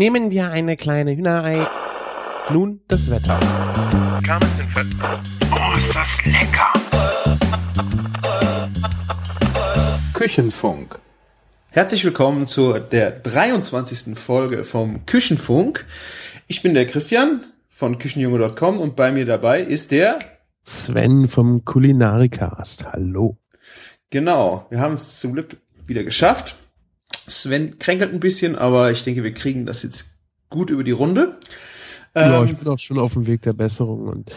Nehmen 0.00 0.30
wir 0.30 0.50
eine 0.50 0.78
kleine 0.78 1.14
Hühnerei. 1.14 1.68
Nun 2.50 2.80
das 2.88 3.10
Wetter. 3.10 3.38
Oh, 5.52 5.76
ist 5.76 5.94
das 5.94 6.24
lecker! 6.24 6.72
Küchenfunk. 10.14 10.98
Herzlich 11.68 12.02
willkommen 12.02 12.46
zu 12.46 12.78
der 12.78 13.10
23. 13.10 14.18
Folge 14.18 14.64
vom 14.64 15.04
Küchenfunk. 15.04 15.84
Ich 16.46 16.62
bin 16.62 16.72
der 16.72 16.86
Christian 16.86 17.44
von 17.68 17.98
küchenjunge.com 17.98 18.78
und 18.78 18.96
bei 18.96 19.12
mir 19.12 19.26
dabei 19.26 19.60
ist 19.60 19.90
der 19.90 20.18
Sven 20.64 21.28
vom 21.28 21.66
Kulinarikast. 21.66 22.86
Hallo. 22.90 23.36
Genau, 24.08 24.66
wir 24.70 24.80
haben 24.80 24.94
es 24.94 25.20
zum 25.20 25.34
Glück 25.34 25.58
wieder 25.86 26.04
geschafft. 26.04 26.56
Sven 27.30 27.78
kränkelt 27.78 28.12
ein 28.12 28.20
bisschen, 28.20 28.56
aber 28.56 28.90
ich 28.90 29.04
denke, 29.04 29.22
wir 29.24 29.32
kriegen 29.32 29.64
das 29.66 29.82
jetzt 29.82 30.10
gut 30.50 30.68
über 30.70 30.84
die 30.84 30.90
Runde. 30.90 31.38
ja, 32.14 32.40
Ähm, 32.40 32.44
ich 32.46 32.56
bin 32.56 32.68
auch 32.68 32.78
schon 32.78 32.98
auf 32.98 33.12
dem 33.14 33.26
Weg 33.26 33.42
der 33.42 33.52
Besserung 33.52 34.08
und 34.08 34.30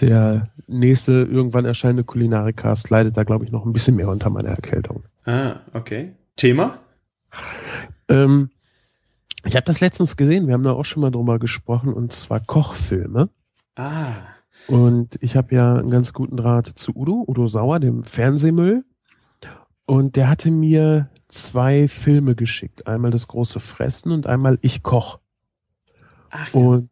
der 0.00 0.48
nächste 0.66 1.12
irgendwann 1.12 1.64
erscheinende 1.64 2.04
Kulinarikast 2.04 2.90
leidet 2.90 3.16
da, 3.16 3.24
glaube 3.24 3.44
ich, 3.44 3.52
noch 3.52 3.64
ein 3.66 3.72
bisschen 3.72 3.96
mehr 3.96 4.08
unter 4.08 4.30
meiner 4.30 4.50
Erkältung. 4.50 5.02
ah, 5.26 5.56
okay. 5.74 6.12
Thema? 6.36 6.78
Ähm, 8.08 8.50
ich 9.44 9.56
habe 9.56 9.64
das 9.66 9.80
letztens 9.80 10.16
gesehen, 10.16 10.46
wir 10.46 10.54
haben 10.54 10.62
da 10.62 10.72
auch 10.72 10.84
schon 10.84 11.00
mal 11.02 11.10
drüber 11.10 11.38
gesprochen, 11.38 11.92
und 11.92 12.12
zwar 12.12 12.40
Kochfilme. 12.40 13.28
Ah, 13.76 14.12
Und 14.66 15.16
ich 15.20 15.36
habe 15.36 15.54
ja 15.54 15.74
einen 15.76 15.90
ganz 15.90 16.12
guten 16.12 16.36
Draht 16.36 16.66
zu 16.66 16.94
Udo, 16.94 17.24
Udo 17.26 17.46
Sauer, 17.48 17.80
dem 17.80 18.04
Fernsehmüll. 18.04 18.84
Und 19.86 20.16
der 20.16 20.28
hatte 20.28 20.50
mir 20.50 21.08
zwei 21.28 21.88
Filme 21.88 22.34
geschickt. 22.34 22.86
Einmal 22.86 23.10
das 23.10 23.28
große 23.28 23.60
Fressen 23.60 24.12
und 24.12 24.26
einmal 24.26 24.58
Ich 24.62 24.82
koch. 24.82 25.18
ach, 26.30 26.52
ja. 26.52 26.60
Und 26.60 26.90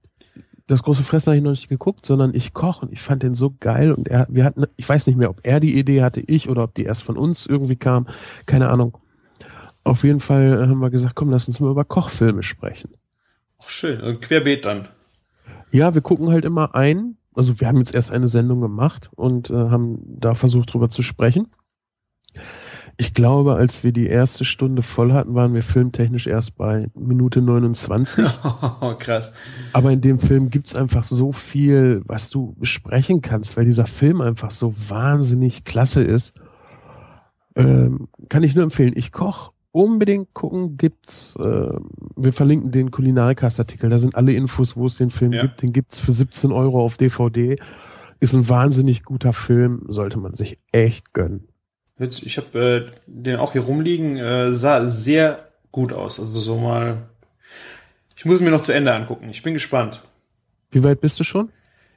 das 0.67 0.83
große 0.83 1.05
Fressen 1.05 1.29
habe 1.29 1.37
ich 1.37 1.43
noch 1.43 1.51
nicht 1.51 1.69
geguckt, 1.69 2.05
sondern 2.05 2.35
ich 2.35 2.53
koch 2.53 2.83
und 2.83 2.93
ich 2.93 3.01
fand 3.01 3.23
den 3.23 3.35
so 3.35 3.55
geil 3.61 3.93
und 3.93 4.09
er, 4.09 4.27
wir 4.29 4.45
hatten, 4.45 4.65
ich 4.77 4.89
weiß 4.89 5.07
nicht 5.07 5.17
mehr, 5.17 5.31
ob 5.31 5.41
er 5.45 5.61
die 5.61 5.79
Idee 5.79 6.03
hatte, 6.03 6.21
ich 6.21 6.49
oder 6.49 6.65
ob 6.65 6.75
die 6.75 6.85
erst 6.85 7.03
von 7.03 7.17
uns 7.17 7.47
irgendwie 7.47 7.77
kam, 7.77 8.09
keine 8.47 8.69
Ahnung. 8.69 8.99
Auf 9.85 10.03
jeden 10.03 10.19
Fall 10.19 10.69
haben 10.69 10.81
wir 10.81 10.91
gesagt, 10.91 11.15
komm, 11.15 11.31
lass 11.31 11.47
uns 11.47 11.61
mal 11.61 11.71
über 11.71 11.85
Kochfilme 11.85 12.43
sprechen. 12.43 12.91
Ach, 13.63 13.69
schön. 13.69 14.01
Und 14.01 14.21
querbeet 14.21 14.65
dann. 14.65 14.89
Ja, 15.71 15.95
wir 15.95 16.03
gucken 16.03 16.31
halt 16.31 16.45
immer 16.45 16.75
ein. 16.75 17.17
Also 17.35 17.61
wir 17.61 17.69
haben 17.69 17.79
jetzt 17.79 17.95
erst 17.95 18.11
eine 18.11 18.29
Sendung 18.29 18.61
gemacht 18.61 19.11
und 19.15 19.51
äh, 19.51 19.55
haben 19.55 20.01
da 20.05 20.35
versucht 20.35 20.73
drüber 20.73 20.91
zu 20.91 21.03
sprechen. 21.03 21.47
Ich 22.99 23.13
glaube, 23.13 23.57
als 23.57 23.85
wir 23.85 23.93
die 23.93 24.07
erste 24.07 24.45
Stunde 24.47 24.81
voll 24.81 25.13
hatten, 25.13 25.35
waren 25.35 25.53
wir 25.53 25.63
filmtechnisch 25.63 26.27
erst 26.27 26.57
bei 26.57 26.89
Minute 26.95 27.43
29. 27.43 28.25
Krass. 28.99 29.35
Aber 29.75 29.91
in 29.93 30.01
dem 30.01 30.19
Film 30.19 30.49
gibt's 30.49 30.75
einfach 30.75 31.05
so 31.05 31.31
viel, 31.33 32.01
was 32.07 32.31
du 32.31 32.55
besprechen 32.59 33.21
kannst, 33.21 33.57
weil 33.59 33.67
dieser 33.67 33.87
Film 33.87 34.23
einfach 34.23 34.51
so 34.51 34.73
wahnsinnig 34.89 35.65
klasse 35.65 36.03
ist. 36.03 36.33
Ähm, 37.55 38.09
kann 38.29 38.43
ich 38.43 38.55
nur 38.55 38.65
empfehlen. 38.65 38.93
Ich 38.97 39.13
koch. 39.13 39.53
Unbedingt 39.73 40.33
gucken 40.33 40.79
gibt's. 40.79 41.37
Äh, 41.39 41.69
wir 42.17 42.33
verlinken 42.33 42.71
den 42.71 42.91
Kulinarikast-Artikel. 42.91 43.91
Da 43.91 43.99
sind 43.99 44.15
alle 44.15 44.33
Infos, 44.33 44.75
wo 44.75 44.87
es 44.87 44.97
den 44.97 45.11
Film 45.11 45.33
Ja. 45.35 45.43
gibt. 45.43 45.61
Den 45.61 45.73
gibt's 45.75 45.99
für 45.99 46.13
17 46.13 46.51
Euro 46.51 46.83
auf 46.83 46.97
DVD. 46.97 47.57
Ist 48.21 48.33
ein 48.35 48.49
wahnsinnig 48.49 49.03
guter 49.05 49.35
Film. 49.35 49.83
Sollte 49.89 50.19
man 50.19 50.33
sich 50.35 50.59
echt 50.73 51.13
gönnen. 51.13 51.49
Ich 51.99 52.37
habe 52.37 52.89
äh, 52.89 52.93
den 53.07 53.37
auch 53.37 53.53
hier 53.53 53.63
rumliegen. 53.63 54.17
Äh, 54.17 54.53
sah 54.53 54.87
sehr 54.87 55.49
gut 55.73 55.93
aus. 55.93 56.21
Also 56.21 56.41
so 56.41 56.57
mal. 56.59 57.09
Ich 58.17 58.25
muss 58.25 58.37
es 58.37 58.43
mir 58.43 58.51
noch 58.51 58.61
zu 58.61 58.73
Ende 58.73 58.93
angucken. 58.95 59.29
Ich 59.31 59.43
bin 59.43 59.55
gespannt. 59.55 60.03
Wie 60.71 60.83
weit 60.85 61.01
bist 61.01 61.19
du 61.21 61.25
schon? 61.25 61.51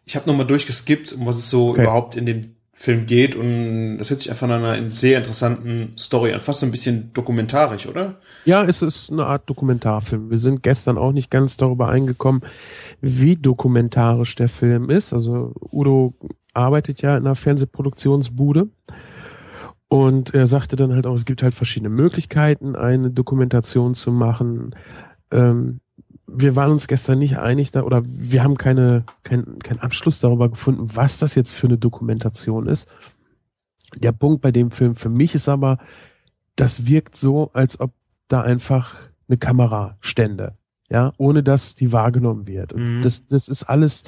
Ich 0.06 0.16
habe 0.16 0.28
nochmal 0.30 0.48
durchgeskippt, 0.48 1.14
um 1.14 1.26
was 1.26 1.38
es 1.38 1.50
so 1.50 1.72
Okay. 1.72 1.82
überhaupt 1.84 2.16
in 2.16 2.26
dem 2.26 2.56
Film 2.74 3.06
geht. 3.06 3.36
Und 3.36 3.98
das 3.98 4.10
hört 4.10 4.22
sich 4.22 4.32
einfach 4.32 4.48
nach 4.48 4.56
einer 4.62 4.90
sehr 4.92 5.18
interessanten 5.18 5.94
Story 5.98 6.32
an. 6.34 6.40
Fast 6.40 6.62
so 6.62 6.66
ein 6.66 6.72
bisschen 6.72 7.12
dokumentarisch, 7.14 7.88
oder? 7.88 8.16
Ja, 8.46 8.64
es 8.64 8.82
ist 8.82 9.12
eine 9.12 9.26
Art 9.26 9.50
Dokumentarfilm. 9.50 10.30
Wir 10.30 10.40
sind 10.40 10.64
gestern 10.64 10.98
auch 10.98 11.12
nicht 11.12 11.30
ganz 11.30 11.58
darüber 11.58 11.90
eingekommen, 11.90 12.42
wie 13.02 13.36
dokumentarisch 13.36 14.34
der 14.36 14.48
Film 14.48 14.90
ist. 14.90 15.12
Also 15.12 15.54
Udo 15.74 16.14
arbeitet 16.54 17.02
ja 17.02 17.18
in 17.18 17.26
einer 17.26 17.36
Fernsehproduktionsbude 17.36 18.68
und 19.90 20.34
er 20.34 20.48
sagte 20.48 20.76
dann 20.76 20.94
halt 20.94 21.06
auch, 21.08 21.16
es 21.16 21.26
gibt 21.26 21.44
halt 21.44 21.54
verschiedene 21.54 21.90
Möglichkeiten, 21.90 22.76
eine 22.76 23.10
Dokumentation 23.10 23.96
zu 23.96 24.12
machen. 24.12 24.76
Ähm, 25.32 25.80
wir 26.28 26.56
waren 26.56 26.72
uns 26.72 26.88
gestern 26.88 27.18
nicht 27.20 27.38
einig 27.40 27.72
da 27.72 27.82
oder 27.82 28.04
wir 28.06 28.44
haben 28.44 28.56
keine, 28.58 29.04
kein, 29.24 29.58
keinen 29.60 29.80
Abschluss 29.80 30.20
darüber 30.20 30.48
gefunden, 30.50 30.92
was 30.94 31.18
das 31.18 31.34
jetzt 31.34 31.52
für 31.52 31.66
eine 31.68 31.80
Dokumentation 31.80 32.68
ist. 32.68 32.88
Der 33.96 34.12
Punkt 34.12 34.42
bei 34.42 34.52
dem 34.52 34.70
Film 34.70 34.94
für 34.96 35.10
mich 35.10 35.34
ist 35.34 35.50
aber, 35.50 35.80
das 36.56 36.86
wirkt 36.86 37.16
so, 37.16 37.50
als 37.54 37.80
ob 37.80 37.92
da 38.28 38.42
einfach 38.42 38.96
eine 39.28 39.38
Kamera 39.38 39.98
stände, 40.02 40.54
ja, 40.90 41.14
ohne 41.18 41.42
dass 41.42 41.74
die 41.74 41.92
wahrgenommen 41.92 42.46
wird. 42.46 42.74
Und 42.74 42.98
Mhm. 42.98 43.02
das, 43.02 43.26
das 43.26 43.48
ist 43.48 43.64
alles, 43.64 44.04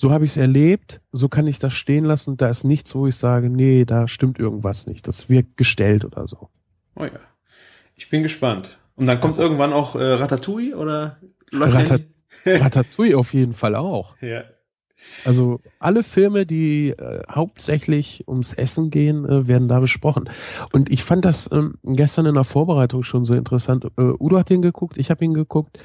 so 0.00 0.10
habe 0.10 0.24
ich 0.24 0.30
es 0.30 0.36
erlebt, 0.38 1.02
so 1.12 1.28
kann 1.28 1.46
ich 1.46 1.58
das 1.58 1.74
stehen 1.74 2.06
lassen. 2.06 2.38
Da 2.38 2.48
ist 2.48 2.64
nichts, 2.64 2.94
wo 2.94 3.06
ich 3.06 3.16
sage, 3.16 3.50
nee, 3.50 3.84
da 3.84 4.08
stimmt 4.08 4.38
irgendwas 4.38 4.86
nicht. 4.86 5.06
Das 5.06 5.28
wirkt 5.28 5.58
gestellt 5.58 6.06
oder 6.06 6.26
so. 6.26 6.48
Oh 6.96 7.04
ja. 7.04 7.20
Ich 7.96 8.08
bin 8.08 8.22
gespannt. 8.22 8.78
Und 8.96 9.06
dann 9.06 9.20
kommt 9.20 9.36
irgendwann 9.36 9.74
auch 9.74 9.96
äh, 9.96 10.12
Ratatouille 10.14 10.74
oder 10.74 11.18
läuft 11.50 11.74
Ratat-? 11.74 12.06
Ratatouille 12.46 13.14
auf 13.18 13.34
jeden 13.34 13.52
Fall 13.52 13.74
auch. 13.74 14.16
Ja. 14.22 14.44
Also 15.24 15.60
alle 15.78 16.02
Filme, 16.02 16.46
die 16.46 16.90
äh, 16.90 17.22
hauptsächlich 17.30 18.24
ums 18.28 18.52
Essen 18.52 18.90
gehen, 18.90 19.24
äh, 19.24 19.46
werden 19.46 19.68
da 19.68 19.80
besprochen. 19.80 20.28
Und 20.72 20.90
ich 20.90 21.04
fand 21.04 21.24
das 21.24 21.48
ähm, 21.52 21.74
gestern 21.82 22.26
in 22.26 22.34
der 22.34 22.44
Vorbereitung 22.44 23.02
schon 23.02 23.24
so 23.24 23.34
interessant. 23.34 23.84
Äh, 23.96 24.02
Udo 24.18 24.38
hat 24.38 24.50
den 24.50 24.62
geguckt, 24.62 24.98
ich 24.98 25.10
habe 25.10 25.24
ihn 25.24 25.34
geguckt. 25.34 25.78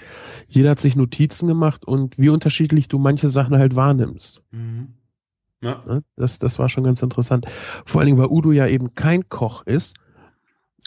Jeder 0.48 0.72
hat 0.72 0.80
sich 0.80 0.96
Notizen 0.96 1.48
gemacht 1.48 1.86
und 1.86 2.18
wie 2.18 2.30
unterschiedlich 2.30 2.88
du 2.88 3.00
manche 3.00 3.30
Sachen 3.30 3.58
halt 3.58 3.76
wahrnimmst. 3.76 4.44
Mhm. 4.52 4.96
Ja. 5.62 5.84
Ne? 5.88 6.04
Das, 6.16 6.40
das 6.40 6.60
war 6.60 6.70
schon 6.70 6.84
ganz 6.84 7.02
interessant. 7.02 7.46
Vor 7.86 8.00
allen 8.00 8.08
Dingen, 8.08 8.18
weil 8.18 8.30
Udo 8.30 8.52
ja 8.52 8.68
eben 8.68 8.94
kein 8.96 9.28
Koch 9.30 9.64
ist 9.66 9.96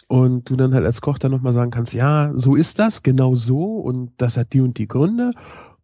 und 0.07 0.49
du 0.49 0.55
dann 0.55 0.73
halt 0.73 0.85
als 0.85 1.01
Koch 1.01 1.17
dann 1.17 1.31
nochmal 1.31 1.53
sagen 1.53 1.71
kannst, 1.71 1.93
ja, 1.93 2.31
so 2.35 2.55
ist 2.55 2.79
das, 2.79 3.03
genau 3.03 3.35
so 3.35 3.77
und 3.77 4.11
das 4.17 4.37
hat 4.37 4.53
die 4.53 4.61
und 4.61 4.77
die 4.77 4.87
Gründe. 4.87 5.31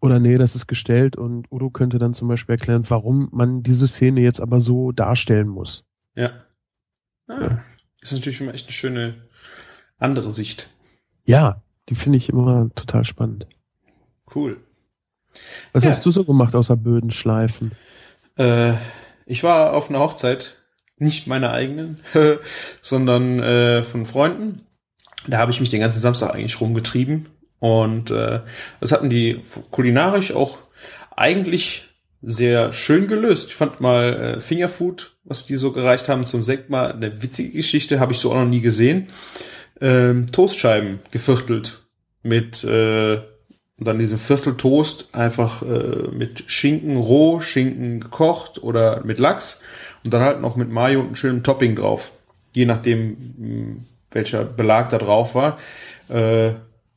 Oder 0.06 0.20
nee, 0.20 0.38
das 0.38 0.56
ist 0.56 0.68
gestellt 0.68 1.16
und 1.16 1.52
Udo 1.52 1.70
könnte 1.72 1.98
dann 1.98 2.14
zum 2.14 2.28
Beispiel 2.28 2.54
erklären, 2.54 2.86
warum 2.90 3.28
man 3.32 3.64
diese 3.64 3.88
Szene 3.88 4.22
jetzt 4.22 4.40
aber 4.40 4.60
so 4.60 4.92
darstellen 4.92 5.48
muss. 5.48 5.84
Ja. 6.14 6.32
Ah, 7.28 7.58
ist 8.02 8.14
natürlich 8.14 8.40
immer 8.40 8.54
echt 8.54 8.68
eine 8.68 8.74
schöne 8.74 9.16
andere 9.98 10.32
Sicht. 10.32 10.70
Ja, 11.26 11.64
die 11.90 11.96
finde 11.96 12.20
ich 12.20 12.30
immer 12.30 12.70
total 12.76 13.04
spannend. 13.04 13.48
Cool. 14.34 14.58
Was 15.74 15.84
Ja. 15.84 15.90
hast 15.90 16.06
du 16.06 16.12
so 16.12 16.24
gemacht 16.24 16.56
außer 16.56 16.78
Böden 16.78 17.10
schleifen? 17.12 17.72
Äh, 18.38 18.74
ich 19.26 19.44
war 19.44 19.74
auf 19.74 19.90
einer 19.90 20.00
Hochzeit, 20.00 20.56
nicht 20.98 21.26
meine 21.26 21.50
eigenen, 21.52 22.00
sondern 22.84 23.40
äh, 23.40 23.84
von 23.84 24.06
Freunden. 24.06 24.62
Da 25.28 25.40
habe 25.40 25.52
ich 25.52 25.60
mich 25.60 25.72
den 25.72 25.80
ganzen 25.80 26.00
Samstag 26.00 26.36
eigentlich 26.36 26.62
rumgetrieben. 26.62 27.28
Und 27.60 28.12
äh, 28.12 28.42
das 28.80 28.92
hatten 28.92 29.10
die 29.10 29.42
kulinarisch 29.72 30.34
auch 30.34 30.60
eigentlich 31.16 31.86
sehr 32.22 32.74
schön 32.74 33.08
gelöst. 33.08 33.50
Ich 33.50 33.56
fand 33.56 33.82
mal 33.82 34.14
äh, 34.14 34.40
Fingerfood, 34.40 35.16
was 35.24 35.46
die 35.46 35.56
so 35.56 35.72
gereicht 35.72 36.10
haben 36.10 36.26
zum 36.26 36.44
Sekt, 36.44 36.70
mal 36.70 36.92
eine 36.92 37.22
witzige 37.22 37.52
Geschichte, 37.52 38.00
habe 38.00 38.14
ich 38.14 38.20
so 38.20 38.32
auch 38.32 38.36
noch 38.36 38.46
nie 38.46 38.62
gesehen. 38.62 39.08
Ähm, 39.80 40.26
Toastscheiben 40.32 41.00
geviertelt 41.12 41.84
mit 42.24 42.64
äh, 42.64 43.20
und 43.78 43.88
dann 43.88 44.00
diesen 44.00 44.18
Viertel 44.18 44.56
Toast 44.56 45.10
einfach 45.12 45.62
äh, 45.62 46.08
mit 46.12 46.46
Schinken 46.48 46.96
roh, 46.96 47.42
Schinken 47.42 48.00
gekocht 48.00 48.64
oder 48.64 49.04
mit 49.04 49.20
Lachs 49.20 49.60
und 50.04 50.14
dann 50.14 50.22
halt 50.22 50.42
noch 50.42 50.56
mit 50.56 50.70
Mayo 50.70 51.02
und 51.02 51.08
einem 51.08 51.16
schönen 51.16 51.44
Topping 51.44 51.76
drauf. 51.76 52.12
Je 52.54 52.66
nachdem, 52.66 53.86
welcher 54.12 54.46
Belag 54.46 54.90
da 54.90 54.98
drauf 54.98 55.36
war. 55.36 55.58
Äh, 56.08 56.52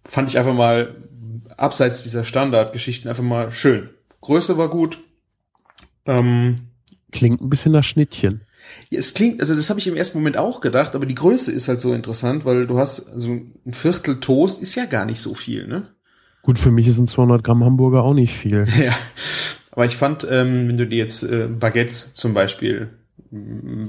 fand 0.05 0.31
ich 0.31 0.39
einfach 0.39 0.55
mal 0.55 0.97
abseits 1.57 2.03
dieser 2.03 2.25
Standardgeschichten 2.25 3.09
einfach 3.09 3.25
mal 3.25 3.51
schön. 3.51 3.91
Größe 4.21 4.57
war 4.59 4.69
gut. 4.69 4.99
Ähm, 6.07 6.69
Klingt 7.13 7.41
ein 7.41 7.51
bisschen 7.51 7.73
nach 7.73 7.85
Schnittchen. 7.85 8.43
ja, 8.91 8.99
es 8.99 9.15
klingt, 9.15 9.41
also 9.41 9.55
das 9.55 9.71
habe 9.71 9.81
ich 9.81 9.87
im 9.87 9.97
ersten 9.97 10.19
Moment 10.19 10.37
auch 10.37 10.61
gedacht, 10.61 10.95
aber 10.95 11.07
die 11.07 11.15
Größe 11.15 11.53
ist 11.53 11.69
halt 11.69 11.81
so 11.81 11.93
interessant, 11.95 12.45
weil 12.45 12.67
du 12.67 12.79
hast, 12.79 13.09
also 13.09 13.31
ein 13.31 13.73
Viertel 13.73 14.21
Toast 14.21 14.61
ist 14.63 14.75
ja 14.75 14.87
gar 14.87 15.05
nicht 15.05 15.21
so 15.21 15.35
viel, 15.35 15.67
ne? 15.67 15.89
Gut, 16.43 16.59
für 16.59 16.71
mich 16.71 16.87
ist 16.87 16.99
ein 16.99 17.09
200 17.09 17.45
Gramm 17.45 17.65
Hamburger 17.65 18.03
auch 18.03 18.15
nicht 18.15 18.35
viel. 18.35 18.65
Ja. 18.79 18.97
Aber 19.71 19.85
ich 19.85 19.97
fand, 19.97 20.27
ähm, 20.29 20.67
wenn 20.67 20.77
du 20.77 20.87
dir 20.89 20.99
jetzt 20.99 21.23
äh, 21.23 21.47
Baguettes 21.47 22.13
zum 22.15 22.35
Beispiel 22.35 22.89
mm, 23.31 23.87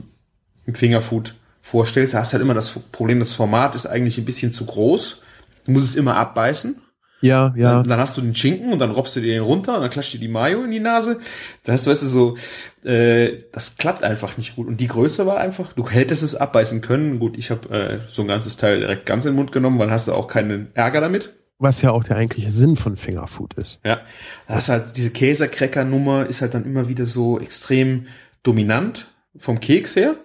im 0.68 0.76
Fingerfood 0.76 1.34
vorstellst, 1.64 2.14
hast 2.14 2.32
du 2.32 2.34
halt 2.34 2.44
immer 2.44 2.54
das 2.54 2.70
Problem, 2.92 3.20
das 3.20 3.34
Format 3.34 3.74
ist 3.74 3.88
eigentlich 3.88 4.20
ein 4.20 4.26
bisschen 4.26 4.52
zu 4.52 4.66
groß. 4.66 5.22
Du 5.70 5.74
musst 5.74 5.90
es 5.90 5.96
immer 5.96 6.16
abbeißen. 6.16 6.82
Ja, 7.22 7.54
ja. 7.56 7.74
Dann, 7.76 7.90
dann 7.90 8.00
hast 8.00 8.18
du 8.18 8.22
den 8.22 8.36
Schinken 8.36 8.74
und 8.74 8.80
dann 8.80 8.90
robbst 8.90 9.16
du 9.16 9.20
dir 9.20 9.34
den 9.34 9.44
runter 9.44 9.76
und 9.76 9.82
dann 9.82 9.92
klatscht 9.92 10.14
dir 10.14 10.20
die 10.20 10.28
Mayo 10.28 10.64
in 10.64 10.72
die 10.72 10.80
Nase. 10.80 11.20
Dann 11.64 11.74
hast 11.74 11.86
du, 11.86 11.92
weißt 11.92 12.02
du, 12.02 12.08
so, 12.08 12.38
äh, 12.84 13.44
das 13.52 13.78
klappt 13.78 14.04
einfach 14.04 14.38
nicht 14.38 14.56
gut. 14.56 14.68
Und 14.68 14.80
die 14.80 14.88
Größe 14.88 15.28
war 15.28 15.38
einfach, 15.38 15.74
du 15.74 15.88
hättest 15.88 16.24
es 16.24 16.34
abbeißen 16.34 16.82
können. 16.82 17.20
Gut, 17.20 17.38
ich 17.38 17.52
habe 17.52 17.70
äh, 17.70 18.00
so 18.08 18.24
ein 18.24 18.28
ganzes 18.28 18.58
Teil 18.58 18.80
direkt 18.80 19.06
ganz 19.06 19.26
in 19.26 19.34
den 19.34 19.36
Mund 19.36 19.52
genommen, 19.52 19.78
weil 19.78 19.92
hast 19.92 20.08
du 20.08 20.14
auch 20.14 20.28
keinen 20.28 20.74
Ärger 20.74 21.02
damit. 21.02 21.34
Was 21.60 21.84
ja 21.84 21.92
auch 21.92 22.04
der 22.04 22.18
eigentliche 22.18 22.50
Sinn 22.50 22.76
von 22.76 22.96
Fingerfood 22.96 23.54
ist. 23.56 23.80
Ja, 23.86 24.00
das 24.48 24.70
halt 24.70 24.98
diese 24.98 25.12
Käsercracker-Nummer 25.12 26.26
ist 26.26 26.42
halt 26.42 26.56
dann 26.56 26.66
immer 26.66 26.88
wieder 26.88 27.06
so 27.06 27.40
extrem 27.40 28.08
dominant 28.42 29.14
vom 29.38 29.60
Keks 29.60 29.96
her, 29.96 30.16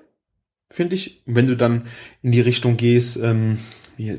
finde 0.71 0.95
ich. 0.95 1.23
Und 1.27 1.35
wenn 1.35 1.49
du 1.49 1.55
dann 1.55 1.89
in 2.23 2.33
die 2.33 2.41
Richtung 2.41 2.79
gehst, 2.79 3.17
ähm, 3.17 3.59
wie, 3.99 4.19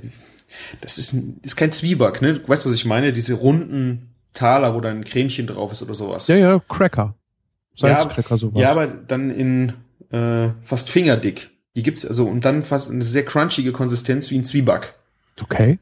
das 0.81 0.97
ist, 0.97 1.15
ist 1.41 1.55
kein 1.55 1.71
Zwieback, 1.71 2.21
ne? 2.21 2.35
Du 2.35 2.47
weißt, 2.47 2.65
was 2.65 2.73
ich 2.73 2.85
meine? 2.85 3.13
Diese 3.13 3.33
runden 3.33 4.15
Taler, 4.33 4.75
wo 4.75 4.81
dann 4.81 4.97
ein 4.97 5.03
Cremchen 5.03 5.47
drauf 5.47 5.71
ist 5.71 5.81
oder 5.81 5.93
sowas. 5.93 6.27
Ja, 6.27 6.35
ja, 6.35 6.59
Cracker. 6.67 7.15
Salzcracker, 7.73 8.31
ja, 8.31 8.37
sowas. 8.37 8.61
Ja, 8.61 8.71
aber 8.71 8.87
dann 8.87 9.31
in 9.31 9.73
äh, 10.11 10.49
fast 10.61 10.89
fingerdick. 10.89 11.49
Die 11.75 11.83
gibt's 11.83 12.05
also 12.05 12.25
und 12.25 12.45
dann 12.45 12.63
fast 12.63 12.89
eine 12.89 13.03
sehr 13.03 13.25
crunchige 13.25 13.73
Konsistenz 13.73 14.31
wie 14.31 14.37
ein 14.37 14.45
Zwieback. 14.45 14.93
Okay 15.43 15.77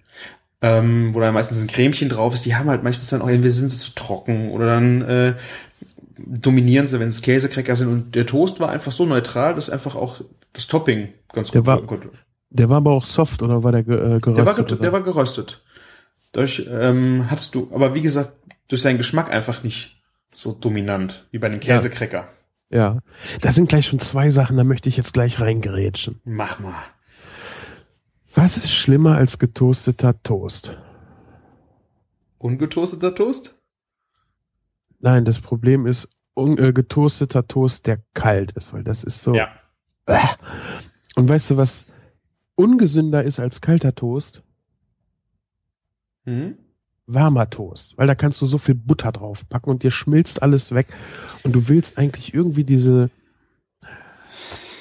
ähm, 0.63 1.13
wo 1.13 1.19
dann 1.19 1.33
meistens 1.33 1.61
ein 1.61 1.67
Cremchen 1.67 2.07
drauf 2.07 2.33
ist, 2.33 2.45
die 2.45 2.55
haben 2.55 2.69
halt 2.69 2.83
meistens 2.83 3.09
dann 3.09 3.21
auch, 3.21 3.27
entweder 3.27 3.51
sind 3.51 3.69
sie 3.69 3.79
zu 3.79 3.93
trocken 3.93 4.49
oder 4.49 4.65
dann 4.65 5.01
äh, 5.01 5.33
dominieren 6.17 6.87
sie, 6.87 7.01
wenn 7.01 7.09
es 7.09 7.21
Käsekräcker 7.21 7.75
sind. 7.75 7.89
Und 7.89 8.15
der 8.15 8.25
Toast 8.25 8.61
war 8.61 8.69
einfach 8.69 8.93
so 8.93 9.05
neutral, 9.05 9.55
dass 9.55 9.69
einfach 9.69 9.97
auch 9.97 10.21
das 10.53 10.67
Topping 10.67 11.09
ganz 11.33 11.51
der 11.51 11.61
gut 11.61 11.67
war, 11.67 11.81
konnte. 11.85 12.09
Der 12.53 12.69
war 12.69 12.77
aber 12.77 12.91
auch 12.91 13.03
soft 13.03 13.41
oder 13.41 13.63
war 13.63 13.71
der 13.71 13.81
äh, 13.81 14.19
geröstet? 14.19 14.27
Der 14.35 14.45
war, 14.45 14.77
der 14.77 14.93
war 14.93 15.01
geröstet. 15.01 15.63
Dadurch 16.31 16.67
ähm, 16.71 17.29
hattest 17.29 17.55
du, 17.55 17.69
aber 17.73 17.95
wie 17.95 18.01
gesagt, 18.01 18.31
durch 18.67 18.81
seinen 18.81 18.97
Geschmack 18.97 19.31
einfach 19.31 19.63
nicht 19.63 20.01
so 20.33 20.53
dominant 20.53 21.25
wie 21.31 21.39
bei 21.39 21.49
dem 21.49 21.59
Käsekräcker. 21.59 22.27
Ja. 22.69 22.77
ja, 22.79 22.99
das 23.41 23.55
sind 23.55 23.69
gleich 23.69 23.87
schon 23.87 23.99
zwei 23.99 24.29
Sachen, 24.29 24.55
da 24.57 24.63
möchte 24.63 24.87
ich 24.87 24.97
jetzt 24.97 25.13
gleich 25.13 25.39
reingerätschen. 25.39 26.21
Mach 26.25 26.59
mal. 26.59 26.83
Was 28.35 28.57
ist 28.57 28.71
schlimmer 28.71 29.15
als 29.15 29.39
getoasteter 29.39 30.21
Toast? 30.21 30.75
Ungetoasteter 32.37 33.15
Toast? 33.15 33.55
Nein, 34.99 35.25
das 35.25 35.39
Problem 35.39 35.87
ist 35.87 36.07
äh, 36.35 36.71
getoasteter 36.71 37.47
Toast, 37.47 37.87
der 37.87 37.99
kalt 38.13 38.51
ist, 38.53 38.73
weil 38.73 38.83
das 38.83 39.03
ist 39.03 39.21
so. 39.21 39.33
Ja. 39.33 39.49
Äh. 40.05 40.19
Und 41.15 41.29
weißt 41.29 41.51
du, 41.51 41.57
was 41.57 41.85
ungesünder 42.55 43.23
ist 43.23 43.39
als 43.39 43.61
kalter 43.61 43.95
Toast? 43.95 44.43
Hm? 46.25 46.57
Warmer 47.05 47.49
Toast, 47.49 47.97
weil 47.97 48.07
da 48.07 48.15
kannst 48.15 48.41
du 48.41 48.45
so 48.45 48.57
viel 48.57 48.75
Butter 48.75 49.11
draufpacken 49.11 49.69
und 49.71 49.83
dir 49.83 49.91
schmilzt 49.91 50.41
alles 50.41 50.73
weg 50.73 50.87
und 51.43 51.53
du 51.53 51.67
willst 51.67 51.97
eigentlich 51.97 52.33
irgendwie 52.33 52.63
diese 52.63 53.09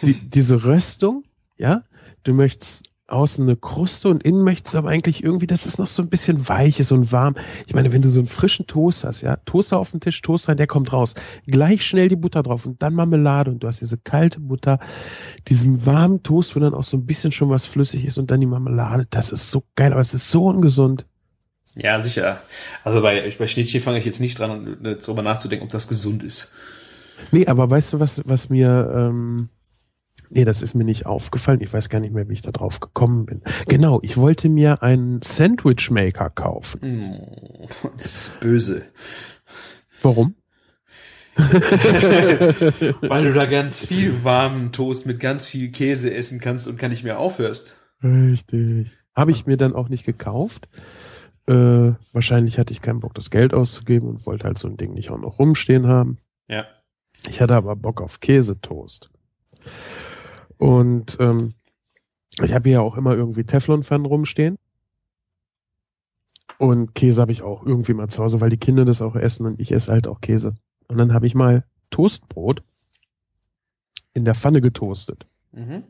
die, 0.02 0.14
diese 0.14 0.64
Röstung, 0.64 1.24
ja? 1.56 1.84
Du 2.24 2.34
möchtest 2.34 2.91
außen 3.08 3.44
eine 3.44 3.56
Kruste 3.56 4.08
und 4.08 4.22
innen 4.22 4.44
möchtest 4.44 4.74
du 4.74 4.78
aber 4.78 4.88
eigentlich 4.88 5.22
irgendwie, 5.22 5.46
dass 5.46 5.66
es 5.66 5.78
noch 5.78 5.86
so 5.86 6.02
ein 6.02 6.08
bisschen 6.08 6.48
weich 6.48 6.80
ist 6.80 6.92
und 6.92 7.12
warm. 7.12 7.34
Ich 7.66 7.74
meine, 7.74 7.92
wenn 7.92 8.02
du 8.02 8.08
so 8.08 8.20
einen 8.20 8.26
frischen 8.26 8.66
Toast 8.66 9.04
hast, 9.04 9.22
ja, 9.22 9.36
Toaster 9.44 9.78
auf 9.78 9.90
dem 9.90 10.00
Tisch, 10.00 10.20
Toaster, 10.22 10.54
der 10.54 10.66
kommt 10.66 10.92
raus. 10.92 11.14
Gleich 11.46 11.84
schnell 11.84 12.08
die 12.08 12.16
Butter 12.16 12.42
drauf 12.42 12.64
und 12.64 12.82
dann 12.82 12.94
Marmelade 12.94 13.50
und 13.50 13.62
du 13.62 13.68
hast 13.68 13.80
diese 13.80 13.98
kalte 13.98 14.40
Butter, 14.40 14.78
diesen 15.48 15.84
warmen 15.84 16.22
Toast, 16.22 16.56
wo 16.56 16.60
dann 16.60 16.74
auch 16.74 16.84
so 16.84 16.96
ein 16.96 17.06
bisschen 17.06 17.32
schon 17.32 17.50
was 17.50 17.66
flüssig 17.66 18.04
ist 18.04 18.18
und 18.18 18.30
dann 18.30 18.40
die 18.40 18.46
Marmelade. 18.46 19.06
Das 19.10 19.30
ist 19.30 19.50
so 19.50 19.64
geil, 19.76 19.92
aber 19.92 20.00
es 20.00 20.14
ist 20.14 20.30
so 20.30 20.46
ungesund. 20.46 21.06
Ja, 21.74 22.00
sicher. 22.00 22.40
Also 22.84 23.00
bei, 23.00 23.32
bei 23.38 23.46
Schnittchen 23.46 23.80
fange 23.80 23.98
ich 23.98 24.04
jetzt 24.04 24.20
nicht 24.20 24.38
dran, 24.38 24.76
darüber 24.82 25.22
nachzudenken, 25.22 25.64
ob 25.64 25.70
das 25.70 25.88
gesund 25.88 26.22
ist. 26.22 26.52
Nee, 27.30 27.46
aber 27.46 27.70
weißt 27.70 27.94
du, 27.94 28.00
was, 28.00 28.20
was 28.24 28.50
mir, 28.50 28.92
ähm, 28.94 29.48
Nee, 30.34 30.46
das 30.46 30.62
ist 30.62 30.74
mir 30.74 30.84
nicht 30.84 31.04
aufgefallen. 31.04 31.60
Ich 31.60 31.72
weiß 31.72 31.90
gar 31.90 32.00
nicht 32.00 32.14
mehr, 32.14 32.28
wie 32.28 32.32
ich 32.32 32.42
da 32.42 32.52
drauf 32.52 32.80
gekommen 32.80 33.26
bin. 33.26 33.42
Genau, 33.68 34.00
ich 34.02 34.16
wollte 34.16 34.48
mir 34.48 34.82
einen 34.82 35.20
Sandwich 35.20 35.90
Maker 35.90 36.30
kaufen. 36.30 36.80
Hm, 36.80 37.68
das 37.96 38.04
ist 38.06 38.40
böse. 38.40 38.82
Warum? 40.00 40.34
Weil 41.36 43.24
du 43.24 43.32
da 43.32 43.46
ganz 43.46 43.86
viel 43.86 44.24
warmen 44.24 44.72
Toast 44.72 45.06
mit 45.06 45.20
ganz 45.20 45.48
viel 45.48 45.70
Käse 45.70 46.12
essen 46.12 46.40
kannst 46.40 46.66
und 46.66 46.78
kann 46.78 46.90
nicht 46.90 47.04
mehr 47.04 47.18
aufhörst. 47.18 47.76
Richtig. 48.02 48.90
Habe 49.14 49.30
ich 49.30 49.46
mir 49.46 49.56
dann 49.56 49.74
auch 49.74 49.88
nicht 49.88 50.04
gekauft. 50.04 50.68
Äh, 51.46 51.92
wahrscheinlich 52.12 52.58
hatte 52.58 52.72
ich 52.72 52.80
keinen 52.80 53.00
Bock, 53.00 53.14
das 53.14 53.30
Geld 53.30 53.52
auszugeben 53.52 54.08
und 54.08 54.26
wollte 54.26 54.44
halt 54.44 54.58
so 54.58 54.68
ein 54.68 54.76
Ding 54.76 54.94
nicht 54.94 55.10
auch 55.10 55.18
noch 55.18 55.38
rumstehen 55.38 55.86
haben. 55.86 56.16
Ja. 56.48 56.66
Ich 57.28 57.40
hatte 57.40 57.54
aber 57.54 57.76
Bock 57.76 58.00
auf 58.00 58.20
Käsetoast. 58.20 59.10
Und 60.62 61.16
ähm, 61.18 61.54
ich 62.40 62.52
habe 62.52 62.68
hier 62.68 62.82
auch 62.82 62.96
immer 62.96 63.16
irgendwie 63.16 63.42
Teflonpfannen 63.42 64.06
rumstehen. 64.06 64.58
Und 66.56 66.94
Käse 66.94 67.20
habe 67.20 67.32
ich 67.32 67.42
auch 67.42 67.66
irgendwie 67.66 67.94
mal 67.94 68.06
zu 68.06 68.22
Hause, 68.22 68.40
weil 68.40 68.50
die 68.50 68.58
Kinder 68.58 68.84
das 68.84 69.02
auch 69.02 69.16
essen 69.16 69.44
und 69.44 69.58
ich 69.58 69.72
esse 69.72 69.90
halt 69.90 70.06
auch 70.06 70.20
Käse. 70.20 70.54
Und 70.86 70.98
dann 70.98 71.12
habe 71.14 71.26
ich 71.26 71.34
mal 71.34 71.64
Toastbrot 71.90 72.62
in 74.14 74.24
der 74.24 74.36
Pfanne 74.36 74.60
getoastet. 74.60 75.26
Mhm. 75.50 75.82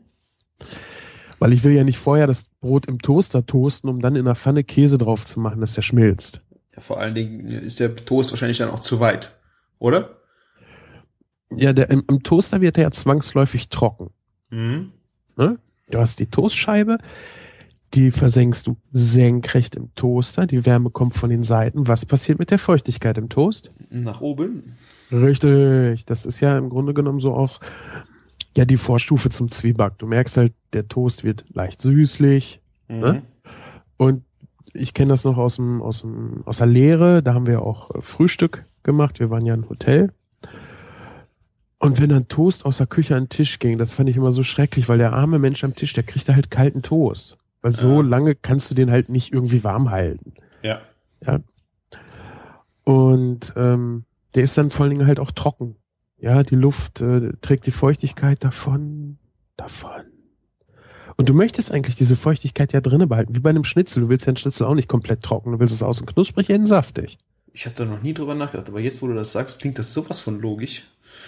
Weil 1.37 1.53
ich 1.53 1.63
will 1.63 1.73
ja 1.73 1.83
nicht 1.83 1.99
vorher 1.99 2.25
das 2.25 2.45
Brot 2.59 2.87
im 2.87 2.97
Toaster 2.97 3.45
toasten, 3.45 3.89
um 3.89 4.01
dann 4.01 4.15
in 4.15 4.25
der 4.25 4.35
Pfanne 4.35 4.63
Käse 4.63 4.97
drauf 4.97 5.23
zu 5.23 5.39
machen, 5.39 5.61
dass 5.61 5.75
der 5.75 5.83
schmilzt. 5.83 6.41
Ja, 6.73 6.79
vor 6.79 6.99
allen 6.99 7.13
Dingen 7.13 7.45
ist 7.45 7.79
der 7.79 7.95
Toast 7.95 8.31
wahrscheinlich 8.31 8.57
dann 8.57 8.71
auch 8.71 8.79
zu 8.79 8.99
weit, 8.99 9.37
oder? 9.77 10.17
Ja, 11.51 11.73
der, 11.73 11.91
im, 11.91 12.03
im 12.09 12.23
Toaster 12.23 12.59
wird 12.59 12.79
er 12.79 12.85
ja 12.85 12.91
zwangsläufig 12.91 13.69
trocken. 13.69 14.09
Mhm. 14.53 14.91
Ne? 15.35 15.57
Du 15.89 15.99
hast 15.99 16.19
die 16.19 16.27
Toastscheibe, 16.27 16.97
die 17.93 18.11
versenkst 18.11 18.67
du 18.67 18.77
senkrecht 18.91 19.75
im 19.75 19.93
Toaster, 19.95 20.47
die 20.47 20.65
Wärme 20.65 20.89
kommt 20.89 21.13
von 21.15 21.29
den 21.29 21.43
Seiten. 21.43 21.87
Was 21.87 22.05
passiert 22.05 22.39
mit 22.39 22.51
der 22.51 22.59
Feuchtigkeit 22.59 23.17
im 23.17 23.29
Toast? 23.29 23.71
Nach 23.89 24.21
oben. 24.21 24.75
Richtig. 25.11 26.05
Das 26.05 26.25
ist 26.25 26.39
ja 26.39 26.57
im 26.57 26.69
Grunde 26.69 26.93
genommen 26.93 27.19
so 27.19 27.33
auch 27.33 27.59
ja 28.55 28.65
die 28.65 28.77
Vorstufe 28.77 29.29
zum 29.29 29.49
Zwieback. 29.49 29.97
Du 29.97 30.07
merkst 30.07 30.37
halt, 30.37 30.53
der 30.73 30.87
Toast 30.87 31.23
wird 31.23 31.45
leicht 31.53 31.81
süßlich. 31.81 32.61
Mhm. 32.87 32.99
Ne? 32.99 33.21
Und 33.97 34.23
ich 34.73 34.93
kenne 34.93 35.09
das 35.09 35.23
noch 35.23 35.37
aus 35.37 35.57
dem, 35.57 35.81
aus 35.81 36.01
dem, 36.01 36.41
aus 36.45 36.57
der 36.57 36.67
Lehre. 36.67 37.21
Da 37.21 37.33
haben 37.33 37.47
wir 37.47 37.61
auch 37.61 37.91
Frühstück 38.01 38.65
gemacht. 38.81 39.19
Wir 39.19 39.29
waren 39.29 39.45
ja 39.45 39.53
im 39.53 39.69
Hotel. 39.69 40.11
Und 41.83 41.99
wenn 41.99 42.09
dann 42.09 42.29
Toast 42.29 42.65
aus 42.65 42.77
der 42.77 42.87
Küche 42.87 43.13
an 43.15 43.23
den 43.25 43.29
Tisch 43.29 43.59
ging, 43.59 43.77
das 43.77 43.91
fand 43.91 44.07
ich 44.09 44.15
immer 44.15 44.31
so 44.31 44.41
schrecklich, 44.41 44.87
weil 44.87 44.99
der 44.99 45.11
arme 45.11 45.37
Mensch 45.37 45.65
am 45.65 45.75
Tisch, 45.75 45.91
der 45.91 46.03
kriegt 46.03 46.29
da 46.29 46.33
halt 46.33 46.49
kalten 46.49 46.81
Toast. 46.81 47.37
Weil 47.61 47.73
so 47.73 48.01
Ja. 48.01 48.07
lange 48.07 48.35
kannst 48.35 48.71
du 48.71 48.75
den 48.75 48.89
halt 48.89 49.09
nicht 49.09 49.33
irgendwie 49.33 49.65
warm 49.65 49.91
halten. 49.91 50.33
Ja. 50.61 50.79
Ja. 51.25 51.39
Und 52.83 53.53
ähm, 53.55 54.05
der 54.35 54.43
ist 54.43 54.57
dann 54.57 54.71
vor 54.71 54.83
allen 54.85 54.95
Dingen 54.95 55.07
halt 55.07 55.19
auch 55.19 55.31
trocken. 55.31 55.75
Ja, 56.17 56.43
die 56.43 56.55
Luft 56.55 57.01
äh, 57.01 57.33
trägt 57.41 57.65
die 57.65 57.71
Feuchtigkeit 57.71 58.43
davon, 58.43 59.17
davon. 59.57 60.03
Und 61.17 61.27
du 61.29 61.33
möchtest 61.33 61.71
eigentlich 61.71 61.95
diese 61.97 62.15
Feuchtigkeit 62.15 62.71
ja 62.73 62.79
drinnen 62.81 63.09
behalten, 63.09 63.35
wie 63.35 63.39
bei 63.39 63.49
einem 63.49 63.65
Schnitzel. 63.65 64.03
Du 64.03 64.09
willst 64.09 64.25
ja 64.25 64.29
einen 64.29 64.37
Schnitzel 64.37 64.65
auch 64.65 64.73
nicht 64.73 64.87
komplett 64.87 65.21
trocken. 65.21 65.51
Du 65.51 65.59
willst 65.59 65.73
es 65.73 65.83
außen 65.83 66.05
knusprig, 66.05 66.49
innen 66.49 66.65
saftig. 66.65 67.17
Ich 67.51 67.65
habe 67.65 67.75
da 67.75 67.85
noch 67.85 68.01
nie 68.01 68.13
drüber 68.13 68.33
nachgedacht, 68.35 68.69
aber 68.69 68.79
jetzt, 68.79 69.01
wo 69.01 69.07
du 69.07 69.13
das 69.13 69.33
sagst, 69.33 69.59
klingt 69.59 69.77
das 69.77 69.93
sowas 69.93 70.19
von 70.19 70.39
logisch. 70.39 70.87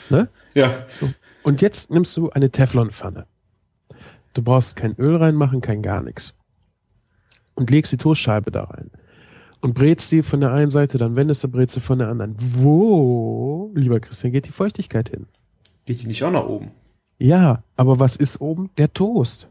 Ne? 0.09 0.29
Ja. 0.53 0.85
So. 0.87 1.09
Und 1.43 1.61
jetzt 1.61 1.91
nimmst 1.91 2.15
du 2.17 2.29
eine 2.29 2.49
Teflonpfanne. 2.51 3.25
Du 4.33 4.41
brauchst 4.41 4.75
kein 4.75 4.95
Öl 4.95 5.15
reinmachen, 5.15 5.61
kein 5.61 5.81
gar 5.81 6.01
nichts. 6.01 6.33
Und 7.55 7.71
legst 7.71 7.91
die 7.91 7.97
Toastscheibe 7.97 8.51
da 8.51 8.65
rein. 8.65 8.91
Und 9.61 9.73
brätst 9.73 10.11
die 10.11 10.21
von 10.21 10.41
der 10.41 10.51
einen 10.51 10.69
Seite, 10.71 10.97
dann 10.97 11.15
wendest 11.15 11.43
du 11.43 11.47
brätst 11.47 11.75
du 11.77 11.79
von 11.79 11.99
der 11.99 12.09
anderen. 12.09 12.35
Wo, 12.37 13.71
lieber 13.73 13.99
Christian, 13.99 14.33
geht 14.33 14.45
die 14.45 14.51
Feuchtigkeit 14.51 15.09
hin? 15.09 15.27
Geht 15.85 16.01
die 16.03 16.07
nicht 16.07 16.23
auch 16.23 16.31
nach 16.31 16.45
oben? 16.45 16.71
Ja, 17.17 17.63
aber 17.77 17.99
was 17.99 18.15
ist 18.17 18.41
oben? 18.41 18.69
Der 18.77 18.91
Toast. 18.93 19.49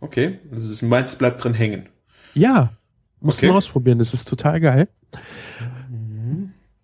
Okay. 0.00 0.40
Also 0.50 0.68
das 0.70 0.82
meins 0.82 1.16
bleibt 1.16 1.44
drin 1.44 1.54
hängen. 1.54 1.88
Ja, 2.34 2.72
musst 3.20 3.38
Okay. 3.38 3.46
du 3.46 3.52
mal 3.52 3.58
ausprobieren, 3.58 3.98
das 3.98 4.14
ist 4.14 4.26
total 4.28 4.60
geil. 4.60 4.88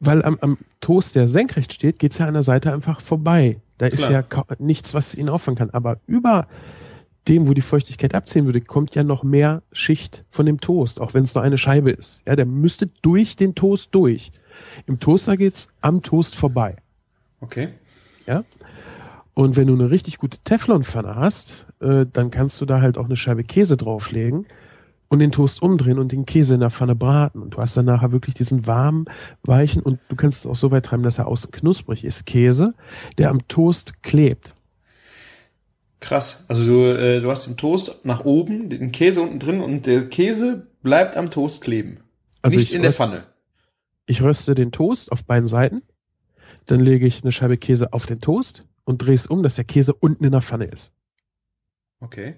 Weil 0.00 0.24
am, 0.24 0.38
am 0.40 0.56
Toast, 0.80 1.14
der 1.14 1.28
senkrecht 1.28 1.72
steht, 1.74 1.98
geht's 1.98 2.18
ja 2.18 2.26
an 2.26 2.34
der 2.34 2.42
Seite 2.42 2.72
einfach 2.72 3.00
vorbei. 3.00 3.58
Da 3.78 3.86
ist 3.86 3.98
Klar. 3.98 4.10
ja 4.10 4.22
kau- 4.22 4.44
nichts, 4.58 4.94
was 4.94 5.14
ihn 5.14 5.28
auffangen 5.28 5.58
kann. 5.58 5.70
Aber 5.70 5.98
über 6.06 6.46
dem, 7.28 7.46
wo 7.48 7.52
die 7.52 7.60
Feuchtigkeit 7.60 8.14
abziehen 8.14 8.46
würde, 8.46 8.62
kommt 8.62 8.94
ja 8.94 9.04
noch 9.04 9.22
mehr 9.22 9.62
Schicht 9.72 10.24
von 10.30 10.46
dem 10.46 10.60
Toast, 10.60 11.00
auch 11.00 11.12
wenn 11.12 11.24
es 11.24 11.34
nur 11.34 11.44
eine 11.44 11.58
Scheibe 11.58 11.90
ist. 11.90 12.22
Ja, 12.26 12.34
der 12.34 12.46
müsste 12.46 12.86
durch 13.02 13.36
den 13.36 13.54
Toast 13.54 13.90
durch. 13.94 14.32
Im 14.86 15.00
Toaster 15.00 15.36
geht's 15.36 15.68
am 15.82 16.02
Toast 16.02 16.34
vorbei. 16.34 16.76
Okay. 17.40 17.68
Ja. 18.26 18.44
Und 19.34 19.56
wenn 19.56 19.66
du 19.66 19.74
eine 19.74 19.90
richtig 19.90 20.18
gute 20.18 20.38
Teflonpfanne 20.44 21.14
hast, 21.14 21.66
äh, 21.80 22.06
dann 22.10 22.30
kannst 22.30 22.60
du 22.60 22.64
da 22.66 22.80
halt 22.80 22.96
auch 22.98 23.04
eine 23.04 23.16
Scheibe 23.16 23.44
Käse 23.44 23.76
drauflegen 23.76 24.46
und 25.10 25.18
den 25.18 25.32
Toast 25.32 25.60
umdrehen 25.60 25.98
und 25.98 26.12
den 26.12 26.24
Käse 26.24 26.54
in 26.54 26.60
der 26.60 26.70
Pfanne 26.70 26.94
braten. 26.94 27.42
Und 27.42 27.54
du 27.54 27.58
hast 27.58 27.76
dann 27.76 27.84
nachher 27.84 28.12
wirklich 28.12 28.36
diesen 28.36 28.66
warmen, 28.68 29.06
weichen 29.42 29.82
und 29.82 29.98
du 30.08 30.14
kannst 30.14 30.38
es 30.38 30.46
auch 30.46 30.54
so 30.54 30.70
weit 30.70 30.86
treiben, 30.86 31.02
dass 31.02 31.18
er 31.18 31.26
außen 31.26 31.50
knusprig 31.50 32.04
ist. 32.04 32.26
Käse, 32.26 32.74
der 33.18 33.30
am 33.30 33.46
Toast 33.48 34.04
klebt. 34.04 34.54
Krass. 35.98 36.44
Also 36.46 36.64
du, 36.64 36.96
äh, 36.96 37.20
du 37.20 37.28
hast 37.28 37.48
den 37.48 37.56
Toast 37.56 38.04
nach 38.04 38.24
oben, 38.24 38.70
den 38.70 38.92
Käse 38.92 39.20
unten 39.20 39.40
drin 39.40 39.60
und 39.60 39.86
der 39.86 40.08
Käse 40.08 40.68
bleibt 40.82 41.16
am 41.16 41.28
Toast 41.28 41.60
kleben. 41.60 41.98
Also 42.40 42.56
Nicht 42.56 42.70
ich 42.70 42.76
in 42.76 42.82
der 42.82 42.92
Pfanne. 42.92 43.24
Ich 44.06 44.22
röste 44.22 44.54
den 44.54 44.70
Toast 44.70 45.10
auf 45.10 45.24
beiden 45.24 45.48
Seiten, 45.48 45.82
dann 46.66 46.78
lege 46.78 47.06
ich 47.06 47.22
eine 47.22 47.32
Scheibe 47.32 47.58
Käse 47.58 47.92
auf 47.92 48.06
den 48.06 48.20
Toast 48.20 48.64
und 48.84 48.98
drehe 48.98 49.14
es 49.14 49.26
um, 49.26 49.42
dass 49.42 49.56
der 49.56 49.64
Käse 49.64 49.92
unten 49.92 50.24
in 50.24 50.30
der 50.30 50.40
Pfanne 50.40 50.66
ist. 50.66 50.92
Okay. 51.98 52.36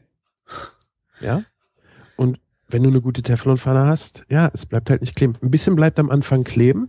Ja? 1.20 1.44
Und 2.16 2.40
wenn 2.72 2.82
du 2.82 2.88
eine 2.88 3.00
gute 3.00 3.22
Teflonpfanne 3.22 3.86
hast, 3.86 4.24
ja, 4.28 4.50
es 4.52 4.66
bleibt 4.66 4.90
halt 4.90 5.02
nicht 5.02 5.14
kleben. 5.14 5.34
Ein 5.42 5.50
bisschen 5.50 5.76
bleibt 5.76 5.98
am 5.98 6.10
Anfang 6.10 6.44
kleben. 6.44 6.88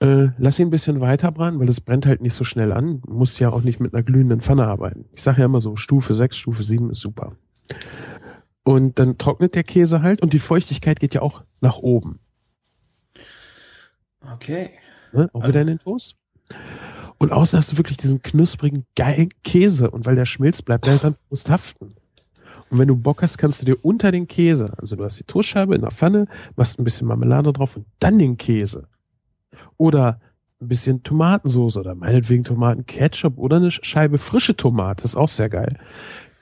Äh, 0.00 0.28
lass 0.36 0.58
ihn 0.58 0.68
ein 0.68 0.70
bisschen 0.70 1.00
weiter 1.00 1.30
braten, 1.30 1.60
weil 1.60 1.68
es 1.68 1.80
brennt 1.80 2.06
halt 2.06 2.20
nicht 2.20 2.34
so 2.34 2.44
schnell 2.44 2.72
an. 2.72 3.00
Du 3.02 3.12
musst 3.12 3.38
ja 3.38 3.50
auch 3.50 3.62
nicht 3.62 3.80
mit 3.80 3.94
einer 3.94 4.02
glühenden 4.02 4.40
Pfanne 4.40 4.66
arbeiten. 4.66 5.06
Ich 5.12 5.22
sage 5.22 5.40
ja 5.40 5.46
immer 5.46 5.60
so, 5.60 5.76
Stufe 5.76 6.14
6, 6.14 6.36
Stufe 6.36 6.62
7 6.62 6.90
ist 6.90 7.00
super. 7.00 7.32
Und 8.64 8.98
dann 8.98 9.18
trocknet 9.18 9.54
der 9.54 9.62
Käse 9.62 10.02
halt 10.02 10.22
und 10.22 10.32
die 10.32 10.38
Feuchtigkeit 10.38 10.98
geht 10.98 11.14
ja 11.14 11.22
auch 11.22 11.42
nach 11.60 11.78
oben. 11.78 12.18
Okay. 14.32 14.70
Ne? 15.12 15.30
Auch 15.32 15.46
wieder 15.46 15.60
in 15.60 15.68
den 15.68 15.78
Toast. 15.78 16.16
Und 17.18 17.32
außen 17.32 17.58
hast 17.58 17.72
du 17.72 17.76
wirklich 17.76 17.96
diesen 17.96 18.22
knusprigen, 18.22 18.86
geilen 18.96 19.28
Käse. 19.44 19.90
Und 19.90 20.06
weil 20.06 20.16
der 20.16 20.26
schmilzt, 20.26 20.64
bleibt 20.64 20.86
der 20.86 20.94
halt 20.94 21.04
am 21.04 21.16
Toast 21.28 21.48
haften. 21.48 21.90
Und 22.70 22.78
wenn 22.78 22.88
du 22.88 22.96
Bock 22.96 23.22
hast, 23.22 23.38
kannst 23.38 23.60
du 23.60 23.66
dir 23.66 23.76
unter 23.82 24.10
den 24.10 24.26
Käse, 24.26 24.72
also 24.78 24.96
du 24.96 25.04
hast 25.04 25.18
die 25.18 25.24
Toastscheibe 25.24 25.74
in 25.74 25.82
der 25.82 25.90
Pfanne, 25.90 26.26
machst 26.56 26.78
ein 26.78 26.84
bisschen 26.84 27.06
Marmelade 27.06 27.52
drauf 27.52 27.76
und 27.76 27.86
dann 28.00 28.18
den 28.18 28.36
Käse. 28.36 28.88
Oder 29.76 30.20
ein 30.60 30.68
bisschen 30.68 31.02
Tomatensoße 31.02 31.80
oder 31.80 31.94
meinetwegen 31.94 32.44
Tomatenketchup 32.44 33.38
oder 33.38 33.56
eine 33.56 33.70
Scheibe 33.70 34.18
frische 34.18 34.56
Tomate, 34.56 35.04
ist 35.04 35.16
auch 35.16 35.28
sehr 35.28 35.48
geil. 35.48 35.78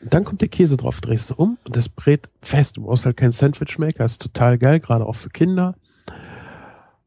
Und 0.00 0.12
dann 0.12 0.24
kommt 0.24 0.40
der 0.40 0.48
Käse 0.48 0.76
drauf, 0.76 1.00
drehst 1.00 1.30
du 1.30 1.34
um 1.34 1.58
und 1.64 1.76
das 1.76 1.88
brät 1.88 2.28
fest. 2.40 2.76
Du 2.76 2.82
brauchst 2.82 3.06
halt 3.06 3.16
keinen 3.16 3.32
Sandwichmaker, 3.32 4.04
ist 4.04 4.20
total 4.20 4.58
geil, 4.58 4.80
gerade 4.80 5.06
auch 5.06 5.16
für 5.16 5.30
Kinder. 5.30 5.76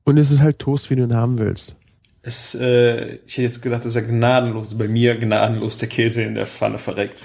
Und 0.04 0.18
es 0.18 0.32
ist 0.32 0.42
halt 0.42 0.60
Toast, 0.60 0.90
wie 0.90 0.96
du 0.96 1.04
ihn 1.04 1.16
haben 1.16 1.40
willst. 1.40 1.76
Es, 2.22 2.56
äh, 2.56 3.16
ich 3.26 3.34
hätte 3.34 3.42
jetzt 3.44 3.62
gedacht, 3.62 3.86
dass 3.86 3.96
er 3.96 4.04
gnadenlos, 4.04 4.68
ist 4.68 4.78
bei 4.78 4.88
mir 4.88 5.16
gnadenlos 5.16 5.78
der 5.78 5.90
Käse 5.90 6.24
in 6.24 6.36
der 6.36 6.46
Pfanne 6.46 6.78
verreckt. 6.78 7.24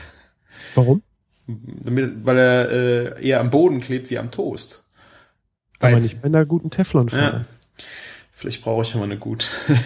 Warum? 0.75 1.03
Damit, 1.47 2.25
weil 2.25 2.39
er 2.39 2.71
äh, 3.19 3.27
eher 3.27 3.41
am 3.41 3.51
Boden 3.51 3.81
klebt 3.81 4.11
wie 4.11 4.19
am 4.19 4.31
Toast. 4.31 4.85
Aber 5.81 5.93
Weil- 5.95 6.01
nicht 6.03 6.21
bei 6.23 6.27
einer 6.27 6.45
guten 6.47 6.71
Teflonpfanne. 6.71 7.23
Ja. 7.23 7.45
Vielleicht 8.33 8.63
brauche 8.63 8.83
ich 8.83 8.93
ja 8.93 8.99
mal 8.99 9.05
eine 9.05 9.19
gut. 9.19 9.49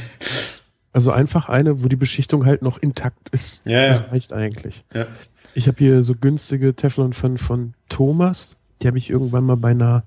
Also 0.97 1.11
einfach 1.11 1.49
eine, 1.49 1.83
wo 1.83 1.89
die 1.89 1.97
Beschichtung 1.97 2.47
halt 2.47 2.63
noch 2.63 2.79
intakt 2.79 3.29
ist. 3.31 3.63
Ja, 3.67 3.81
ja. 3.81 3.89
Das 3.89 4.13
reicht 4.13 4.33
eigentlich. 4.33 4.85
ja. 4.95 5.09
Ich 5.57 5.67
habe 5.67 5.79
hier 5.79 6.05
so 6.05 6.15
günstige 6.15 6.77
Teflonpfannen 6.77 7.37
von 7.39 7.75
Thomas. 7.89 8.55
Die 8.81 8.87
habe 8.87 8.99
ich 8.99 9.11
irgendwann 9.11 9.43
mal 9.43 9.57
bei 9.57 9.71
einer, 9.73 10.05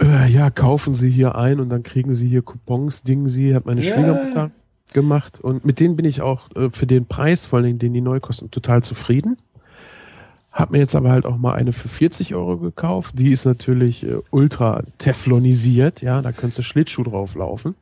äh, 0.00 0.26
ja, 0.28 0.50
kaufen 0.50 0.96
Sie 0.96 1.08
hier 1.08 1.36
ein 1.36 1.60
und 1.60 1.68
dann 1.68 1.84
kriegen 1.84 2.14
Sie 2.16 2.26
hier 2.28 2.42
Coupons, 2.42 3.04
Dingen 3.04 3.28
Sie, 3.28 3.54
hat 3.54 3.64
meine 3.64 3.80
Ja. 3.82 3.94
Schwiegermutter 3.94 4.50
gemacht. 4.92 5.38
Und 5.40 5.64
mit 5.64 5.78
denen 5.78 5.94
bin 5.94 6.04
ich 6.04 6.20
auch 6.20 6.50
äh, 6.56 6.70
für 6.70 6.88
den 6.88 7.06
Preis, 7.06 7.46
vor 7.46 7.58
allen 7.58 7.66
Dingen, 7.66 7.78
den 7.78 7.92
die 7.94 8.00
neu 8.00 8.18
kosten, 8.18 8.50
total 8.50 8.82
zufrieden. 8.82 9.36
Hab 10.54 10.70
mir 10.70 10.78
jetzt 10.78 10.94
aber 10.94 11.10
halt 11.10 11.26
auch 11.26 11.36
mal 11.36 11.54
eine 11.54 11.72
für 11.72 11.88
40 11.88 12.34
Euro 12.34 12.56
gekauft. 12.58 13.18
Die 13.18 13.32
ist 13.32 13.44
natürlich 13.44 14.06
äh, 14.06 14.18
ultra 14.30 14.84
teflonisiert, 14.98 16.00
ja, 16.00 16.22
da 16.22 16.30
könntest 16.32 16.58
du 16.58 16.62
Schlittschuh 16.62 17.02
drauf 17.02 17.34
laufen. 17.34 17.74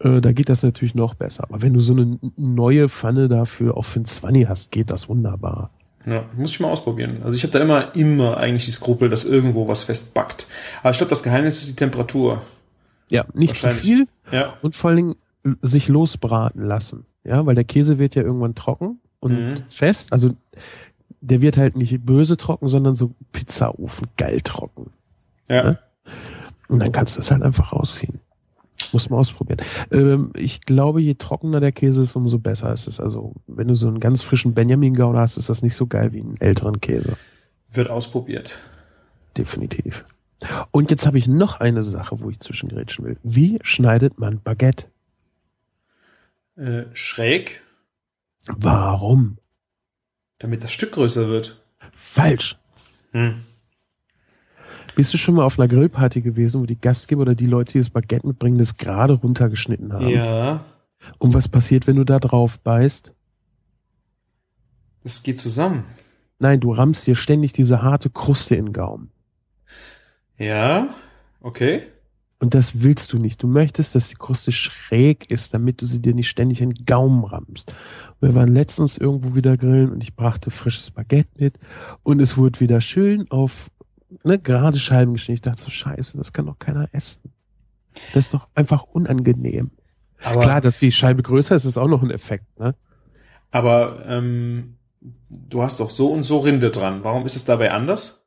Äh, 0.00 0.20
da 0.20 0.32
geht 0.32 0.48
das 0.48 0.62
natürlich 0.64 0.94
noch 0.94 1.14
besser. 1.14 1.44
Aber 1.48 1.62
wenn 1.62 1.72
du 1.72 1.80
so 1.80 1.92
eine 1.92 2.18
neue 2.36 2.88
Pfanne 2.88 3.28
dafür 3.28 3.76
auch 3.76 3.84
für 3.84 4.00
ein 4.00 4.04
20 4.04 4.48
hast, 4.48 4.72
geht 4.72 4.90
das 4.90 5.08
wunderbar. 5.08 5.70
Ja, 6.06 6.24
muss 6.36 6.50
ich 6.52 6.60
mal 6.60 6.68
ausprobieren. 6.70 7.18
Also 7.22 7.36
ich 7.36 7.42
habe 7.44 7.52
da 7.52 7.60
immer, 7.60 7.94
immer 7.94 8.38
eigentlich 8.38 8.64
die 8.64 8.70
Skrupel, 8.72 9.08
dass 9.08 9.24
irgendwo 9.24 9.68
was 9.68 9.82
festbackt. 9.84 10.46
Aber 10.82 10.90
ich 10.90 10.98
glaube, 10.98 11.10
das 11.10 11.22
Geheimnis 11.22 11.60
ist 11.60 11.68
die 11.70 11.76
Temperatur. 11.76 12.42
Ja, 13.12 13.26
nicht 13.34 13.56
zu 13.58 13.70
viel 13.70 14.08
Ja. 14.32 14.54
und 14.62 14.74
vor 14.74 14.88
allen 14.90 14.96
Dingen 14.96 15.14
l- 15.44 15.56
sich 15.62 15.88
losbraten 15.88 16.62
lassen. 16.62 17.04
Ja, 17.22 17.44
weil 17.46 17.54
der 17.54 17.64
Käse 17.64 17.98
wird 17.98 18.14
ja 18.14 18.22
irgendwann 18.22 18.54
trocken 18.54 18.98
und 19.20 19.32
Mhm. 19.32 19.56
fest. 19.66 20.12
Also 20.12 20.30
der 21.20 21.40
wird 21.40 21.56
halt 21.56 21.76
nicht 21.76 22.04
böse 22.04 22.36
trocken, 22.36 22.68
sondern 22.68 22.94
so 22.94 23.14
Pizzaofen 23.32 24.08
geil 24.16 24.40
trocken. 24.40 24.90
Ja. 25.48 25.70
Ne? 25.70 25.78
Und 26.68 26.80
dann 26.80 26.92
kannst 26.92 27.16
du 27.16 27.20
es 27.20 27.30
halt 27.30 27.42
einfach 27.42 27.72
rausziehen. 27.72 28.20
Muss 28.92 29.10
man 29.10 29.20
ausprobieren. 29.20 29.60
Ähm, 29.92 30.32
ich 30.34 30.62
glaube, 30.62 31.00
je 31.00 31.14
trockener 31.14 31.60
der 31.60 31.72
Käse 31.72 32.02
ist, 32.02 32.16
umso 32.16 32.38
besser 32.38 32.72
ist 32.72 32.88
es. 32.88 32.98
Also, 32.98 33.34
wenn 33.46 33.68
du 33.68 33.74
so 33.74 33.88
einen 33.88 34.00
ganz 34.00 34.22
frischen 34.22 34.54
Benjamin 34.54 34.94
Gouda 34.94 35.20
hast, 35.20 35.36
ist 35.36 35.48
das 35.48 35.62
nicht 35.62 35.76
so 35.76 35.86
geil 35.86 36.12
wie 36.12 36.20
einen 36.20 36.36
älteren 36.40 36.80
Käse. 36.80 37.16
Wird 37.72 37.90
ausprobiert. 37.90 38.60
Definitiv. 39.36 40.04
Und 40.70 40.90
jetzt 40.90 41.06
habe 41.06 41.18
ich 41.18 41.28
noch 41.28 41.60
eine 41.60 41.84
Sache, 41.84 42.20
wo 42.20 42.30
ich 42.30 42.40
zwischengrätschen 42.40 43.04
will. 43.04 43.18
Wie 43.22 43.58
schneidet 43.62 44.18
man 44.18 44.40
Baguette? 44.40 44.86
Äh, 46.56 46.84
schräg, 46.94 47.62
Warum? 48.46 49.38
Damit 50.40 50.64
das 50.64 50.72
Stück 50.72 50.92
größer 50.92 51.28
wird. 51.28 51.62
Falsch. 51.92 52.56
Hm. 53.12 53.42
Bist 54.96 55.14
du 55.14 55.18
schon 55.18 55.36
mal 55.36 55.44
auf 55.44 55.58
einer 55.58 55.68
Grillparty 55.68 56.20
gewesen, 56.20 56.60
wo 56.60 56.66
die 56.66 56.78
Gastgeber 56.78 57.22
oder 57.22 57.36
die 57.36 57.46
Leute, 57.46 57.72
die 57.72 57.78
das 57.78 57.90
Baguette 57.90 58.26
mitbringen, 58.26 58.58
das 58.58 58.76
gerade 58.76 59.12
runtergeschnitten 59.12 59.92
haben? 59.92 60.08
Ja. 60.08 60.64
Und 61.18 61.32
was 61.32 61.48
passiert, 61.48 61.86
wenn 61.86 61.96
du 61.96 62.04
da 62.04 62.18
drauf 62.18 62.58
beißt? 62.58 63.14
Es 65.04 65.22
geht 65.22 65.38
zusammen. 65.38 65.84
Nein, 66.38 66.60
du 66.60 66.72
rammst 66.72 67.06
dir 67.06 67.14
ständig 67.14 67.52
diese 67.52 67.82
harte 67.82 68.10
Kruste 68.10 68.56
in 68.56 68.66
den 68.66 68.72
Gaumen. 68.72 69.10
Ja. 70.36 70.94
Okay. 71.40 71.84
Und 72.40 72.54
das 72.54 72.82
willst 72.82 73.12
du 73.12 73.18
nicht. 73.18 73.42
Du 73.42 73.46
möchtest, 73.46 73.94
dass 73.94 74.08
die 74.08 74.16
Kruste 74.16 74.50
schräg 74.50 75.30
ist, 75.30 75.54
damit 75.54 75.82
du 75.82 75.86
sie 75.86 76.00
dir 76.00 76.14
nicht 76.14 76.28
ständig 76.28 76.60
in 76.60 76.70
den 76.70 76.86
Gaumen 76.86 77.24
rammst. 77.24 77.74
Wir 78.20 78.34
waren 78.34 78.52
letztens 78.52 78.98
irgendwo 78.98 79.34
wieder 79.34 79.56
grillen 79.56 79.92
und 79.92 80.02
ich 80.02 80.16
brachte 80.16 80.50
frisches 80.50 80.90
Baguette 80.90 81.28
mit 81.36 81.58
und 82.02 82.20
es 82.20 82.36
wurde 82.36 82.60
wieder 82.60 82.80
schön 82.80 83.30
auf 83.30 83.70
ne, 84.24 84.38
gerade 84.38 84.78
Scheiben 84.78 85.12
geschnitten. 85.12 85.34
Ich 85.34 85.42
dachte 85.42 85.62
so, 85.62 85.70
scheiße, 85.70 86.16
das 86.16 86.32
kann 86.32 86.46
doch 86.46 86.58
keiner 86.58 86.88
essen. 86.92 87.30
Das 88.14 88.24
ist 88.24 88.34
doch 88.34 88.48
einfach 88.54 88.84
unangenehm. 88.84 89.70
Aber, 90.22 90.40
Klar, 90.40 90.60
dass 90.60 90.78
die 90.78 90.92
Scheibe 90.92 91.22
größer 91.22 91.56
ist, 91.56 91.64
ist 91.64 91.78
auch 91.78 91.88
noch 91.88 92.02
ein 92.02 92.10
Effekt. 92.10 92.58
Ne? 92.58 92.74
aber 93.50 94.04
ähm, 94.06 94.76
du 95.28 95.62
hast 95.62 95.80
doch 95.80 95.90
so 95.90 96.08
und 96.12 96.22
so 96.22 96.38
Rinde 96.38 96.70
dran. 96.70 97.00
Warum 97.02 97.26
ist 97.26 97.36
es 97.36 97.44
dabei 97.44 97.72
anders? 97.72 98.24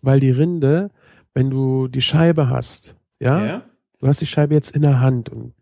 Weil 0.00 0.20
die 0.20 0.30
Rinde, 0.30 0.90
wenn 1.34 1.50
du 1.50 1.88
die 1.88 2.02
Scheibe 2.02 2.48
hast, 2.48 2.96
ja, 3.20 3.62
du 4.00 4.06
hast 4.06 4.20
die 4.20 4.26
Scheibe 4.26 4.54
jetzt 4.54 4.74
in 4.74 4.82
der 4.82 5.00
Hand 5.00 5.28
und 5.30 5.54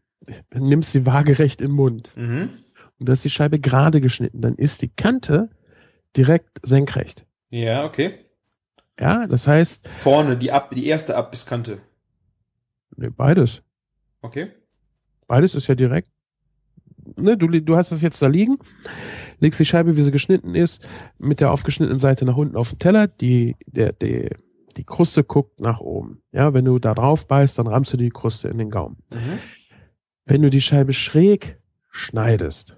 nimmst 0.55 0.93
sie 0.93 1.07
waagerecht 1.07 1.61
im 1.61 1.73
Mund 1.73 2.11
Mhm. 2.17 2.51
und 2.99 3.09
du 3.09 3.13
hast 3.13 3.25
die 3.25 3.31
Scheibe 3.31 3.59
gerade 3.59 4.01
geschnitten, 4.01 4.41
dann 4.41 4.55
ist 4.55 4.83
die 4.83 4.89
Kante 4.89 5.51
direkt 6.17 6.59
senkrecht. 6.63 7.27
Ja, 7.51 7.85
okay. 7.85 8.15
Ja, 9.01 9.27
das 9.27 9.47
heißt, 9.47 9.89
Vorne, 9.89 10.37
die, 10.37 10.51
Ab 10.53 10.71
die 10.75 10.87
erste 10.87 11.17
Abbiskante. 11.17 11.81
ne, 12.97 13.11
beides. 13.11 13.63
Okay. 14.23 14.51
Beides 15.27 15.55
ist 15.55 15.67
ja 15.69 15.75
direkt. 15.75 16.09
Ne, 17.17 17.37
du, 17.39 17.47
du 17.49 17.77
hast 17.77 17.91
das 17.93 18.03
jetzt 18.03 18.21
da 18.21 18.27
liegen, 18.27 18.59
legst 19.41 19.61
die 19.61 19.65
Scheibe, 19.65 19.97
wie 19.97 20.03
sie 20.03 20.11
geschnitten 20.11 20.55
ist, 20.55 20.87
mit 21.19 21.41
der 21.41 21.53
aufgeschnittenen 21.53 21.99
Seite 22.01 22.25
nach 22.25 22.37
unten 22.37 22.57
auf 22.57 22.71
den 22.71 22.79
Teller, 22.81 23.07
die, 23.07 23.57
der, 23.67 23.93
der, 23.93 24.37
die 24.79 24.85
Kruste 24.85 25.25
guckt 25.25 25.61
nach 25.61 25.81
oben. 25.81 26.23
Ja, 26.33 26.55
wenn 26.55 26.65
du 26.65 26.79
da 26.79 26.95
drauf 26.95 27.27
beißt, 27.27 27.59
dann 27.59 27.67
rammst 27.67 27.93
du 27.93 27.97
die 27.97 28.11
Kruste 28.11 28.49
in 28.49 28.59
den 28.59 28.71
Gaumen. 28.71 28.97
Mhm. 29.13 29.39
Wenn 30.25 30.43
du 30.43 30.51
die 30.51 30.61
Scheibe 30.63 30.93
schräg 30.93 31.57
schneidest 31.91 32.77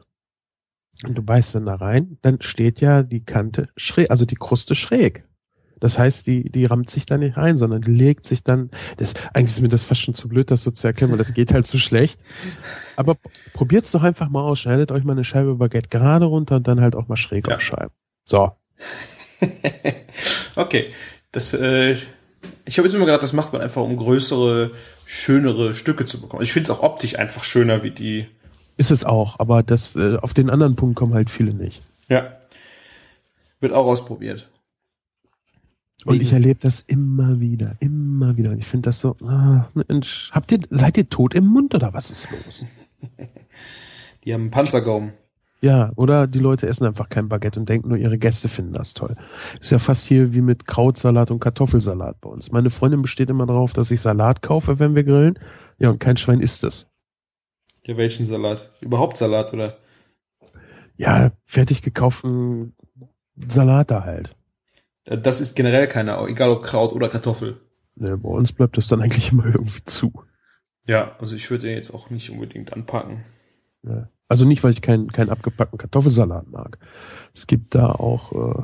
und 1.07 1.16
du 1.16 1.23
beißt 1.23 1.54
dann 1.54 1.66
da 1.66 1.75
rein, 1.76 2.19
dann 2.23 2.40
steht 2.40 2.80
ja 2.80 3.02
die 3.02 3.25
Kante 3.25 3.69
schräg, 3.76 4.11
also 4.11 4.25
die 4.25 4.35
Kruste 4.37 4.75
schräg. 4.75 5.23
Das 5.78 5.99
heißt, 5.99 6.26
die, 6.26 6.45
die 6.45 6.66
rammt 6.66 6.90
sich 6.90 7.07
da 7.07 7.16
nicht 7.16 7.38
rein, 7.38 7.57
sondern 7.57 7.80
die 7.80 7.90
legt 7.92 8.26
sich 8.26 8.45
dann, 8.45 8.71
das, 8.99 9.14
eigentlich 9.33 9.52
ist 9.57 9.61
mir 9.62 9.69
das 9.71 9.83
fast 9.83 10.02
schon 10.02 10.12
zu 10.14 10.28
blöd, 10.28 10.50
das 10.50 10.62
so 10.62 10.71
zu 10.71 10.87
erklären, 10.87 11.11
weil 11.11 11.16
das 11.19 11.33
geht 11.33 11.54
halt 11.54 11.66
zu 11.66 11.78
schlecht. 11.78 12.21
Aber 12.97 13.14
p- 13.14 13.30
probiert's 13.54 13.90
doch 13.92 14.02
einfach 14.02 14.28
mal 14.28 14.42
aus, 14.42 14.61
schneidet 14.61 14.92
euch 14.92 15.04
mal 15.04 15.12
eine 15.12 15.25
Scheibe 15.25 15.54
Baguette 15.54 15.88
gerade 15.88 16.26
runter 16.26 16.57
und 16.57 16.69
dann 16.69 16.83
halt 16.83 16.95
auch 16.95 17.09
mal 17.09 17.16
schräg 17.16 17.49
Ja. 17.49 17.54
auf 17.54 17.62
Scheiben. 17.62 17.95
So. 18.26 18.52
okay. 20.57 20.90
Das, 21.32 21.54
äh, 21.54 21.96
ich 22.64 22.78
habe 22.78 22.88
jetzt 22.88 22.94
immer 22.94 23.06
gedacht, 23.06 23.22
das 23.22 23.32
macht 23.32 23.52
man 23.52 23.62
einfach, 23.62 23.82
um 23.82 23.96
größere, 23.96 24.72
schönere 25.06 25.75
Stücke 25.75 26.06
zu 26.06 26.20
bekommen. 26.20 26.42
Ich 26.42 26.52
finde 26.52 26.64
es 26.64 26.78
auch 26.78 26.82
optisch 26.82 27.18
einfach 27.18 27.44
schöner 27.44 27.82
wie 27.82 27.90
die. 27.90 28.26
Ist 28.76 28.90
es 28.90 29.04
auch, 29.04 29.38
aber 29.38 29.62
das, 29.62 29.96
äh, 29.96 30.16
auf 30.16 30.34
den 30.34 30.50
anderen 30.50 30.76
Punkt 30.76 30.96
kommen 30.96 31.14
halt 31.14 31.30
viele 31.30 31.54
nicht. 31.54 31.82
Ja. 32.08 32.38
Wird 33.60 33.72
auch 33.72 33.87
ausprobiert. 33.87 34.49
Und 36.06 36.22
ich 36.22 36.32
erlebe 36.32 36.60
das 36.60 36.82
immer 36.87 37.40
wieder, 37.40 37.76
immer 37.80 38.37
wieder. 38.38 38.52
Und 38.52 38.58
ich 38.58 38.66
finde 38.66 38.88
das 38.88 39.00
so, 39.00 39.16
ah, 39.22 39.68
Mensch, 39.75 40.30
habt 40.32 40.50
ihr, 40.50 40.60
seid 40.70 40.96
ihr 40.96 41.08
tot 41.08 41.34
im 41.34 41.46
Mund 41.46 41.75
oder 41.75 41.92
was 41.92 42.10
ist 42.10 42.28
los? 42.30 42.64
Die 44.25 44.32
haben 44.32 44.42
einen 44.42 44.50
Panzergaum. 44.50 45.12
Ja, 45.62 45.93
oder 45.97 46.26
die 46.26 46.38
Leute 46.38 46.67
essen 46.67 46.87
einfach 46.87 47.11
kein 47.11 47.29
Baguette 47.29 47.61
und 47.61 47.69
denken 47.69 47.88
nur, 47.88 47.99
ihre 47.99 48.19
Gäste 48.19 48.49
finden 48.49 48.73
das 48.73 48.95
toll. 48.95 49.14
Ist 49.61 49.71
ja 49.71 49.79
fast 49.79 50.07
hier 50.07 50.33
wie 50.33 50.40
mit 50.40 50.67
Krautsalat 50.67 51.31
und 51.31 51.40
Kartoffelsalat 51.40 52.21
bei 52.21 52.31
uns. 52.31 52.50
Meine 52.50 52.71
Freundin 52.71 53.02
besteht 53.02 53.29
immer 53.29 53.45
darauf, 53.45 53.75
dass 53.75 53.90
ich 53.90 54.00
Salat 54.00 54.40
kaufe, 54.40 54.79
wenn 54.79 54.95
wir 54.95 55.05
grillen. 55.05 55.38
Ja, 55.79 55.90
und 55.90 55.99
kein 55.99 56.17
Schwein 56.17 56.40
isst 56.40 56.64
es. 56.64 56.87
Ja, 57.85 57.97
welchen 57.99 58.25
Salat? 58.25 58.71
Überhaupt 58.81 59.19
Salat, 59.19 59.52
oder? 59.52 59.76
Ja, 60.97 61.33
fertig 61.45 61.83
gekauften 61.83 62.75
Salat 63.49 63.90
da 63.90 64.05
halt. 64.05 64.37
Das 65.05 65.40
ist 65.40 65.57
generell 65.57 65.88
keiner, 65.88 66.26
egal 66.26 66.50
ob 66.50 66.62
Kraut 66.62 66.93
oder 66.93 67.09
Kartoffel. 67.09 67.61
Ne, 67.97 68.17
bei 68.17 68.29
uns 68.29 68.52
bleibt 68.52 68.76
das 68.79 68.88
dann 68.88 69.02
eigentlich 69.02 69.31
immer 69.33 69.47
irgendwie 69.47 69.85
zu. 69.85 70.12
Ja, 70.87 71.17
also 71.19 71.37
ich 71.37 71.50
würde 71.50 71.67
den 71.67 71.76
jetzt 71.76 71.93
auch 71.93 72.09
nicht 72.09 72.31
unbedingt 72.31 72.73
anpacken. 72.73 73.25
Ja. 73.83 74.09
Also 74.30 74.44
nicht, 74.44 74.62
weil 74.62 74.70
ich 74.70 74.80
keinen 74.80 75.10
keinen 75.10 75.28
abgepackten 75.28 75.76
Kartoffelsalat 75.76 76.49
mag. 76.52 76.78
Es 77.34 77.49
gibt 77.49 77.75
da 77.75 77.90
auch 77.90 78.32
äh, 78.32 78.62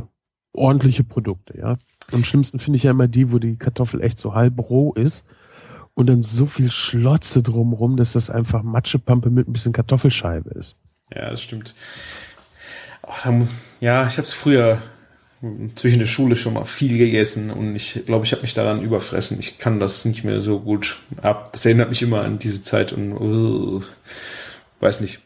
ordentliche 0.53 1.03
Produkte, 1.03 1.59
ja. 1.59 1.77
Am 2.13 2.23
schlimmsten 2.23 2.61
finde 2.61 2.77
ich 2.77 2.85
ja 2.85 2.93
immer 2.93 3.09
die, 3.09 3.33
wo 3.33 3.41
die 3.41 3.57
Kartoffel 3.57 4.01
echt 4.01 4.21
so 4.21 4.33
halb 4.33 4.57
roh 4.71 4.93
ist 4.93 5.27
und 5.95 6.07
dann 6.07 6.23
so 6.23 6.47
viel 6.47 6.71
Schlotze 6.71 7.43
drumrum, 7.43 7.97
dass 7.97 8.13
das 8.13 8.31
einfach 8.31 8.63
Matschepampe 8.63 9.29
mit 9.29 9.49
ein 9.49 9.53
bisschen 9.53 9.73
Kartoffelscheibe 9.73 10.51
ist. 10.51 10.77
Ja, 11.13 11.31
das 11.31 11.43
stimmt. 11.43 11.75
Ach, 13.03 13.27
ja, 13.81 14.07
ich 14.07 14.19
habe 14.19 14.29
es 14.29 14.35
früher 14.35 14.81
zwischen 15.75 15.99
der 15.99 16.07
Schule 16.07 16.37
schon 16.37 16.55
mal 16.55 16.65
viel 16.65 16.97
gegessen 16.97 17.51
und 17.51 17.75
ich 17.75 18.05
glaube, 18.07 18.25
ich 18.25 18.31
habe 18.31 18.43
mich 18.43 18.55
daran 18.55 18.83
überfressen. 18.83 19.41
Ich 19.41 19.59
kann 19.59 19.81
das 19.81 20.05
nicht 20.05 20.23
mehr 20.23 20.41
so 20.41 20.61
gut 20.61 20.99
ab. 21.23 21.51
Das 21.51 21.67
erinnert 21.67 21.89
mich 21.89 22.03
immer 22.03 22.23
an 22.23 22.39
diese 22.39 22.63
Zeit 22.63 22.93
und 22.93 23.13
uh, 23.15 23.83
weiß 24.79 25.01
nicht. 25.01 25.26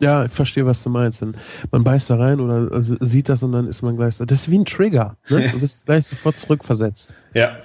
Ja, 0.00 0.24
ich 0.24 0.32
verstehe, 0.32 0.66
was 0.66 0.82
du 0.82 0.90
meinst. 0.90 1.20
Denn 1.20 1.34
man 1.70 1.84
beißt 1.84 2.10
da 2.10 2.16
rein 2.16 2.40
oder 2.40 2.70
also 2.72 2.96
sieht 3.00 3.28
das 3.28 3.42
und 3.42 3.52
dann 3.52 3.68
ist 3.68 3.82
man 3.82 3.96
gleich 3.96 4.16
so. 4.16 4.24
Das 4.24 4.40
ist 4.40 4.50
wie 4.50 4.58
ein 4.58 4.64
Trigger. 4.64 5.16
Ne? 5.28 5.48
Du 5.50 5.60
bist 5.60 5.86
gleich 5.86 6.06
sofort 6.06 6.38
zurückversetzt. 6.38 7.14
Ja. 7.32 7.56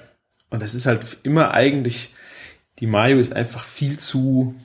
Und 0.49 0.61
das 0.61 0.73
ist 0.73 0.85
halt 0.85 1.17
immer 1.23 1.53
eigentlich, 1.53 2.15
die 2.79 2.87
Mayo 2.87 3.19
ist 3.19 3.33
einfach 3.33 3.63
viel 3.63 3.97
zu, 3.97 4.55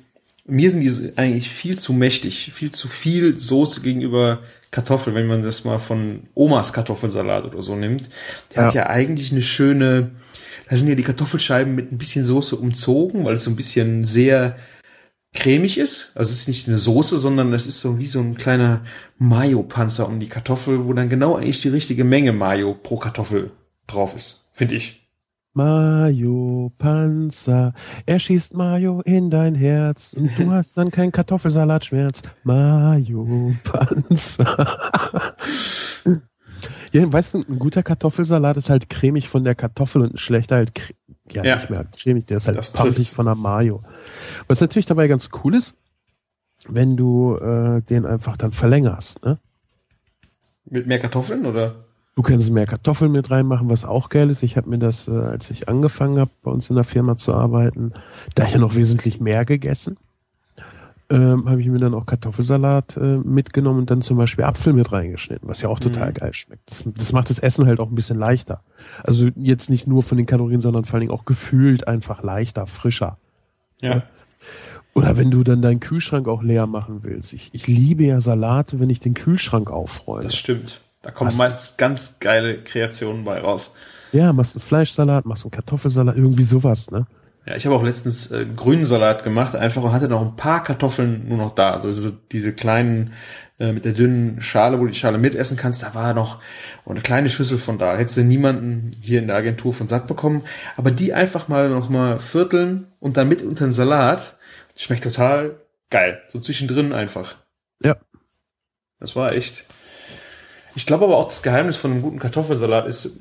mir 0.47 0.71
sind 0.71 0.81
die 0.81 1.13
eigentlich 1.17 1.51
viel 1.51 1.79
zu 1.79 1.93
mächtig, 1.93 2.53
viel 2.53 2.71
zu 2.71 2.89
viel 2.89 3.37
Soße 3.37 3.83
gegenüber 3.83 4.41
Kartoffel, 4.71 5.15
wenn 5.15 5.27
man 5.27 5.43
das 5.43 5.65
mal 5.65 5.79
von 5.79 6.25
Omas 6.35 6.73
Kartoffelsalat 6.73 7.45
oder 7.45 7.63
so 7.63 7.77
nimmt. 7.77 8.09
Der 8.55 8.63
ja. 8.63 8.69
hat 8.69 8.75
ja 8.75 8.87
eigentlich 8.89 9.31
eine 9.31 9.43
schöne, 9.43 10.11
da 10.69 10.77
sind 10.77 10.89
ja 10.89 10.95
die 10.95 11.03
Kartoffelscheiben 11.03 11.75
mit 11.75 11.93
ein 11.93 11.99
bisschen 11.99 12.25
Soße 12.25 12.57
umzogen, 12.57 13.25
weil 13.25 13.35
es 13.35 13.45
so 13.45 13.51
ein 13.51 13.57
bisschen 13.57 14.05
sehr 14.05 14.57
cremig 15.35 15.77
ist. 15.79 16.13
Also 16.15 16.33
es 16.33 16.41
ist 16.43 16.49
nicht 16.49 16.69
eine 16.69 16.79
Soße, 16.79 17.19
sondern 17.19 17.53
es 17.53 17.67
ist 17.67 17.81
so 17.81 17.99
wie 17.99 18.07
so 18.07 18.21
ein 18.21 18.37
kleiner 18.37 18.81
Mayo-Panzer 19.19 20.09
um 20.09 20.19
die 20.19 20.29
Kartoffel, 20.29 20.87
wo 20.87 20.93
dann 20.93 21.09
genau 21.09 21.37
eigentlich 21.37 21.61
die 21.61 21.69
richtige 21.69 22.05
Menge 22.05 22.33
Mayo 22.33 22.75
pro 22.75 22.97
Kartoffel 22.97 23.51
drauf 23.87 24.15
ist, 24.15 24.49
finde 24.53 24.77
ich. 24.77 25.05
Mayo 25.57 26.73
Panzer, 26.79 27.75
er 28.07 28.19
schießt 28.19 28.55
Mayo 28.55 29.03
in 29.05 29.31
dein 29.31 29.55
Herz 29.55 30.13
und 30.13 30.37
du 30.37 30.51
hast 30.51 30.77
dann 30.77 30.91
keinen 30.91 31.13
Kartoffelsalatschmerz. 31.13 32.23
Mayo 32.43 33.55
Panzer. 33.63 34.79
ja, 36.93 37.13
weißt 37.13 37.35
du, 37.35 37.45
ein 37.49 37.59
guter 37.61 37.85
Kartoffelsalat 37.85 38.57
ist 38.57 38.69
halt 38.69 38.91
cremig 38.91 39.29
von 39.29 39.45
der 39.45 39.55
Kartoffel 39.55 40.03
und 40.03 40.15
ein 40.15 40.19
schlechter 40.19 40.57
halt 40.57 40.73
ja, 41.31 41.45
ja. 41.45 41.57
nicht 41.57 41.71
mehr 41.71 41.85
cremig, 41.85 42.27
der 42.27 42.37
ist 42.37 42.47
halt 42.47 42.73
pampig 42.73 43.11
von 43.11 43.27
der 43.27 43.35
Mayo. 43.35 43.83
Was 44.47 44.61
natürlich 44.61 44.87
dabei 44.87 45.09
ganz 45.09 45.31
cool 45.43 45.55
ist, 45.55 45.75
wenn 46.69 46.97
du 46.97 47.37
äh, 47.37 47.83
den 47.83 48.07
einfach 48.07 48.37
dann 48.37 48.53
verlängerst, 48.53 49.25
ne? 49.25 49.39
Mit 50.67 50.87
mehr 50.87 50.99
Kartoffeln 50.99 51.45
oder? 51.45 51.85
Du 52.15 52.23
kannst 52.23 52.51
mehr 52.51 52.67
Kartoffeln 52.67 53.11
mit 53.11 53.31
reinmachen, 53.31 53.69
was 53.69 53.85
auch 53.85 54.09
geil 54.09 54.31
ist. 54.31 54.43
Ich 54.43 54.57
habe 54.57 54.71
mir 54.71 54.79
das, 54.79 55.09
äh, 55.09 55.13
als 55.13 55.51
ich 55.51 55.69
angefangen 55.69 56.19
habe, 56.19 56.31
bei 56.43 56.51
uns 56.51 56.71
in 56.71 56.77
der 56.77 56.85
Firma 56.85 57.17
zu 57.17 57.35
arbeiten, 57.35 57.93
da 58.35 58.45
ich 58.45 58.53
ja 58.53 58.59
noch 58.61 58.77
wesentlich 58.77 59.21
mehr 59.21 59.45
gegessen, 59.45 59.99
ähm, 61.11 61.49
habe 61.49 61.61
ich 61.61 61.69
mir 61.69 61.79
dann 61.79 61.95
auch 61.95 62.07
Kartoffelsalat 62.07 62.97
äh, 62.97 63.19
mitgenommen 63.19 63.81
und 63.81 63.91
dann 63.91 64.03
zum 64.03 64.17
Beispiel 64.17 64.45
Apfel 64.45 64.73
mit 64.73 64.91
reingeschnitten, 64.91 65.49
was 65.49 65.61
ja 65.61 65.69
auch 65.69 65.79
total 65.79 66.11
mhm. 66.11 66.15
geil 66.15 66.33
schmeckt. 66.33 66.71
Das, 66.71 66.85
das, 66.87 67.13
macht 67.13 67.31
das 67.31 67.39
Essen 67.39 67.67
halt 67.67 67.81
auch 67.81 67.89
ein 67.89 67.95
bisschen 67.95 68.19
leichter. 68.19 68.63
Also 69.03 69.29
jetzt 69.37 69.69
nicht 69.69 69.87
nur 69.87 70.03
von 70.03 70.17
den 70.17 70.27
Kalorien, 70.27 70.61
sondern 70.61 70.85
vor 70.85 70.95
allen 70.95 71.09
Dingen 71.09 71.13
auch 71.13 71.25
gefühlt 71.25 71.89
einfach 71.89 72.23
leichter, 72.23 72.67
frischer. 72.67 73.19
Ja. 73.81 74.03
Oder 74.95 75.17
wenn 75.17 75.31
du 75.31 75.43
dann 75.43 75.61
deinen 75.61 75.81
Kühlschrank 75.81 76.29
auch 76.29 76.43
leer 76.43 76.67
machen 76.67 77.01
willst. 77.03 77.33
Ich, 77.33 77.51
ich 77.53 77.67
liebe 77.67 78.05
ja 78.05 78.21
Salate, 78.21 78.79
wenn 78.81 78.91
ich 78.91 79.01
den 79.01 79.15
Kühlschrank 79.15 79.71
aufräume. 79.71 80.23
Das 80.23 80.37
stimmt. 80.37 80.81
Da 81.03 81.11
kommen 81.11 81.29
Was? 81.29 81.37
meistens 81.37 81.77
ganz 81.77 82.19
geile 82.21 82.63
Kreationen 82.63 83.25
bei 83.25 83.41
raus. 83.41 83.75
Ja, 84.13 84.33
machst 84.33 84.55
einen 84.55 84.63
Fleischsalat, 84.63 85.27
machst 85.27 85.45
einen 85.45 85.51
Kartoffelsalat, 85.51 86.17
irgendwie 86.17 86.45
sowas, 86.45 86.91
ne? 86.91 87.07
Ja, 87.47 87.57
ich 87.57 87.67
habe 87.67 87.77
auch 87.77 87.83
letztens 87.83 88.31
äh, 88.31 88.47
grünen 88.47 88.87
Salat 88.87 89.23
gemacht, 89.23 89.55
einfach 89.55 89.83
und 89.83 89.93
hatte 89.93 90.09
noch 90.09 90.23
ein 90.23 90.37
paar 90.37 90.63
Kartoffeln 90.63 91.29
nur 91.29 91.37
noch 91.37 91.55
da. 91.55 91.73
Also 91.73 91.93
so 91.93 92.11
diese 92.11 92.55
kleinen 92.55 93.13
äh, 93.59 93.73
mit 93.73 93.85
der 93.85 93.93
dünnen 93.93 94.41
Schale, 94.41 94.79
wo 94.79 94.85
du 94.85 94.91
die 94.91 94.99
Schale 94.99 95.19
mitessen 95.19 95.59
kannst, 95.59 95.83
da 95.83 95.95
war 95.95 96.15
noch 96.15 96.41
eine 96.87 97.01
kleine 97.01 97.29
Schüssel 97.29 97.59
von 97.59 97.79
da. 97.79 97.97
Hättest 97.97 98.17
du 98.17 98.23
niemanden 98.23 98.93
hier 99.03 99.19
in 99.19 99.27
der 99.27 99.37
Agentur 99.37 99.75
von 99.75 99.87
satt 99.87 100.07
bekommen. 100.07 100.45
Aber 100.77 100.91
die 100.91 101.13
einfach 101.13 101.49
mal 101.49 101.69
noch 101.69 101.91
mal 101.91 102.19
vierteln 102.19 102.87
und 102.99 103.17
dann 103.17 103.29
mit 103.29 103.43
unter 103.43 103.67
den 103.67 103.73
Salat. 103.73 104.37
Schmeckt 104.77 105.05
total 105.05 105.57
geil. 105.91 106.23
So 106.29 106.41
zwischendrin 106.41 106.93
einfach. 106.93 107.37
Ja. 107.83 107.97
Das 108.99 109.17
war 109.17 109.33
echt 109.33 109.67
ich 110.77 110.87
glaube 110.87 111.05
aber 111.05 111.17
auch, 111.17 111.29
das 111.29 111.43
Geheimnis 111.43 111.77
von 111.77 111.93
einem 111.93 112.03
guten 112.03 112.19
Kartoffelsalat 112.19 112.87
ist, 112.87 113.21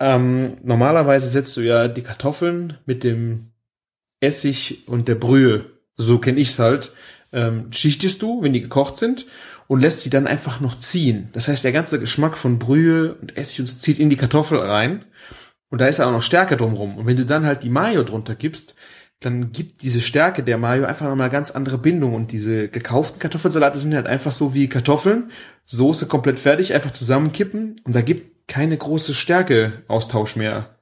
ähm, 0.00 0.56
normalerweise 0.62 1.28
setzt 1.28 1.56
du 1.56 1.60
ja 1.60 1.86
die 1.86 2.02
Kartoffeln 2.02 2.78
mit 2.86 3.04
dem 3.04 3.52
Essig 4.20 4.88
und 4.88 5.08
der 5.08 5.14
Brühe, 5.14 5.66
so 5.96 6.18
kenne 6.18 6.40
ich's 6.40 6.58
halt, 6.58 6.92
ähm, 7.32 7.72
schichtest 7.72 8.22
du, 8.22 8.42
wenn 8.42 8.52
die 8.52 8.62
gekocht 8.62 8.96
sind 8.96 9.26
und 9.68 9.80
lässt 9.80 10.00
sie 10.00 10.10
dann 10.10 10.26
einfach 10.26 10.60
noch 10.60 10.76
ziehen. 10.76 11.28
Das 11.32 11.48
heißt, 11.48 11.62
der 11.64 11.72
ganze 11.72 12.00
Geschmack 12.00 12.36
von 12.36 12.58
Brühe 12.58 13.14
und 13.14 13.36
Essig 13.36 13.60
und 13.60 13.66
so 13.66 13.76
zieht 13.76 13.98
in 13.98 14.10
die 14.10 14.16
Kartoffel 14.16 14.58
rein 14.58 15.04
und 15.70 15.80
da 15.80 15.86
ist 15.86 16.00
auch 16.00 16.10
noch 16.10 16.22
Stärke 16.22 16.56
drumrum. 16.56 16.98
Und 16.98 17.06
wenn 17.06 17.16
du 17.16 17.24
dann 17.24 17.46
halt 17.46 17.62
die 17.62 17.70
Mayo 17.70 18.02
drunter 18.02 18.34
gibst, 18.34 18.74
dann 19.20 19.52
gibt 19.52 19.82
diese 19.82 20.00
Stärke 20.00 20.42
der 20.42 20.58
Mayo 20.58 20.84
einfach 20.84 21.06
nochmal 21.06 21.26
eine 21.26 21.32
ganz 21.32 21.50
andere 21.50 21.78
Bindung. 21.78 22.14
Und 22.14 22.32
diese 22.32 22.68
gekauften 22.68 23.20
Kartoffelsalate 23.20 23.78
sind 23.78 23.94
halt 23.94 24.06
einfach 24.06 24.32
so 24.32 24.54
wie 24.54 24.68
Kartoffeln, 24.68 25.30
Soße 25.64 26.06
komplett 26.06 26.38
fertig, 26.38 26.74
einfach 26.74 26.90
zusammenkippen 26.90 27.80
und 27.84 27.94
da 27.94 28.00
gibt 28.00 28.39
keine 28.50 28.76
große 28.76 29.14
Stärke-Austausch 29.14 30.34
mehr, 30.34 30.80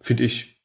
finde 0.00 0.24
ich. 0.24 0.56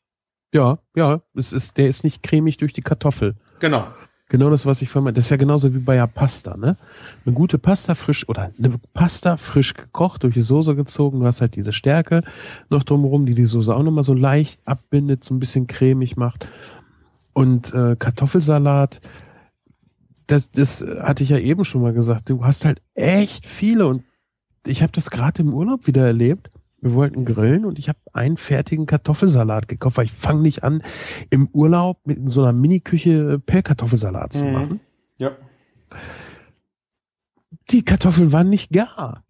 Ja, 0.53 0.79
ja, 0.95 1.21
es 1.35 1.51
ist, 1.51 1.77
der 1.77 1.89
ist 1.89 2.05
nicht 2.05 2.23
cremig 2.23 2.55
durch 2.55 2.71
die 2.71 2.81
Kartoffel. 2.81 3.35
Genau. 3.59 3.87
Genau 4.29 4.49
das, 4.49 4.65
was 4.65 4.81
ich 4.81 4.89
vermeide. 4.89 5.15
Das 5.15 5.25
ist 5.25 5.31
ja 5.31 5.37
genauso 5.37 5.73
wie 5.73 5.79
bei 5.79 5.95
der 5.95 6.07
Pasta, 6.07 6.55
ne? 6.55 6.77
Eine 7.25 7.35
gute 7.35 7.57
Pasta 7.57 7.93
frisch 7.93 8.29
oder 8.29 8.53
eine 8.57 8.79
Pasta 8.93 9.35
frisch 9.35 9.73
gekocht, 9.73 10.23
durch 10.23 10.35
die 10.35 10.41
Soße 10.41 10.75
gezogen. 10.75 11.19
Du 11.19 11.25
hast 11.25 11.41
halt 11.41 11.55
diese 11.55 11.73
Stärke 11.73 12.23
noch 12.69 12.83
drumherum, 12.83 13.25
die 13.25 13.33
die 13.33 13.45
Soße 13.45 13.75
auch 13.75 13.83
nochmal 13.83 14.05
so 14.05 14.13
leicht 14.13 14.61
abbindet, 14.65 15.25
so 15.25 15.33
ein 15.33 15.39
bisschen 15.39 15.67
cremig 15.67 16.15
macht. 16.15 16.47
Und 17.33 17.73
äh, 17.73 17.97
Kartoffelsalat, 17.97 19.01
das, 20.27 20.51
das 20.51 20.85
hatte 21.01 21.23
ich 21.23 21.29
ja 21.29 21.37
eben 21.37 21.65
schon 21.65 21.81
mal 21.81 21.93
gesagt. 21.93 22.29
Du 22.29 22.45
hast 22.45 22.63
halt 22.63 22.81
echt 22.93 23.45
viele 23.45 23.87
und 23.87 24.03
ich 24.69 24.81
habe 24.81 24.91
das 24.91 25.09
gerade 25.09 25.41
im 25.41 25.53
Urlaub 25.53 25.87
wieder 25.87 26.05
erlebt. 26.05 26.51
Wir 26.81 26.93
wollten 26.93 27.25
grillen 27.25 27.65
und 27.65 27.77
ich 27.77 27.89
habe 27.89 27.99
einen 28.13 28.37
fertigen 28.37 28.85
Kartoffelsalat 28.85 29.67
gekauft, 29.67 29.97
weil 29.97 30.05
ich 30.05 30.13
fange 30.13 30.41
nicht 30.41 30.63
an, 30.63 30.81
im 31.29 31.49
Urlaub 31.49 31.99
mit 32.05 32.29
so 32.29 32.41
einer 32.41 32.53
Mini-Küche 32.53 33.39
Pellkartoffelsalat 33.39 34.31
zu 34.31 34.45
mhm. 34.45 34.53
machen. 34.53 34.79
Ja. 35.19 35.31
Die 37.71 37.83
Kartoffeln 37.83 38.31
waren 38.31 38.49
nicht 38.49 38.71
gar. 38.71 39.23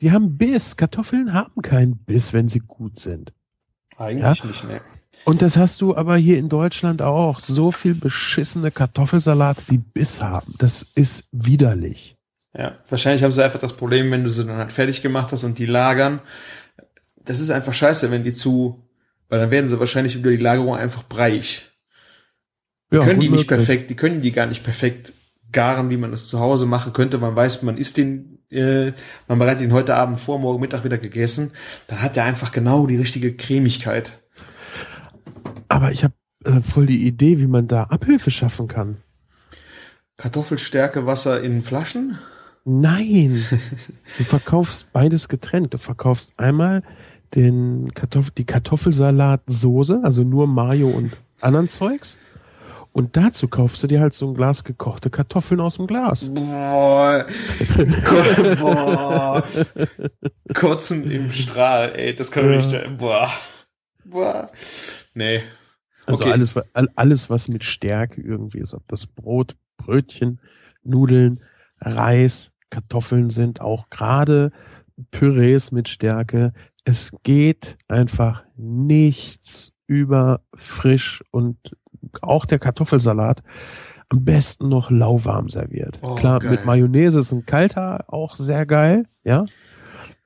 Die 0.00 0.12
haben 0.12 0.38
Biss. 0.38 0.76
Kartoffeln 0.76 1.32
haben 1.32 1.60
keinen 1.60 1.96
Biss, 1.96 2.32
wenn 2.32 2.46
sie 2.48 2.60
gut 2.60 2.96
sind. 2.98 3.32
Eigentlich 3.96 4.40
ja? 4.40 4.46
nicht, 4.46 4.64
ne. 4.64 4.80
Und 5.24 5.42
das 5.42 5.56
hast 5.56 5.80
du 5.80 5.96
aber 5.96 6.16
hier 6.16 6.38
in 6.38 6.48
Deutschland 6.48 7.02
auch. 7.02 7.40
So 7.40 7.70
viel 7.70 7.94
beschissene 7.94 8.70
Kartoffelsalate, 8.70 9.62
die 9.70 9.78
Biss 9.78 10.22
haben. 10.22 10.54
Das 10.58 10.86
ist 10.94 11.24
widerlich. 11.32 12.16
Ja, 12.56 12.78
wahrscheinlich 12.88 13.22
haben 13.22 13.32
sie 13.32 13.42
einfach 13.42 13.60
das 13.60 13.76
Problem, 13.76 14.10
wenn 14.10 14.24
du 14.24 14.30
sie 14.30 14.44
dann 14.44 14.56
halt 14.56 14.72
fertig 14.72 15.02
gemacht 15.02 15.32
hast 15.32 15.44
und 15.44 15.58
die 15.58 15.66
lagern. 15.66 16.20
Das 17.24 17.40
ist 17.40 17.50
einfach 17.50 17.72
scheiße, 17.72 18.10
wenn 18.10 18.24
die 18.24 18.34
zu, 18.34 18.88
weil 19.28 19.38
dann 19.38 19.50
werden 19.50 19.68
sie 19.68 19.78
wahrscheinlich 19.78 20.16
über 20.16 20.30
die 20.30 20.36
Lagerung 20.36 20.76
einfach 20.76 21.04
breich. 21.04 21.70
Die 22.92 22.96
ja, 22.96 23.04
können 23.04 23.20
die 23.20 23.30
nicht 23.30 23.48
perfekt, 23.48 23.88
die 23.88 23.96
können 23.96 24.20
die 24.20 24.32
gar 24.32 24.46
nicht 24.46 24.64
perfekt 24.64 25.12
garen, 25.50 25.88
wie 25.88 25.96
man 25.96 26.10
das 26.10 26.28
zu 26.28 26.40
Hause 26.40 26.66
machen 26.66 26.92
könnte. 26.92 27.16
Man 27.18 27.34
weiß, 27.34 27.62
man 27.62 27.78
isst 27.78 27.96
den 27.96 28.32
äh, 28.52 28.92
man 29.28 29.38
bereitet 29.38 29.62
ihn 29.62 29.72
heute 29.72 29.94
Abend 29.94 30.20
vor, 30.20 30.38
morgen 30.38 30.60
Mittag 30.60 30.84
wieder 30.84 30.98
gegessen, 30.98 31.52
dann 31.86 32.02
hat 32.02 32.16
er 32.16 32.24
einfach 32.24 32.52
genau 32.52 32.86
die 32.86 32.96
richtige 32.96 33.34
Cremigkeit. 33.34 34.20
Aber 35.68 35.90
ich 35.90 36.04
habe 36.04 36.14
äh, 36.44 36.60
voll 36.60 36.86
die 36.86 37.06
Idee, 37.06 37.40
wie 37.40 37.46
man 37.46 37.66
da 37.66 37.84
Abhilfe 37.84 38.30
schaffen 38.30 38.68
kann. 38.68 38.98
Kartoffelstärke 40.18 41.06
Wasser 41.06 41.42
in 41.42 41.62
Flaschen? 41.62 42.18
Nein, 42.64 43.44
du 44.18 44.24
verkaufst 44.24 44.92
beides 44.92 45.28
getrennt. 45.28 45.74
Du 45.74 45.78
verkaufst 45.78 46.38
einmal 46.38 46.82
den 47.34 47.92
Kartoff 47.94 48.30
die 48.30 48.44
Kartoffelsalatsoße, 48.44 50.00
also 50.02 50.22
nur 50.22 50.46
Mayo 50.46 50.88
und 50.88 51.16
anderen 51.40 51.68
Zeugs. 51.68 52.18
Und 52.92 53.16
dazu 53.16 53.48
kaufst 53.48 53.82
du 53.82 53.86
dir 53.86 54.00
halt 54.00 54.12
so 54.12 54.28
ein 54.28 54.34
Glas 54.34 54.64
gekochte 54.64 55.08
Kartoffeln 55.08 55.60
aus 55.60 55.76
dem 55.76 55.86
Glas. 55.86 56.28
Boah. 56.32 57.26
boah. 58.60 59.42
Kotzen 60.52 61.10
im 61.10 61.32
Strahl, 61.32 61.94
ey, 61.96 62.14
das 62.14 62.30
kann 62.30 62.52
doch 62.52 62.62
nicht. 62.62 62.98
Boah. 62.98 63.30
Boah. 64.04 64.50
Nee. 65.14 65.42
Also 66.04 66.24
Okay. 66.24 66.32
alles, 66.32 66.54
alles, 66.96 67.30
was 67.30 67.48
mit 67.48 67.64
Stärke 67.64 68.20
irgendwie 68.20 68.58
ist, 68.58 68.74
ob 68.74 68.86
das 68.88 69.06
Brot, 69.06 69.56
Brötchen, 69.78 70.38
Nudeln, 70.82 71.40
Reis, 71.82 72.52
Kartoffeln 72.70 73.30
sind, 73.30 73.60
auch 73.60 73.90
gerade 73.90 74.50
Pürees 75.10 75.72
mit 75.72 75.88
Stärke. 75.88 76.52
Es 76.84 77.12
geht 77.22 77.76
einfach 77.88 78.44
nichts 78.56 79.72
über 79.86 80.40
frisch 80.54 81.22
und 81.30 81.56
auch 82.22 82.46
der 82.46 82.58
Kartoffelsalat 82.58 83.42
am 84.08 84.24
besten 84.24 84.68
noch 84.68 84.90
lauwarm 84.90 85.48
serviert. 85.48 85.98
Oh, 86.02 86.14
Klar, 86.14 86.40
geil. 86.40 86.50
mit 86.50 86.64
Mayonnaise 86.66 87.18
ist 87.20 87.32
ein 87.32 87.46
kalter 87.46 88.04
auch 88.08 88.36
sehr 88.36 88.66
geil, 88.66 89.04
ja. 89.24 89.46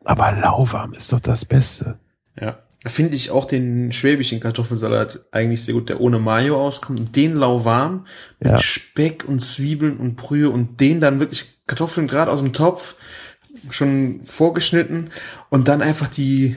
Aber 0.05 0.33
lauwarm 0.33 0.93
ist 0.95 1.13
doch 1.13 1.21
das 1.21 1.45
Beste. 1.45 1.99
Ja. 2.41 2.59
Da 2.87 2.91
finde 2.93 3.17
ich 3.17 3.33
auch 3.33 3.47
den 3.47 3.91
schwäbischen 3.91 4.39
Kartoffelsalat 4.39 5.25
eigentlich 5.33 5.65
sehr 5.65 5.75
gut, 5.75 5.89
der 5.89 6.01
ohne 6.01 6.21
Mayo 6.21 6.65
auskommt 6.65 7.01
und 7.01 7.17
den 7.17 7.35
lauwarm 7.35 8.07
mit 8.39 8.53
Ja. 8.53 8.59
Speck 8.59 9.25
und 9.27 9.41
Zwiebeln 9.41 9.97
und 9.97 10.15
Brühe 10.15 10.49
und 10.51 10.79
den 10.81 11.01
dann 11.01 11.19
wirklich 11.19 11.47
Kartoffeln 11.67 12.07
gerade 12.07 12.31
aus 12.31 12.41
dem 12.43 12.53
Topf 12.53 12.95
schon 13.71 14.21
vorgeschnitten 14.23 15.11
und 15.51 15.67
dann 15.67 15.83
einfach 15.83 16.07
die 16.07 16.55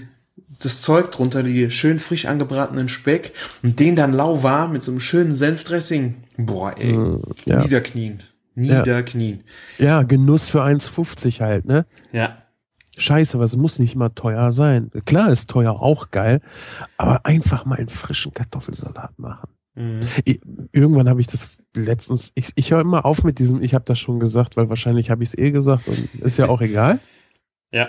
das 0.61 0.83
Zeug 0.83 1.11
drunter, 1.11 1.41
die 1.41 1.71
schön 1.71 1.97
frisch 1.97 2.27
angebratenen 2.27 2.89
Speck 2.89 3.31
und 3.63 3.79
den 3.79 3.95
dann 3.95 4.13
lauwarm 4.13 4.73
mit 4.73 4.83
so 4.83 4.91
einem 4.91 4.99
schönen 4.99 5.33
Senfdressing. 5.33 6.17
Boah, 6.37 6.75
ey, 6.77 6.93
Mm, 6.93 7.23
ja. 7.45 7.63
niederknien. 7.63 8.21
Niederknien. 8.53 9.43
Ja, 9.79 10.03
Genuss 10.03 10.47
für 10.49 10.63
1,50 10.63 11.41
halt, 11.41 11.65
ne? 11.65 11.87
Ja. 12.11 12.38
Scheiße, 12.99 13.39
was 13.39 13.55
muss 13.55 13.79
nicht 13.79 13.95
mal 13.95 14.09
teuer 14.09 14.51
sein. 14.51 14.91
Klar 15.05 15.31
ist 15.31 15.49
teuer 15.49 15.81
auch 15.81 16.11
geil, 16.11 16.41
aber 16.97 17.25
einfach 17.25 17.65
mal 17.65 17.77
einen 17.77 17.89
frischen 17.89 18.33
Kartoffelsalat 18.33 19.17
machen. 19.17 19.49
Mhm. 19.75 20.01
Irgendwann 20.71 21.07
habe 21.07 21.21
ich 21.21 21.27
das 21.27 21.57
letztens, 21.75 22.31
ich, 22.35 22.51
ich 22.55 22.71
höre 22.71 22.81
immer 22.81 23.05
auf 23.05 23.23
mit 23.23 23.39
diesem, 23.39 23.61
ich 23.61 23.73
habe 23.73 23.85
das 23.85 23.97
schon 23.97 24.19
gesagt, 24.19 24.57
weil 24.57 24.69
wahrscheinlich 24.69 25.09
habe 25.09 25.23
ich 25.23 25.29
es 25.29 25.37
eh 25.37 25.51
gesagt 25.51 25.87
und 25.87 26.15
ist 26.15 26.37
ja 26.37 26.49
auch 26.49 26.61
egal. 26.61 26.99
Ja. 27.71 27.87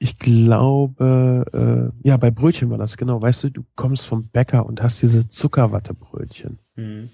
Ich 0.00 0.18
glaube, 0.18 1.92
äh, 2.02 2.08
ja, 2.08 2.16
bei 2.16 2.32
Brötchen 2.32 2.70
war 2.70 2.78
das 2.78 2.96
genau. 2.96 3.22
Weißt 3.22 3.44
du, 3.44 3.50
du 3.50 3.64
kommst 3.76 4.04
vom 4.04 4.26
Bäcker 4.26 4.66
und 4.66 4.82
hast 4.82 5.00
diese 5.00 5.28
Zuckerwattebrötchen. 5.28 6.58
Mhm. 6.74 7.08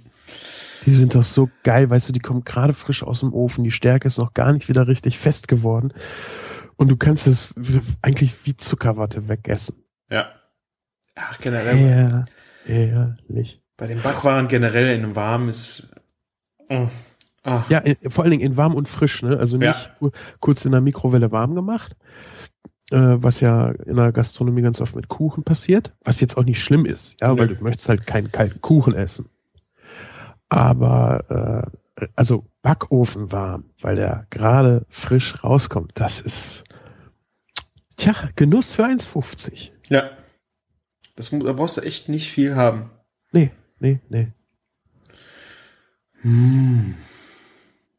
Die 0.86 0.92
sind 0.92 1.14
doch 1.14 1.22
so 1.22 1.50
geil, 1.62 1.88
weißt 1.90 2.08
du, 2.08 2.12
die 2.14 2.20
kommen 2.20 2.44
gerade 2.44 2.72
frisch 2.72 3.02
aus 3.02 3.20
dem 3.20 3.32
Ofen, 3.32 3.64
die 3.64 3.70
Stärke 3.70 4.08
ist 4.08 4.16
noch 4.16 4.32
gar 4.32 4.54
nicht 4.54 4.70
wieder 4.70 4.86
richtig 4.86 5.18
fest 5.18 5.48
geworden. 5.48 5.92
Und 6.76 6.88
du 6.88 6.96
kannst 6.96 7.26
es 7.26 7.54
eigentlich 8.02 8.46
wie 8.46 8.56
Zuckerwatte 8.56 9.28
wegessen. 9.28 9.84
Ja. 10.10 10.28
Ach, 11.14 11.38
generell. 11.40 12.24
Ja, 12.66 13.14
ehrlich. 13.28 13.62
Bei 13.76 13.86
den 13.86 14.02
Backwaren 14.02 14.48
generell 14.48 14.96
in 14.96 15.04
einem 15.04 15.16
warmen 15.16 15.48
ist. 15.48 15.88
Oh. 16.68 16.88
Ah. 17.42 17.62
Ja, 17.68 17.78
in, 17.78 18.10
vor 18.10 18.24
allen 18.24 18.30
Dingen 18.32 18.42
in 18.42 18.56
warm 18.56 18.74
und 18.74 18.88
frisch, 18.88 19.22
ne? 19.22 19.36
Also 19.36 19.56
nicht 19.56 19.66
Ja. 19.68 19.92
ku- 19.98 20.10
kurz 20.40 20.64
in 20.64 20.72
der 20.72 20.80
Mikrowelle 20.80 21.30
warm 21.30 21.54
gemacht, 21.54 21.94
äh, 22.90 22.96
was 22.96 23.40
ja 23.40 23.68
in 23.70 23.96
der 23.96 24.12
Gastronomie 24.12 24.62
ganz 24.62 24.80
oft 24.80 24.96
mit 24.96 25.08
Kuchen 25.08 25.44
passiert, 25.44 25.92
was 26.04 26.20
jetzt 26.20 26.36
auch 26.38 26.44
nicht 26.44 26.62
schlimm 26.62 26.86
ist, 26.86 27.16
ja, 27.20 27.32
Nee. 27.34 27.40
weil 27.40 27.48
du 27.48 27.62
möchtest 27.62 27.88
halt 27.88 28.06
keinen 28.06 28.32
kalten 28.32 28.60
Kuchen 28.62 28.94
essen. 28.94 29.28
Aber 30.48 31.66
äh, 31.98 32.06
also 32.16 32.46
Backofen 32.64 33.30
warm, 33.30 33.64
weil 33.82 33.96
der 33.96 34.26
gerade 34.30 34.86
frisch 34.88 35.44
rauskommt, 35.44 35.92
das 35.96 36.18
ist 36.22 36.64
tja, 37.98 38.14
Genuss 38.36 38.74
für 38.74 38.84
1,50. 38.86 39.70
Ja. 39.90 40.10
Das, 41.14 41.28
da 41.28 41.52
brauchst 41.52 41.76
du 41.76 41.82
echt 41.82 42.08
nicht 42.08 42.30
viel 42.32 42.56
haben. 42.56 42.90
Nee, 43.32 43.50
nee, 43.80 44.00
nee. 44.08 44.32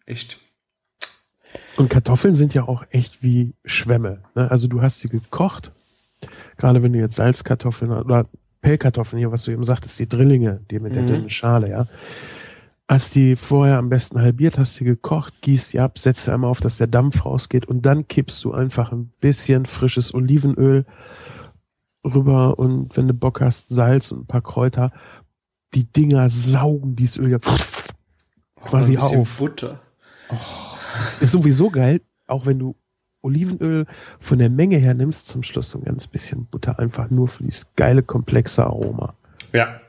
Echt. 0.07 0.39
Und 1.77 1.89
Kartoffeln 1.89 2.33
sind 2.33 2.55
ja 2.55 2.63
auch 2.67 2.83
echt 2.89 3.21
wie 3.21 3.53
Schwämme. 3.65 4.23
Ne? 4.33 4.49
Also 4.49 4.67
du 4.67 4.81
hast 4.81 4.99
sie 4.99 5.09
gekocht, 5.09 5.73
gerade 6.57 6.81
wenn 6.81 6.91
du 6.91 6.97
jetzt 6.99 7.17
Salzkartoffeln 7.17 7.91
oder 7.91 8.27
Pellkartoffeln 8.61 9.19
hier, 9.19 9.31
was 9.31 9.43
du 9.43 9.51
eben 9.51 9.63
sagtest, 9.63 9.99
die 9.99 10.09
Drillinge, 10.09 10.61
die 10.71 10.79
mit 10.79 10.95
der 10.95 11.03
Mhm. 11.03 11.07
dünnen 11.07 11.29
Schale, 11.29 11.69
ja. 11.69 11.87
Hast 12.87 13.15
die 13.15 13.35
vorher 13.35 13.77
am 13.77 13.89
besten 13.89 14.21
halbiert, 14.21 14.59
hast 14.59 14.75
sie 14.75 14.83
gekocht, 14.83 15.41
gießt 15.41 15.69
sie 15.69 15.79
ab, 15.79 15.97
setzt 15.97 16.25
sie 16.25 16.33
einmal 16.33 16.51
auf, 16.51 16.59
dass 16.59 16.77
der 16.77 16.87
Dampf 16.87 17.25
rausgeht 17.25 17.67
und 17.67 17.81
dann 17.83 18.07
kippst 18.07 18.43
du 18.43 18.53
einfach 18.53 18.91
ein 18.91 19.11
bisschen 19.19 19.65
frisches 19.65 20.13
Olivenöl 20.13 20.85
rüber 22.05 22.59
und 22.59 22.95
wenn 22.95 23.07
du 23.07 23.13
Bock 23.13 23.41
hast, 23.41 23.69
Salz 23.69 24.11
und 24.11 24.21
ein 24.21 24.27
paar 24.27 24.41
Kräuter. 24.41 24.91
Die 25.73 25.91
Dinger 25.91 26.29
saugen 26.29 26.95
dieses 26.95 27.17
Öl 27.17 27.31
ja 27.31 27.39
quasi 28.61 28.95
bisschen 28.95 29.19
auf. 29.19 29.37
Butter. 29.37 29.79
Ist 31.19 31.31
sowieso 31.31 31.69
geil, 31.69 32.01
auch 32.27 32.45
wenn 32.45 32.59
du 32.59 32.75
Olivenöl 33.21 33.87
von 34.19 34.37
der 34.37 34.49
Menge 34.49 34.77
her 34.77 34.93
nimmst, 34.93 35.27
zum 35.27 35.41
Schluss 35.43 35.71
so 35.71 35.79
ein 35.79 35.83
ganz 35.83 36.07
bisschen 36.07 36.45
Butter, 36.45 36.77
einfach 36.79 37.09
nur 37.09 37.27
für 37.27 37.43
dieses 37.43 37.67
geile, 37.75 38.03
komplexe 38.03 38.63
Aroma. 38.63 39.15
Ja. 39.51 39.81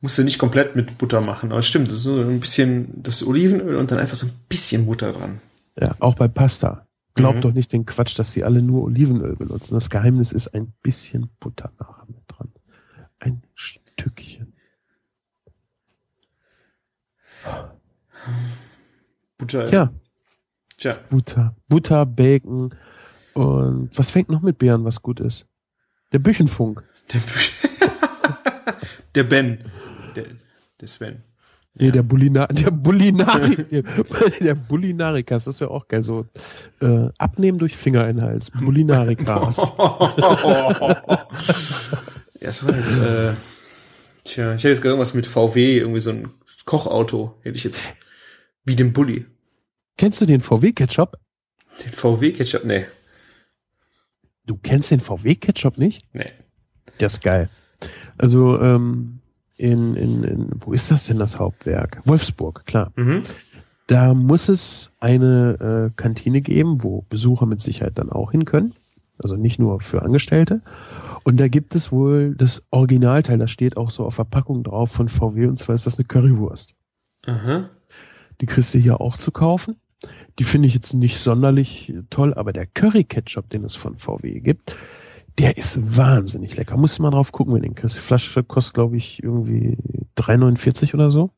Musst 0.00 0.16
du 0.18 0.22
nicht 0.22 0.38
komplett 0.38 0.76
mit 0.76 0.96
Butter 0.98 1.20
machen, 1.20 1.50
aber 1.50 1.62
stimmt, 1.62 1.88
das 1.88 1.96
ist 1.96 2.02
so 2.04 2.20
ein 2.20 2.38
bisschen 2.40 3.02
das 3.02 3.26
Olivenöl 3.26 3.76
und 3.76 3.90
dann 3.90 3.98
einfach 3.98 4.16
so 4.16 4.26
ein 4.26 4.32
bisschen 4.48 4.86
Butter 4.86 5.12
dran. 5.12 5.40
Ja, 5.80 5.94
auch 5.98 6.14
bei 6.14 6.28
Pasta. 6.28 6.86
Glaubt 7.14 7.38
Mhm. 7.38 7.40
doch 7.40 7.52
nicht 7.52 7.72
den 7.72 7.84
Quatsch, 7.84 8.16
dass 8.18 8.32
sie 8.32 8.44
alle 8.44 8.62
nur 8.62 8.84
Olivenöl 8.84 9.34
benutzen. 9.34 9.74
Das 9.74 9.90
Geheimnis 9.90 10.30
ist 10.30 10.54
ein 10.54 10.72
bisschen 10.82 11.30
Butter 11.40 11.72
nachher 11.80 12.04
mit 12.06 12.22
dran. 12.28 12.52
Ein 13.18 13.42
Stückchen. 13.54 14.52
Butter. 19.36 19.68
Ja, 19.72 19.92
Tja. 20.76 20.98
Butter. 21.10 21.56
Butter, 21.68 22.06
Bacon 22.06 22.72
und 23.34 23.90
was 23.98 24.10
fängt 24.10 24.28
noch 24.28 24.42
mit 24.42 24.58
Beeren, 24.58 24.84
was 24.84 25.02
gut 25.02 25.18
ist? 25.20 25.46
Der 26.12 26.18
Büchenfunk. 26.20 26.84
Der, 27.12 27.20
der 29.14 29.24
Ben. 29.24 29.58
Der, 30.16 30.24
der 30.80 30.88
Sven. 30.88 31.22
Nee, 31.80 31.92
der 31.92 32.02
Bullina 32.02 32.46
der 32.48 32.72
Bullinari 32.72 33.64
der, 34.40 34.54
Bullinarikas, 34.56 35.44
das 35.44 35.60
wäre 35.60 35.70
auch 35.70 35.86
geil. 35.86 36.02
So 36.02 36.26
äh, 36.80 37.08
abnehmen 37.18 37.58
durch 37.58 37.76
Finger 37.76 38.08
in 38.08 38.16
den 38.16 38.24
Hals. 38.24 38.50
Bullinarikast. 38.50 39.60
Das 42.40 42.64
war 42.64 42.74
jetzt, 42.74 42.94
äh, 42.96 43.34
tja, 44.24 44.54
ich 44.54 44.62
hätte 44.62 44.68
jetzt 44.68 44.80
gerade 44.80 44.90
irgendwas 44.90 45.12
mit 45.12 45.26
VW, 45.26 45.78
irgendwie 45.78 46.00
so 46.00 46.10
ein 46.10 46.28
Kochauto, 46.64 47.34
hätte 47.42 47.56
ich 47.56 47.64
jetzt. 47.64 47.94
Wie 48.64 48.76
den 48.76 48.92
Bulli. 48.92 49.26
Kennst 49.96 50.20
du 50.20 50.26
den 50.26 50.40
VW-Ketchup? 50.40 51.18
Den 51.84 51.92
VW-Ketchup, 51.92 52.64
nee. 52.64 52.86
Du 54.46 54.56
kennst 54.56 54.90
den 54.90 55.00
VW-Ketchup 55.00 55.78
nicht? 55.78 56.04
Nee. 56.12 56.30
Der 57.00 57.06
ist 57.06 57.22
geil. 57.22 57.48
Also, 58.16 58.60
ähm, 58.60 59.20
in, 59.56 59.96
in, 59.96 60.24
in, 60.24 60.50
wo 60.60 60.72
ist 60.72 60.90
das 60.90 61.06
denn 61.06 61.18
das 61.18 61.38
Hauptwerk? 61.38 62.00
Wolfsburg, 62.04 62.64
klar. 62.64 62.92
Mhm. 62.96 63.24
Da 63.88 64.14
muss 64.14 64.48
es 64.48 64.90
eine 65.00 65.90
äh, 65.90 65.96
Kantine 65.96 66.40
geben, 66.40 66.82
wo 66.84 67.04
Besucher 67.08 67.46
mit 67.46 67.60
Sicherheit 67.60 67.98
dann 67.98 68.12
auch 68.12 68.30
hin 68.30 68.44
können. 68.44 68.74
Also 69.22 69.34
nicht 69.34 69.58
nur 69.58 69.80
für 69.80 70.02
Angestellte. 70.02 70.62
Und 71.24 71.38
da 71.38 71.48
gibt 71.48 71.74
es 71.74 71.90
wohl 71.90 72.34
das 72.36 72.62
Originalteil, 72.70 73.38
da 73.38 73.48
steht 73.48 73.76
auch 73.76 73.90
so 73.90 74.04
auf 74.04 74.14
Verpackung 74.14 74.62
drauf 74.62 74.90
von 74.92 75.08
VW, 75.08 75.46
und 75.46 75.58
zwar 75.58 75.74
ist 75.74 75.86
das 75.86 75.98
eine 75.98 76.06
Currywurst. 76.06 76.74
Aha. 77.26 77.70
Die 78.40 78.46
kriegst 78.46 78.72
du 78.74 78.78
hier 78.78 79.00
auch 79.00 79.16
zu 79.16 79.32
kaufen. 79.32 79.76
Die 80.38 80.44
finde 80.44 80.68
ich 80.68 80.74
jetzt 80.74 80.94
nicht 80.94 81.18
sonderlich 81.18 81.92
toll, 82.10 82.32
aber 82.34 82.52
der 82.52 82.66
Curry-Ketchup, 82.66 83.50
den 83.50 83.64
es 83.64 83.74
von 83.74 83.96
VW 83.96 84.40
gibt, 84.40 84.76
der 85.38 85.56
ist 85.56 85.96
wahnsinnig 85.96 86.56
lecker. 86.56 86.76
Musst 86.76 86.98
du 86.98 87.02
mal 87.02 87.10
drauf 87.10 87.32
gucken, 87.32 87.54
wenn 87.54 87.62
den 87.62 87.74
kriegst. 87.74 87.96
Die 87.96 88.00
Flasche 88.00 88.42
kostet, 88.44 88.74
glaube 88.74 88.96
ich, 88.96 89.22
irgendwie 89.22 89.76
3,49 90.16 90.94
oder 90.94 91.10
so. 91.10 91.30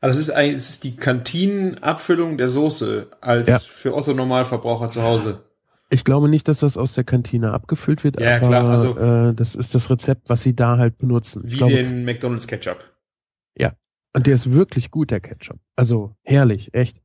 Also 0.00 0.18
das 0.20 0.28
ist 0.28 0.34
eigentlich, 0.34 0.56
das 0.56 0.70
ist 0.70 0.84
die 0.84 0.96
Kantinenabfüllung 0.96 2.36
der 2.36 2.48
Soße 2.48 3.08
als 3.20 3.48
Ja. 3.48 3.58
für 3.58 3.94
Otto 3.94 4.12
Normalverbraucher 4.12 4.88
zu 4.88 5.02
Hause. 5.02 5.44
Ich 5.90 6.04
glaube 6.04 6.28
nicht, 6.28 6.48
dass 6.48 6.60
das 6.60 6.76
aus 6.76 6.94
der 6.94 7.04
Kantine 7.04 7.52
abgefüllt 7.52 8.04
wird, 8.04 8.18
Ja, 8.20 8.36
aber 8.36 8.48
klar, 8.48 8.68
also- 8.70 8.98
äh, 8.98 9.34
das 9.34 9.54
ist 9.54 9.74
das 9.74 9.88
Rezept, 9.90 10.28
was 10.28 10.42
sie 10.42 10.56
da 10.56 10.76
halt 10.78 10.98
benutzen. 10.98 11.42
Wie 11.44 11.56
glaube, 11.56 11.74
den 11.74 12.04
McDonald's 12.04 12.46
Ketchup. 12.46 12.78
und 14.16 14.28
der 14.28 14.34
ist 14.34 14.52
wirklich 14.52 14.92
gut, 14.92 15.10
der 15.10 15.18
Ketchup. 15.18 15.58
Also 15.74 16.14
herrlich, 16.22 16.72
echt. 16.72 17.00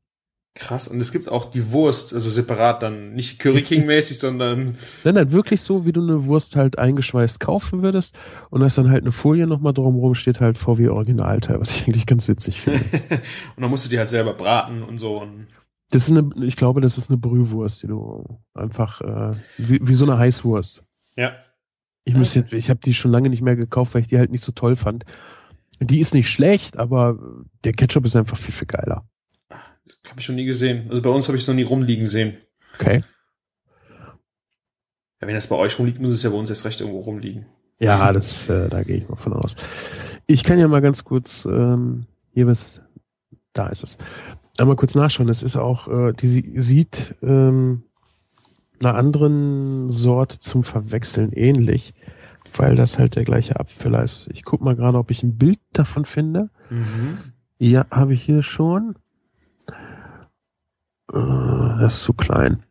Krass. 0.60 0.90
Und 0.90 1.00
es 1.00 1.14
gibt 1.14 1.30
auch 1.30 1.46
die 1.46 1.72
Wurst, 1.72 2.14
also 2.14 2.30
separat 2.30 2.84
dann, 2.84 3.14
nicht 3.14 3.40
Curry 3.40 3.62
King 3.62 3.86
mäßig, 3.86 4.20
sondern 4.20 4.78
Nein, 5.06 5.16
nein, 5.16 5.32
wirklich 5.32 5.62
so, 5.62 5.86
wie 5.86 5.94
du 5.94 6.02
eine 6.02 6.26
Wurst 6.26 6.58
halt 6.58 6.78
eingeschweißt 6.78 7.40
kaufen 7.40 7.82
würdest 7.82 8.18
und 8.50 8.60
da 8.60 8.66
ist 8.66 8.78
dann 8.78 8.90
halt 8.90 9.04
eine 9.04 9.14
Folie 9.14 9.48
nochmal 9.48 9.74
drumherum, 9.74 10.16
steht 10.16 10.42
halt 10.42 10.58
vor 10.58 10.78
wie 10.78 10.90
Originalteil, 10.90 11.62
was 11.62 11.74
ich 11.76 11.84
eigentlich 11.88 12.06
ganz 12.06 12.28
witzig 12.28 12.60
finde. 12.60 12.80
und 13.56 13.62
dann 13.62 13.70
musst 13.70 13.86
du 13.86 13.90
die 13.90 13.98
halt 13.98 14.10
selber 14.10 14.34
braten 14.34 14.84
und 14.84 14.98
so. 14.98 15.22
Und 15.22 15.48
Das 15.92 16.10
ist 16.10 16.18
eine, 16.18 16.30
ich 16.46 16.58
glaube, 16.58 16.82
das 16.82 16.98
ist 16.98 17.10
eine 17.10 17.18
Brühwurst, 17.18 17.84
die 17.84 17.88
du 17.88 18.26
einfach, 18.54 19.00
äh, 19.00 19.32
wie, 19.58 19.80
wie 19.82 19.96
so 19.96 20.06
eine 20.06 20.18
Heißwurst. 20.18 20.84
ja. 21.16 21.32
Ich 22.06 22.16
muss 22.16 22.34
jetzt, 22.34 22.54
ich 22.54 22.72
habe 22.72 22.80
die 22.84 22.96
schon 22.96 23.12
lange 23.12 23.30
nicht 23.30 23.44
mehr 23.44 23.56
gekauft, 23.56 23.94
weil 23.94 24.02
ich 24.02 24.08
die 24.08 24.18
halt 24.18 24.32
nicht 24.32 24.44
so 24.44 24.52
toll 24.52 24.76
fand. 24.76 25.06
Die 25.80 26.00
ist 26.00 26.16
nicht 26.16 26.28
schlecht, 26.30 26.80
aber 26.80 27.20
der 27.64 27.74
Ketchup 27.74 28.04
ist 28.04 28.16
einfach 28.16 28.36
viel, 28.36 28.54
viel 28.54 28.66
geiler. 28.66 29.06
Habe 30.08 30.20
ich 30.20 30.26
schon 30.26 30.36
nie 30.36 30.46
gesehen. 30.46 30.88
Also 30.90 31.02
bei 31.02 31.10
uns 31.10 31.28
habe 31.28 31.36
ich 31.38 31.44
es 31.44 31.48
noch 31.48 31.56
nie 31.56 31.64
rumliegen 31.64 32.08
sehen. 32.08 32.38
Okay. 32.80 33.02
Ja, 35.22 35.28
wenn 35.28 35.36
das 35.36 35.48
bei 35.48 35.56
euch 35.58 35.78
rumliegt, 35.78 36.00
muss 36.00 36.12
es 36.12 36.24
ja 36.24 36.30
bei 36.30 36.38
uns 36.38 36.50
erst 36.50 36.66
recht 36.66 36.80
irgendwo 36.80 37.00
rumliegen. 37.02 37.46
Ja, 37.80 38.12
das, 38.14 38.48
äh, 38.50 38.70
da 38.70 38.84
gehe 38.84 38.98
ich 38.98 39.10
mal 39.10 39.16
von 39.16 39.34
aus. 39.34 39.56
Ich 40.28 40.44
kann 40.44 40.60
ja 40.60 40.68
mal 40.68 40.82
ganz 40.82 41.04
kurz, 41.04 41.46
ähm, 41.46 42.06
hier 42.32 42.48
was, 42.48 42.82
da 43.54 43.68
ist 43.68 43.84
es. 43.84 43.98
Einmal 44.58 44.76
kurz 44.76 44.96
nachschauen. 44.96 45.30
Es 45.30 45.44
ist 45.44 45.56
auch, 45.56 45.88
äh, 45.88 46.14
die 46.14 46.28
sie- 46.28 46.54
sieht 46.60 47.16
ähm, 47.22 47.84
einer 48.82 48.96
anderen 48.96 49.90
Sorte 49.90 50.40
zum 50.40 50.64
Verwechseln 50.64 51.32
ähnlich, 51.34 51.94
weil 52.56 52.76
das 52.76 52.98
halt 53.00 53.16
der 53.16 53.24
gleiche 53.24 53.60
Abfüller 53.60 54.04
ist. 54.04 54.30
Ich 54.32 54.44
guck 54.44 54.62
mal 54.62 54.76
gerade, 54.76 54.98
ob 54.98 55.12
ich 55.12 55.24
ein 55.24 55.38
Bild 55.38 55.60
davon 55.74 56.06
finde. 56.06 56.50
Ja, 57.58 57.86
habe 57.92 58.14
ich 58.14 58.24
hier 58.24 58.42
schon. 58.42 58.96
Äh, 61.14 61.80
das 61.80 61.96
ist 61.96 62.04
zu 62.04 62.14
klein. 62.14 62.64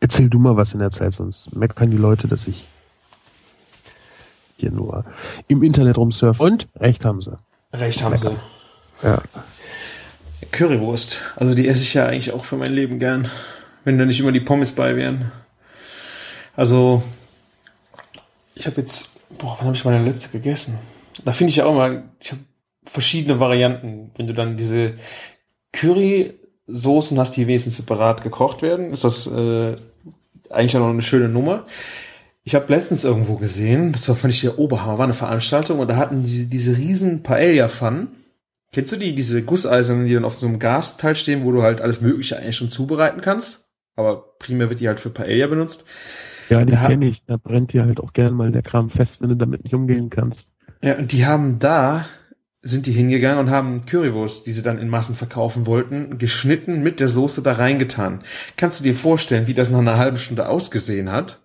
Erzähl 0.00 0.28
du 0.28 0.38
mal 0.38 0.56
was 0.56 0.72
in 0.72 0.80
der 0.80 0.90
Zeit, 0.90 1.14
sonst 1.14 1.54
meckern 1.56 1.90
die 1.90 1.96
Leute, 1.96 2.28
dass 2.28 2.46
ich 2.46 2.68
hier 4.56 4.70
nur 4.70 5.04
im 5.48 5.62
Internet 5.62 5.98
rumsurfe. 5.98 6.42
Und 6.42 6.68
recht 6.76 7.04
haben 7.04 7.20
sie. 7.20 7.38
Recht 7.72 8.02
haben 8.02 8.16
sie. 8.16 8.36
Ja. 9.02 9.22
Currywurst. 10.52 11.18
Also 11.36 11.54
die 11.54 11.68
esse 11.68 11.82
ich 11.82 11.94
ja 11.94 12.06
eigentlich 12.06 12.32
auch 12.32 12.44
für 12.44 12.56
mein 12.56 12.72
Leben 12.72 12.98
gern. 12.98 13.28
Wenn 13.84 13.98
da 13.98 14.04
nicht 14.04 14.20
immer 14.20 14.32
die 14.32 14.40
Pommes 14.40 14.72
bei 14.74 14.96
wären. 14.96 15.30
Also, 16.56 17.02
ich 18.54 18.66
habe 18.66 18.80
jetzt, 18.80 19.20
boah, 19.38 19.56
wann 19.58 19.66
habe 19.66 19.76
ich 19.76 19.84
meine 19.84 20.02
letzte 20.02 20.30
gegessen? 20.30 20.78
Da 21.24 21.32
finde 21.32 21.50
ich 21.50 21.56
ja 21.56 21.66
auch 21.66 21.74
mal, 21.74 22.04
ich 22.18 22.32
habe 22.32 22.40
verschiedene 22.84 23.38
Varianten. 23.38 24.10
Wenn 24.16 24.26
du 24.26 24.34
dann 24.34 24.56
diese 24.56 24.94
Currysoßen 25.76 27.18
hast, 27.18 27.36
die 27.36 27.46
wenigstens 27.46 27.76
separat 27.76 28.22
gekocht 28.22 28.62
werden, 28.62 28.92
ist 28.92 29.04
das 29.04 29.26
äh, 29.26 29.76
eigentlich 30.50 30.76
auch 30.76 30.80
noch 30.80 30.90
eine 30.90 31.02
schöne 31.02 31.28
Nummer. 31.28 31.66
Ich 32.44 32.54
habe 32.54 32.72
letztens 32.72 33.04
irgendwo 33.04 33.36
gesehen, 33.36 33.92
das 33.92 34.08
war, 34.08 34.16
fand 34.16 34.32
ich 34.32 34.40
der 34.40 34.58
Oberhammer, 34.58 34.98
war 34.98 35.04
eine 35.04 35.14
Veranstaltung 35.14 35.80
und 35.80 35.88
da 35.88 35.96
hatten 35.96 36.22
diese, 36.22 36.46
diese 36.46 36.76
riesen 36.76 37.22
Paella-Pfannen. 37.22 38.08
Kennst 38.72 38.92
du 38.92 38.96
die, 38.96 39.14
diese 39.14 39.42
Gusseisernen, 39.42 40.06
die 40.06 40.14
dann 40.14 40.24
auf 40.24 40.36
so 40.36 40.46
einem 40.46 40.58
Gasteil 40.58 41.16
stehen, 41.16 41.44
wo 41.44 41.52
du 41.52 41.62
halt 41.62 41.80
alles 41.80 42.00
Mögliche 42.00 42.36
eigentlich 42.36 42.56
schon 42.56 42.68
zubereiten 42.68 43.20
kannst? 43.20 43.72
Aber 43.96 44.36
primär 44.38 44.70
wird 44.70 44.80
die 44.80 44.88
halt 44.88 45.00
für 45.00 45.10
Paella 45.10 45.46
benutzt. 45.46 45.86
Ja, 46.48 46.64
die 46.64 46.76
kenne 46.76 47.08
ich. 47.08 47.22
Da 47.26 47.36
brennt 47.36 47.72
dir 47.72 47.84
halt 47.84 47.98
auch 47.98 48.12
gern 48.12 48.34
mal 48.34 48.52
der 48.52 48.62
Kram 48.62 48.90
fest, 48.90 49.10
wenn 49.18 49.30
du 49.30 49.36
damit 49.36 49.64
nicht 49.64 49.74
umgehen 49.74 50.10
kannst. 50.10 50.38
Ja, 50.82 50.98
und 50.98 51.12
die 51.12 51.26
haben 51.26 51.58
da, 51.58 52.06
sind 52.66 52.86
die 52.86 52.92
hingegangen 52.92 53.38
und 53.38 53.50
haben 53.50 53.86
Currywurst, 53.86 54.46
die 54.46 54.52
sie 54.52 54.62
dann 54.62 54.78
in 54.78 54.88
Massen 54.88 55.14
verkaufen 55.14 55.66
wollten, 55.66 56.18
geschnitten 56.18 56.82
mit 56.82 57.00
der 57.00 57.08
Soße 57.08 57.42
da 57.42 57.52
reingetan. 57.52 58.22
Kannst 58.56 58.80
du 58.80 58.84
dir 58.84 58.94
vorstellen, 58.94 59.46
wie 59.46 59.54
das 59.54 59.70
nach 59.70 59.78
einer 59.78 59.98
halben 59.98 60.16
Stunde 60.16 60.48
ausgesehen 60.48 61.10
hat? 61.10 61.42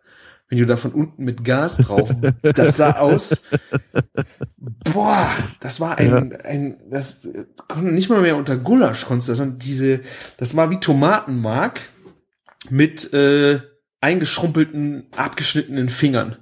Wenn 0.49 0.57
du 0.57 0.65
da 0.65 0.75
von 0.75 0.91
unten 0.91 1.23
mit 1.23 1.45
Gas 1.45 1.77
drauf, 1.77 2.13
das 2.55 2.75
sah 2.75 2.97
aus, 2.97 3.43
boah, 4.91 5.29
das 5.61 5.79
war 5.79 5.97
ein, 5.97 6.35
ein, 6.41 6.75
das 6.89 7.27
konnte 7.69 7.91
nicht 7.91 8.09
mal 8.09 8.21
mehr 8.21 8.35
unter 8.35 8.57
Gulasch 8.57 9.05
konntest 9.05 9.29
du 9.29 9.31
das, 9.31 9.37
sondern 9.37 9.59
diese, 9.59 10.01
das 10.37 10.55
war 10.55 10.69
wie 10.69 10.79
Tomatenmark 10.79 11.79
mit, 12.69 13.13
äh, 13.13 13.61
eingeschrumpelten, 14.01 15.05
abgeschnittenen 15.15 15.89
Fingern. 15.89 16.37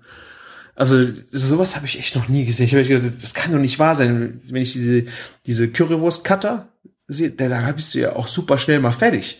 Also 0.79 1.07
sowas 1.29 1.75
habe 1.75 1.85
ich 1.85 1.99
echt 1.99 2.15
noch 2.15 2.29
nie 2.29 2.45
gesehen. 2.45 2.67
Ich 2.67 2.73
habe 2.73 2.85
gedacht, 2.85 3.21
das 3.21 3.33
kann 3.33 3.51
doch 3.51 3.59
nicht 3.59 3.79
wahr 3.79 3.95
sein, 3.95 4.39
wenn 4.47 4.61
ich 4.61 4.71
diese 4.71 5.07
diese 5.45 5.67
Currywurst-Cutter 5.67 6.69
sehe, 7.09 7.31
da, 7.31 7.71
bist 7.73 7.93
du 7.93 7.99
ja 7.99 8.15
auch 8.15 8.27
super 8.27 8.57
schnell 8.57 8.79
mal 8.79 8.93
fertig. 8.93 9.39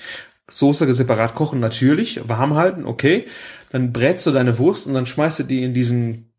Soße 0.51 0.93
separat 0.93 1.35
kochen 1.35 1.61
natürlich, 1.61 2.27
warm 2.27 2.55
halten, 2.55 2.83
okay. 2.83 3.25
Dann 3.71 3.93
brätst 3.93 4.25
du 4.25 4.31
deine 4.31 4.57
Wurst 4.57 4.85
und 4.85 4.95
dann 4.95 5.05
schmeißt 5.05 5.39
du 5.39 5.43
die 5.43 5.63
in 5.63 5.73
diesen 5.73 6.33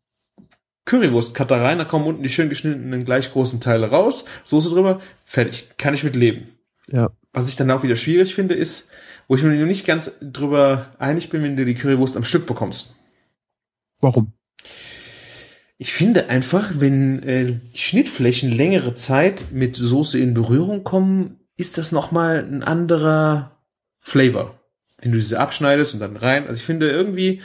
Currywurst-Cutter 0.85 1.59
rein, 1.59 1.79
da 1.79 1.85
kommen 1.85 2.05
unten 2.05 2.21
die 2.21 2.29
schön 2.29 2.49
geschnittenen 2.49 3.03
gleich 3.03 3.31
großen 3.31 3.59
Teile 3.59 3.89
raus, 3.89 4.25
Soße 4.43 4.69
drüber, 4.69 5.01
fertig. 5.25 5.67
Kann 5.79 5.95
ich 5.95 6.03
mit 6.03 6.15
leben. 6.15 6.49
Ja. 6.91 7.09
Was 7.33 7.49
ich 7.49 7.55
dann 7.55 7.71
auch 7.71 7.81
wieder 7.81 7.95
schwierig 7.95 8.35
finde, 8.35 8.53
ist, 8.53 8.91
wo 9.27 9.33
ich 9.33 9.41
mir 9.41 9.55
noch 9.55 9.65
nicht 9.65 9.87
ganz 9.87 10.11
drüber 10.21 10.93
einig 10.99 11.31
bin, 11.31 11.41
wenn 11.41 11.55
du 11.55 11.65
die 11.65 11.73
Currywurst 11.73 12.17
am 12.17 12.23
Stück 12.23 12.45
bekommst. 12.45 12.97
Warum? 13.99 14.33
Ich 15.81 15.93
finde 15.93 16.29
einfach, 16.29 16.73
wenn 16.75 17.23
äh, 17.23 17.59
Schnittflächen 17.73 18.51
längere 18.51 18.93
Zeit 18.93 19.45
mit 19.51 19.75
Soße 19.75 20.19
in 20.19 20.35
Berührung 20.35 20.83
kommen, 20.83 21.39
ist 21.57 21.79
das 21.79 21.91
nochmal 21.91 22.45
ein 22.45 22.61
anderer 22.61 23.57
Flavor. 23.99 24.59
Wenn 25.01 25.11
du 25.11 25.17
diese 25.17 25.39
abschneidest 25.39 25.95
und 25.95 25.99
dann 25.99 26.17
rein. 26.17 26.43
Also 26.43 26.57
ich 26.57 26.63
finde 26.63 26.87
irgendwie, 26.91 27.41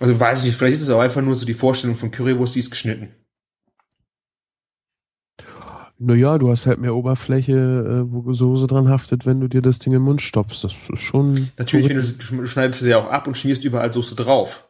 also 0.00 0.18
weiß 0.18 0.40
ich 0.40 0.46
nicht, 0.46 0.56
vielleicht 0.56 0.78
ist 0.78 0.82
es 0.82 0.90
auch 0.90 0.98
einfach 0.98 1.22
nur 1.22 1.36
so 1.36 1.46
die 1.46 1.54
Vorstellung 1.54 1.94
von 1.94 2.10
Currywurst, 2.10 2.56
die 2.56 2.58
ist 2.58 2.72
geschnitten. 2.72 3.14
Naja, 6.00 6.38
du 6.38 6.50
hast 6.50 6.66
halt 6.66 6.80
mehr 6.80 6.96
Oberfläche, 6.96 7.52
äh, 7.52 8.12
wo 8.12 8.32
Soße 8.32 8.66
dran 8.66 8.88
haftet, 8.88 9.26
wenn 9.26 9.38
du 9.38 9.46
dir 9.46 9.62
das 9.62 9.78
Ding 9.78 9.92
im 9.92 10.02
Mund 10.02 10.22
stopfst. 10.22 10.64
Das 10.64 10.72
ist 10.92 10.98
schon. 11.00 11.52
Natürlich, 11.56 11.88
wenn 11.88 11.94
du, 11.96 12.02
sie- 12.02 12.18
du 12.18 12.46
schneidest 12.48 12.80
sie 12.80 12.90
ja 12.90 12.98
auch 12.98 13.10
ab 13.12 13.28
und 13.28 13.36
schmierst 13.36 13.62
überall 13.64 13.92
Soße 13.92 14.16
drauf. 14.16 14.67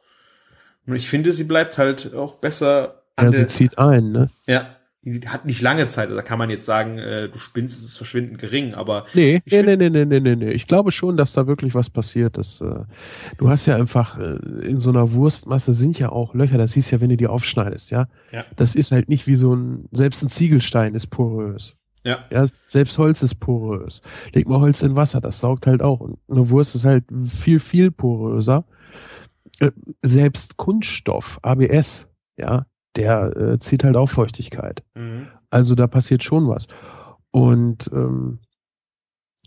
Und 0.88 0.96
ich 0.96 1.08
finde, 1.08 1.30
sie 1.32 1.44
bleibt 1.44 1.78
halt 1.78 2.14
auch 2.14 2.34
besser 2.36 3.02
Ja, 3.20 3.30
sie 3.30 3.46
zieht 3.46 3.78
ein, 3.78 4.10
ne? 4.12 4.30
ja, 4.46 4.66
die 5.02 5.20
hat 5.28 5.44
nicht 5.46 5.62
lange 5.62 5.86
Zeit. 5.88 6.10
Da 6.10 6.22
kann 6.22 6.38
man 6.38 6.50
jetzt 6.50 6.66
sagen, 6.66 6.98
äh, 6.98 7.28
du 7.28 7.38
spinnst, 7.38 7.78
es 7.78 7.84
ist 7.84 7.96
verschwindend 7.96 8.38
gering, 8.38 8.74
aber 8.74 9.06
Nee, 9.14 9.40
nee, 9.46 9.62
find- 9.62 9.78
nee, 9.78 9.88
nee, 9.90 10.04
nee, 10.04 10.20
nee, 10.20 10.36
nee. 10.36 10.50
Ich 10.50 10.66
glaube 10.66 10.90
schon, 10.90 11.16
dass 11.16 11.32
da 11.32 11.46
wirklich 11.46 11.74
was 11.74 11.88
passiert. 11.88 12.36
Das, 12.36 12.60
äh, 12.60 12.80
du 13.38 13.48
hast 13.48 13.66
ja 13.66 13.76
einfach 13.76 14.18
äh, 14.18 14.36
in 14.66 14.80
so 14.80 14.90
einer 14.90 15.12
Wurstmasse 15.12 15.72
sind 15.72 15.98
ja 15.98 16.10
auch 16.10 16.34
Löcher. 16.34 16.58
Das 16.58 16.72
siehst 16.72 16.90
ja, 16.90 17.00
wenn 17.00 17.10
du 17.10 17.16
die 17.16 17.26
aufschneidest, 17.28 17.90
ja. 17.90 18.08
Ja. 18.32 18.44
Das 18.56 18.74
ist 18.74 18.90
halt 18.92 19.08
nicht 19.08 19.26
wie 19.26 19.36
so 19.36 19.54
ein, 19.54 19.88
selbst 19.92 20.22
ein 20.22 20.28
Ziegelstein 20.28 20.94
ist 20.94 21.06
porös. 21.08 21.76
ja, 22.04 22.18
Ja, 22.30 22.46
selbst 22.66 22.98
Holz 22.98 23.22
ist 23.22 23.36
porös. 23.40 24.02
Leg 24.34 24.48
mal 24.48 24.60
Holz 24.60 24.82
in 24.82 24.96
Wasser, 24.96 25.20
das 25.20 25.40
saugt 25.40 25.66
halt 25.66 25.80
auch. 25.82 26.00
Und 26.00 26.18
eine 26.30 26.50
Wurst 26.50 26.74
ist 26.74 26.84
halt 26.84 27.04
viel, 27.26 27.60
viel 27.60 27.90
poröser. 27.90 28.64
Äh, 29.60 29.70
Selbst 30.02 30.56
Kunststoff, 30.56 31.38
ABS, 31.42 32.08
ja, 32.36 32.66
der 32.96 33.36
äh, 33.36 33.58
zieht 33.58 33.84
halt 33.84 33.96
auch 33.96 34.08
Feuchtigkeit. 34.08 34.82
mhm. 34.94 35.28
Also 35.50 35.74
da 35.74 35.86
passiert 35.86 36.22
schon 36.22 36.46
was. 36.46 36.66
Und 37.30 37.90
ähm, 37.92 38.40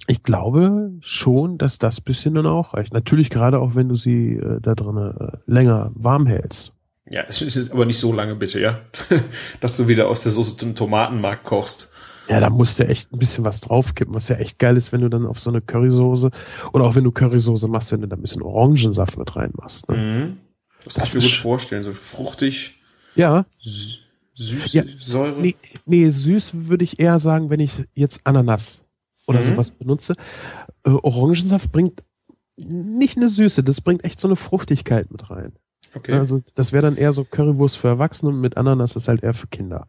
ich 0.08 0.24
glaube 0.24 0.94
schon, 1.02 1.58
dass 1.58 1.78
das 1.78 2.02
bisschen 2.02 2.34
dann 2.36 2.48
auch 2.48 2.74
reicht. 2.74 2.94
Natürlich 2.94 3.30
gerade 3.30 3.60
auch, 3.60 3.76
wenn 3.76 3.90
du 3.90 3.96
sie 3.96 4.36
äh, 4.36 4.60
da 4.60 4.74
drin 4.74 4.98
äh, 4.98 5.38
länger 5.46 5.92
warm 5.94 6.26
hältst. 6.26 6.74
Ja, 7.06 7.24
es 7.30 7.42
ist 7.42 7.72
aber 7.72 7.86
nicht 7.86 8.00
so 8.00 8.14
lange 8.14 8.36
bitte, 8.36 8.60
ja. 8.60 8.80
Dass 9.62 9.78
du 9.78 9.88
wieder 9.88 10.08
aus 10.10 10.24
der 10.24 10.32
Soße 10.32 10.58
den 10.58 10.76
Tomatenmark 10.76 11.44
kochst. 11.44 11.91
Ja, 12.32 12.40
da 12.40 12.50
musst 12.50 12.80
du 12.80 12.88
echt 12.88 13.12
ein 13.14 13.20
bisschen 13.20 13.44
was 13.44 13.60
draufkippen, 13.62 14.14
was 14.16 14.28
ja 14.30 14.38
echt 14.38 14.58
geil 14.58 14.78
ist, 14.78 14.92
wenn 14.92 15.02
du 15.02 15.10
dann 15.10 15.26
auf 15.26 15.40
so 15.40 15.50
eine 15.50 15.62
Currysoße 15.62 16.32
oder 16.74 16.86
auch 16.86 16.96
wenn 16.96 17.04
du 17.04 17.12
Currysoße 17.12 17.68
machst, 17.68 17.92
wenn 17.92 18.02
du 18.02 18.08
da 18.08 18.16
ein 18.16 18.22
bisschen 18.22 18.42
Orangensaft 18.42 19.18
mit 19.18 19.36
reinmachst. 19.36 19.90
Ne? 19.90 19.98
Mhm. 19.98 20.38
Das, 20.86 20.94
Das 20.96 20.96
kann 20.96 21.20
ich 21.20 21.26
mir 21.26 21.30
gut 21.32 21.40
vorstellen. 21.40 21.84
So 21.84 21.94
fruchtig, 21.94 22.80
Ja, 23.16 23.46
sü- 23.64 23.98
süß, 24.36 24.74
Ja, 24.74 24.84
Säure. 25.00 25.40
nee, 25.42 25.56
nee, 25.86 26.10
süß 26.10 26.68
würde 26.70 26.84
ich 26.86 27.00
eher 27.00 27.20
sagen, 27.20 27.50
wenn 27.50 27.60
ich 27.60 27.84
jetzt 27.94 28.22
Ananas 28.24 28.84
oder 29.28 29.40
Mhm. 29.42 29.46
sowas 29.46 29.72
benutze. 29.72 30.14
Äh, 30.84 30.90
Orangensaft 30.92 31.72
bringt 31.72 32.02
nicht 32.58 33.18
eine 33.18 33.30
Süße, 33.30 33.64
das 33.64 33.82
bringt 33.82 34.04
echt 34.04 34.20
so 34.20 34.28
eine 34.28 34.36
Fruchtigkeit 34.36 35.12
mit 35.12 35.30
rein. 35.30 35.52
Okay. 35.94 36.14
Also 36.14 36.40
das 36.56 36.72
wäre 36.72 36.84
dann 36.84 36.96
eher 36.96 37.12
so 37.12 37.24
Currywurst 37.26 37.78
für 37.78 37.90
Erwachsene 37.90 38.32
und 38.32 38.40
mit 38.40 38.56
Ananas 38.56 38.96
ist 38.96 39.08
halt 39.10 39.24
eher 39.24 39.34
für 39.34 39.48
Kinder. 39.48 39.88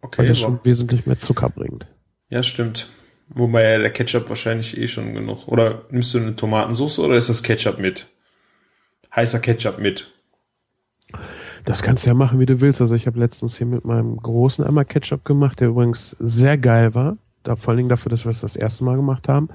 Okay, 0.00 0.18
weil 0.18 0.28
das 0.28 0.38
schon 0.38 0.60
wesentlich 0.64 1.06
mehr 1.06 1.18
Zucker 1.18 1.48
bringt. 1.48 1.86
Ja, 2.28 2.42
stimmt. 2.42 2.88
Wobei 3.28 3.62
ja 3.62 3.78
der 3.78 3.90
Ketchup 3.90 4.28
wahrscheinlich 4.28 4.78
eh 4.78 4.86
schon 4.86 5.14
genug. 5.14 5.48
Oder 5.48 5.82
nimmst 5.90 6.14
du 6.14 6.18
eine 6.18 6.36
Tomatensauce 6.36 6.98
oder 7.00 7.16
ist 7.16 7.28
das 7.28 7.42
Ketchup 7.42 7.78
mit? 7.78 8.06
Heißer 9.14 9.38
Ketchup 9.38 9.78
mit. 9.78 10.12
Das 11.64 11.82
kannst 11.82 12.06
du 12.06 12.10
ja 12.10 12.14
machen, 12.14 12.40
wie 12.40 12.46
du 12.46 12.60
willst. 12.60 12.80
Also 12.80 12.94
ich 12.94 13.06
habe 13.06 13.18
letztens 13.18 13.58
hier 13.58 13.66
mit 13.66 13.84
meinem 13.84 14.16
großen 14.16 14.64
Eimer 14.64 14.84
Ketchup 14.84 15.24
gemacht, 15.24 15.60
der 15.60 15.68
übrigens 15.68 16.16
sehr 16.18 16.56
geil 16.56 16.94
war. 16.94 17.18
Da, 17.42 17.56
vor 17.56 17.70
allen 17.70 17.78
Dingen 17.78 17.88
dafür, 17.88 18.10
dass 18.10 18.24
wir 18.24 18.30
es 18.30 18.40
das 18.40 18.56
erste 18.56 18.84
Mal 18.84 18.96
gemacht 18.96 19.28
haben. 19.28 19.48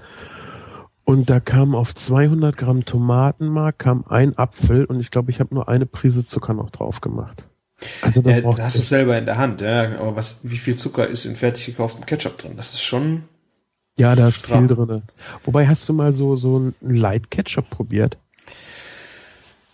Und 1.06 1.30
da 1.30 1.40
kam 1.40 1.76
auf 1.76 1.94
200 1.94 2.56
Gramm 2.56 2.86
Tomatenmark 2.86 3.78
kam 3.78 4.06
ein 4.08 4.38
Apfel 4.38 4.86
und 4.86 5.00
ich 5.00 5.12
glaube, 5.12 5.32
ich 5.32 5.40
habe 5.40 5.54
nur 5.54 5.68
eine 5.68 5.86
Prise 5.86 6.26
Zucker 6.26 6.54
noch 6.54 6.70
drauf 6.70 7.02
gemacht. 7.02 7.48
Also 8.02 8.22
da 8.22 8.32
ja, 8.32 8.58
hast 8.60 8.76
du 8.76 8.80
es 8.80 8.90
selber 8.90 9.18
in 9.18 9.26
der 9.26 9.38
Hand, 9.38 9.62
ja. 9.62 9.98
Aber 10.00 10.16
was, 10.16 10.40
wie 10.44 10.58
viel 10.58 10.76
Zucker 10.76 11.08
ist 11.08 11.26
in 11.26 11.36
fertig 11.36 11.66
gekauftem 11.66 12.06
Ketchup 12.06 12.38
drin? 12.38 12.54
Das 12.56 12.74
ist 12.74 12.84
schon. 12.84 13.24
Ja, 13.98 14.16
da 14.16 14.28
ist 14.28 14.38
stramm. 14.38 14.68
viel 14.68 14.76
drin. 14.76 15.02
Wobei 15.44 15.68
hast 15.68 15.88
du 15.88 15.94
mal 15.94 16.14
so, 16.14 16.36
so 16.36 16.60
ein 16.60 16.76
Light 16.82 17.30
Ketchup 17.30 17.70
probiert? 17.70 18.18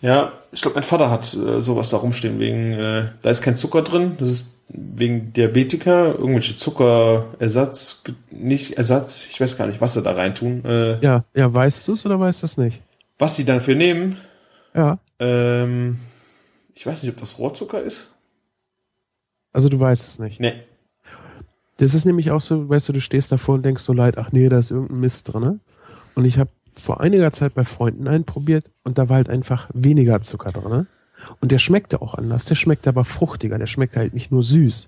Ja, 0.02 0.34
ich 0.52 0.62
glaube, 0.62 0.76
mein 0.76 0.84
Vater 0.84 1.10
hat 1.10 1.34
äh, 1.34 1.62
sowas 1.62 1.89
da 1.89 1.98
rumstehen, 1.98 2.39
wegen, 2.39 2.74
äh, 2.74 3.10
da 3.22 3.30
ist 3.30 3.41
kein 3.41 3.58
Zucker 3.58 3.82
drin, 3.82 4.15
das 4.17 4.30
ist 4.30 4.56
wegen 4.69 5.34
Diabetiker, 5.34 6.15
irgendwelche 6.15 6.56
Zuckerersatz, 6.56 8.04
nicht 8.32 8.78
Ersatz, 8.78 9.28
ich 9.30 9.41
weiß 9.41 9.58
gar 9.58 9.67
nicht, 9.67 9.82
was 9.82 9.93
sie 9.93 10.02
da 10.02 10.12
reintun. 10.12 10.63
Äh, 10.63 11.00
ja, 11.02 11.26
ja, 11.36 11.54
weißt 11.54 11.88
du 11.88 11.93
es 11.93 12.06
oder 12.06 12.19
weißt 12.19 12.43
du 12.43 12.45
es 12.45 12.58
nicht? 12.58 12.82
Was 13.17 13.36
sie 13.36 13.43
dafür 13.43 13.76
nehmen? 13.76 14.17
Ja. 14.74 15.00
Ähm, 15.19 16.00
ich 16.80 16.86
weiß 16.86 17.04
nicht, 17.04 17.12
ob 17.12 17.18
das 17.18 17.38
Rohrzucker 17.39 17.84
ist. 17.84 18.08
Also 19.52 19.68
du 19.68 19.82
weißt 19.82 20.08
es 20.08 20.18
nicht. 20.18 20.39
Nee. 20.39 20.54
Das 21.78 21.94
ist 21.94 22.06
nämlich 22.06 22.32
auch 22.32 22.39
so, 22.39 22.70
weißt 22.70 22.88
du, 22.88 22.94
du 22.94 23.02
stehst 23.02 23.34
davor 23.34 23.56
und 23.56 23.65
denkst 23.65 23.84
so 23.84 23.92
leid, 23.92 24.18
ach 24.18 24.32
nee, 24.32 24.48
da 24.48 24.60
ist 24.60 24.72
irgendein 24.72 25.02
Mist 25.02 25.28
drin. 25.28 25.42
Ne? 25.42 25.60
Und 26.15 26.24
ich 26.24 26.39
habe 26.39 26.50
vor 26.82 27.02
einiger 27.02 27.34
Zeit 27.34 27.54
bei 27.54 27.65
Freunden 27.65 28.08
einen 28.08 28.24
probiert 28.24 28.72
und 28.86 28.98
da 28.98 29.10
war 29.10 29.18
halt 29.18 29.28
einfach 29.28 29.70
weniger 29.74 30.22
Zucker 30.22 30.54
drin. 30.54 30.72
Ne? 30.72 30.88
Und 31.42 31.52
der 31.52 31.60
schmeckte 31.60 32.02
auch 32.02 32.13
anders. 32.13 32.46
Der 32.46 32.56
schmeckte 32.56 32.88
aber 32.88 33.04
fruchtiger. 33.04 33.58
Der 33.58 33.68
schmeckte 33.68 34.00
halt 34.00 34.13
nicht 34.13 34.32
nur 34.32 34.42
süß. 34.42 34.88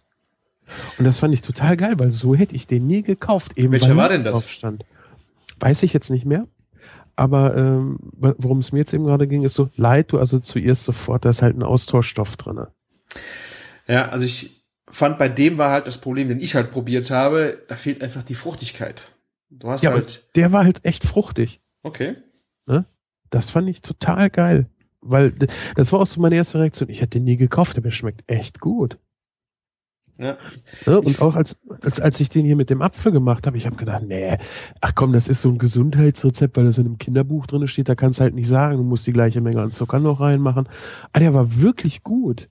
Und 0.97 1.03
das 1.03 1.19
fand 1.19 1.33
ich 1.33 1.41
total 1.41 1.75
geil, 1.75 1.99
weil 1.99 2.09
so 2.09 2.35
hätte 2.35 2.55
ich 2.55 2.67
den 2.67 2.87
nie 2.87 3.01
gekauft. 3.01 3.57
Eben 3.57 3.73
Welcher 3.73 3.97
war 3.97 4.07
denn 4.07 4.23
das? 4.23 4.37
Aufstand. 4.37 4.85
Weiß 5.59 5.83
ich 5.83 5.91
jetzt 5.91 6.09
nicht 6.09 6.23
mehr. 6.23 6.47
Aber 7.21 7.55
ähm, 7.55 7.99
worum 8.17 8.57
es 8.57 8.71
mir 8.71 8.79
jetzt 8.79 8.95
eben 8.95 9.05
gerade 9.05 9.27
ging, 9.27 9.43
ist 9.43 9.53
so, 9.53 9.69
leid 9.75 10.11
du 10.11 10.17
also 10.17 10.39
zuerst 10.39 10.85
sofort, 10.85 11.23
da 11.23 11.29
ist 11.29 11.43
halt 11.43 11.55
ein 11.55 11.61
Austauschstoff 11.61 12.35
drin. 12.35 12.65
Ja, 13.87 14.09
also 14.09 14.25
ich 14.25 14.65
fand, 14.89 15.19
bei 15.19 15.29
dem 15.29 15.59
war 15.59 15.69
halt 15.69 15.85
das 15.85 15.99
Problem, 15.99 16.29
den 16.29 16.39
ich 16.39 16.55
halt 16.55 16.71
probiert 16.71 17.11
habe, 17.11 17.61
da 17.67 17.75
fehlt 17.75 18.01
einfach 18.01 18.23
die 18.23 18.33
Fruchtigkeit. 18.33 19.11
Du 19.51 19.69
hast 19.69 19.83
ja, 19.83 19.91
halt. 19.91 20.35
Der 20.35 20.51
war 20.51 20.63
halt 20.63 20.83
echt 20.83 21.03
fruchtig. 21.03 21.61
Okay. 21.83 22.15
Ne? 22.65 22.85
Das 23.29 23.51
fand 23.51 23.69
ich 23.69 23.83
total 23.83 24.31
geil. 24.31 24.65
Weil 25.01 25.31
das 25.75 25.93
war 25.93 25.99
auch 25.99 26.07
so 26.07 26.21
meine 26.21 26.37
erste 26.37 26.57
Reaktion. 26.59 26.89
Ich 26.89 27.01
hätte 27.01 27.19
den 27.19 27.25
nie 27.25 27.37
gekauft, 27.37 27.77
aber 27.77 27.89
er 27.89 27.91
schmeckt 27.91 28.23
echt 28.25 28.59
gut. 28.59 28.97
Ja. 30.21 30.37
ja 30.85 30.97
und 30.97 31.19
auch 31.21 31.35
als, 31.35 31.57
als, 31.81 31.99
als 31.99 32.19
ich 32.19 32.29
den 32.29 32.45
hier 32.45 32.55
mit 32.55 32.69
dem 32.69 32.81
Apfel 32.81 33.11
gemacht 33.11 33.47
habe, 33.47 33.57
ich 33.57 33.65
habe 33.65 33.75
gedacht, 33.75 34.03
nee, 34.05 34.37
ach 34.79 34.93
komm, 34.93 35.13
das 35.13 35.27
ist 35.27 35.41
so 35.41 35.49
ein 35.49 35.57
Gesundheitsrezept, 35.57 36.55
weil 36.55 36.65
das 36.65 36.77
in 36.77 36.85
einem 36.85 36.99
Kinderbuch 36.99 37.47
drin 37.47 37.67
steht, 37.67 37.89
da 37.89 37.95
kannst 37.95 38.19
du 38.19 38.23
halt 38.23 38.35
nicht 38.35 38.47
sagen, 38.47 38.77
du 38.77 38.83
musst 38.83 39.07
die 39.07 39.13
gleiche 39.13 39.41
Menge 39.41 39.61
an 39.61 39.71
Zucker 39.71 39.99
noch 39.99 40.19
reinmachen. 40.19 40.69
Aber 41.11 41.19
der 41.19 41.33
war 41.33 41.61
wirklich 41.61 42.03
gut. 42.03 42.49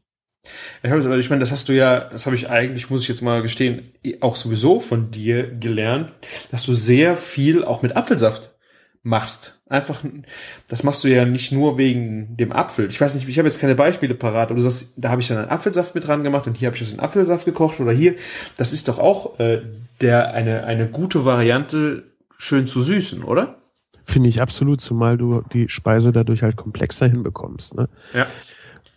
Aber 0.83 1.19
ich 1.19 1.31
meine, 1.31 1.41
das 1.41 1.53
hast 1.53 1.69
du 1.69 1.75
ja, 1.75 2.01
das 2.01 2.27
habe 2.27 2.35
ich 2.35 2.49
eigentlich, 2.49 2.91
muss 2.91 3.03
ich 3.03 3.09
jetzt 3.09 3.21
mal 3.21 3.43
gestehen, 3.43 3.93
auch 4.21 4.37
sowieso 4.37 4.81
von 4.81 5.11
dir 5.11 5.55
gelernt, 5.55 6.13
dass 6.51 6.65
du 6.65 6.75
sehr 6.75 7.17
viel 7.17 7.63
auch 7.63 7.83
mit 7.83 7.95
Apfelsaft 7.95 8.55
machst. 9.03 9.61
Einfach, 9.69 10.03
das 10.69 10.83
machst 10.83 11.05
du 11.05 11.09
ja 11.09 11.25
nicht 11.25 11.53
nur 11.53 11.79
wegen 11.79 12.37
dem 12.37 12.53
Apfel. 12.53 12.89
Ich 12.89 13.01
weiß 13.01 13.15
nicht, 13.15 13.29
ich 13.29 13.39
habe 13.39 13.49
jetzt 13.49 13.61
keine 13.61 13.75
Beispiele 13.75 14.15
parat, 14.15 14.51
aber 14.51 14.57
du 14.57 14.63
sagst, 14.63 14.93
da 14.97 15.11
habe 15.11 15.23
ich 15.23 15.29
dann 15.29 15.39
einen 15.39 15.49
Apfelsaft 15.49 15.95
mit 15.95 16.07
dran 16.07 16.23
gemacht 16.23 16.47
und 16.47 16.57
hier 16.57 16.67
habe 16.67 16.77
ich 16.77 16.83
das 16.83 16.93
in 16.93 17.01
Apfelsaft 17.01 17.45
gekocht 17.45 17.81
oder 17.81 17.93
hier. 17.93 18.15
Das 18.57 18.73
ist 18.73 18.89
doch 18.89 18.99
auch 18.99 19.39
äh, 19.39 19.63
der 20.01 20.35
eine 20.35 20.65
eine 20.65 20.89
gute 20.89 21.25
Variante, 21.25 22.05
schön 22.37 22.67
zu 22.67 22.83
süßen, 22.83 23.23
oder? 23.25 23.57
Finde 24.05 24.29
ich 24.29 24.43
absolut, 24.43 24.81
zumal 24.81 25.17
du 25.17 25.43
die 25.53 25.69
Speise 25.69 26.13
dadurch 26.13 26.43
halt 26.43 26.57
komplexer 26.57 27.07
hinbekommst. 27.07 27.75
Ne? 27.77 27.89
Ja. 28.13 28.27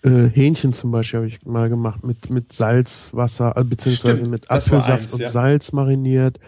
Äh, 0.04 0.30
Hähnchen 0.30 0.74
zum 0.74 0.92
Beispiel 0.92 1.20
habe 1.20 1.28
ich 1.28 1.46
mal 1.46 1.70
gemacht 1.70 2.04
mit 2.04 2.30
mit 2.30 2.52
Salzwasser, 2.52 3.56
äh, 3.56 3.64
beziehungsweise 3.64 4.18
Stimmt, 4.18 4.32
mit 4.32 4.52
Apfelsaft 4.52 5.04
eins, 5.04 5.14
und 5.14 5.22
ja. 5.22 5.30
Salz 5.30 5.72
mariniert 5.72 6.40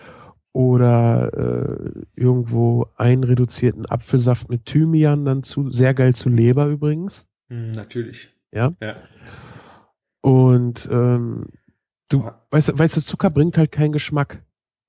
oder 0.56 1.34
äh, 1.34 2.06
irgendwo 2.16 2.88
einreduzierten 2.96 3.86
Apfelsaft 3.88 4.50
mit 4.50 4.66
Thymian 4.66 5.26
dann 5.26 5.44
zu. 5.44 5.70
Sehr 5.70 5.94
geil 5.94 6.16
zu 6.16 6.30
Leber 6.30 6.68
übrigens. 6.68 7.28
Mm, 7.50 7.72
natürlich. 7.72 8.34
Ja. 8.54 8.74
ja. 8.82 8.96
Und 10.22 10.88
ähm, 10.90 11.48
du 12.08 12.24
oh. 12.24 12.32
weißt, 12.52 12.80
weißt 12.80 12.96
du, 12.96 13.02
Zucker 13.02 13.32
bringt 13.32 13.58
halt 13.58 13.74
keinen 13.74 13.92
Geschmack. 13.92 14.46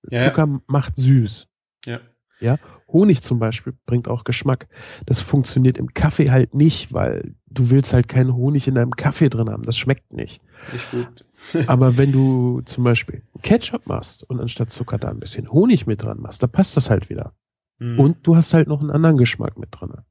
Ja, 0.09 0.20
Zucker 0.20 0.46
ja. 0.46 0.61
macht 0.68 0.98
süß. 0.98 1.48
Ja. 1.85 1.98
Ja. 2.38 2.59
Honig 2.87 3.22
zum 3.22 3.40
Beispiel 3.40 3.74
bringt 3.87 4.07
auch 4.07 4.22
Geschmack. 4.22 4.68
Das 5.05 5.20
funktioniert 5.20 5.79
im 5.79 5.94
Kaffee 5.94 6.31
halt 6.31 6.55
nicht, 6.55 6.92
weil 6.92 7.35
du 7.48 7.70
willst 7.70 7.92
halt 7.92 8.07
keinen 8.07 8.37
Honig 8.37 8.68
in 8.68 8.76
deinem 8.76 8.92
Kaffee 8.92 9.31
drin 9.31 9.50
haben. 9.50 9.64
Das 9.64 9.76
schmeckt 9.76 10.12
nicht. 10.12 10.40
Nicht 10.72 10.88
gut. 10.92 11.24
Aber 11.66 11.96
wenn 11.96 12.12
du 12.12 12.62
zum 12.64 12.85
Beispiel 12.85 13.22
Ketchup 13.42 13.87
machst 13.87 14.29
und 14.29 14.40
anstatt 14.40 14.72
Zucker 14.72 14.99
da 14.99 15.09
ein 15.09 15.20
bisschen 15.20 15.51
Honig 15.51 15.87
mit 15.87 16.03
dran 16.03 16.20
machst, 16.20 16.42
da 16.42 16.46
passt 16.46 16.77
das 16.77 16.90
halt 16.90 17.09
wieder. 17.11 17.35
Mhm. 17.79 17.99
Und 17.99 18.27
du 18.27 18.37
hast 18.37 18.55
halt 18.55 18.68
noch 18.68 18.81
einen 18.81 18.90
anderen 18.90 19.16
Geschmack 19.16 19.59
mit 19.59 19.68
dran. 19.72 20.05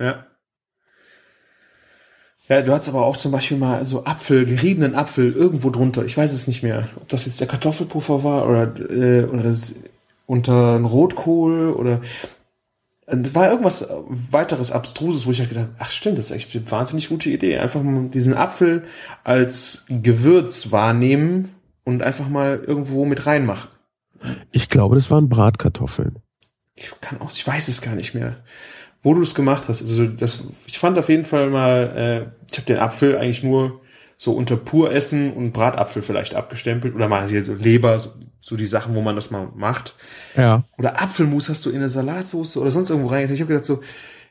Ja. 0.00 0.26
Ja, 2.48 2.60
du 2.60 2.72
hast 2.72 2.88
aber 2.88 3.06
auch 3.06 3.16
zum 3.16 3.32
Beispiel 3.32 3.56
mal 3.56 3.84
so 3.86 4.04
Apfel, 4.04 4.44
geriebenen 4.44 4.94
Apfel 4.94 5.32
irgendwo 5.32 5.70
drunter. 5.70 6.04
Ich 6.04 6.16
weiß 6.16 6.32
es 6.32 6.48
nicht 6.48 6.62
mehr, 6.62 6.88
ob 6.96 7.08
das 7.08 7.24
jetzt 7.24 7.40
der 7.40 7.46
Kartoffelpuffer 7.46 8.24
war 8.24 8.48
oder, 8.48 8.90
äh, 8.90 9.24
oder 9.24 9.44
das 9.44 9.76
unter 10.26 10.76
ein 10.76 10.84
Rotkohl 10.84 11.70
oder 11.70 12.00
das 13.12 13.34
war 13.34 13.50
irgendwas 13.50 13.86
weiteres 14.30 14.72
Abstruses, 14.72 15.26
wo 15.26 15.30
ich 15.30 15.40
halt 15.40 15.50
gedacht 15.50 15.68
ach 15.78 15.90
stimmt, 15.90 16.18
das 16.18 16.30
ist 16.30 16.36
echt 16.36 16.56
eine 16.56 16.70
wahnsinnig 16.70 17.08
gute 17.08 17.28
Idee. 17.30 17.58
Einfach 17.58 17.82
mal 17.82 18.08
diesen 18.08 18.34
Apfel 18.34 18.84
als 19.22 19.84
Gewürz 19.88 20.70
wahrnehmen 20.70 21.54
und 21.84 22.02
einfach 22.02 22.28
mal 22.28 22.62
irgendwo 22.66 23.04
mit 23.04 23.26
reinmachen. 23.26 23.70
Ich 24.50 24.68
glaube, 24.68 24.94
das 24.94 25.10
waren 25.10 25.28
Bratkartoffeln. 25.28 26.16
Ich 26.74 26.90
kann 27.00 27.20
auch, 27.20 27.30
ich 27.30 27.46
weiß 27.46 27.68
es 27.68 27.82
gar 27.82 27.94
nicht 27.94 28.14
mehr, 28.14 28.36
wo 29.02 29.14
du 29.14 29.22
es 29.22 29.34
gemacht 29.34 29.68
hast. 29.68 29.82
Also 29.82 30.06
das, 30.06 30.44
ich 30.66 30.78
fand 30.78 30.98
auf 30.98 31.08
jeden 31.08 31.24
Fall 31.24 31.50
mal, 31.50 31.92
äh, 31.96 32.44
ich 32.50 32.58
habe 32.58 32.66
den 32.66 32.78
Apfel 32.78 33.18
eigentlich 33.18 33.42
nur 33.42 33.82
so 34.22 34.30
unter 34.34 34.54
Puressen 34.54 35.32
und 35.32 35.50
Bratapfel 35.50 36.00
vielleicht 36.00 36.36
abgestempelt 36.36 36.94
oder 36.94 37.08
mal 37.08 37.28
hier 37.28 37.44
so 37.44 37.54
Leber, 37.54 37.98
so, 37.98 38.10
so 38.40 38.54
die 38.54 38.66
Sachen, 38.66 38.94
wo 38.94 39.00
man 39.00 39.16
das 39.16 39.32
mal 39.32 39.48
macht. 39.56 39.96
Ja. 40.36 40.62
Oder 40.78 41.02
Apfelmus 41.02 41.48
hast 41.48 41.66
du 41.66 41.70
in 41.70 41.78
eine 41.78 41.88
Salatsauce 41.88 42.56
oder 42.56 42.70
sonst 42.70 42.90
irgendwo 42.90 43.08
rein. 43.08 43.28
Ich 43.34 43.40
habe 43.40 43.48
gedacht 43.48 43.64
so, 43.64 43.80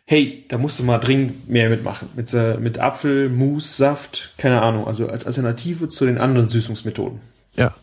hey, 0.06 0.46
da 0.48 0.58
musst 0.58 0.80
du 0.80 0.86
mal 0.86 0.98
dringend 1.00 1.50
mehr 1.50 1.70
mitmachen. 1.70 2.08
Mit, 2.16 2.34
äh, 2.34 2.56
mit 2.56 2.80
Apfelmus, 2.80 3.76
Saft, 3.76 4.34
keine 4.38 4.62
Ahnung. 4.62 4.88
Also 4.88 5.10
als 5.10 5.26
Alternative 5.26 5.90
zu 5.90 6.06
den 6.06 6.20
anderen 6.20 6.48
Süßungsmethoden. 6.48 7.20
Ja. 7.58 7.76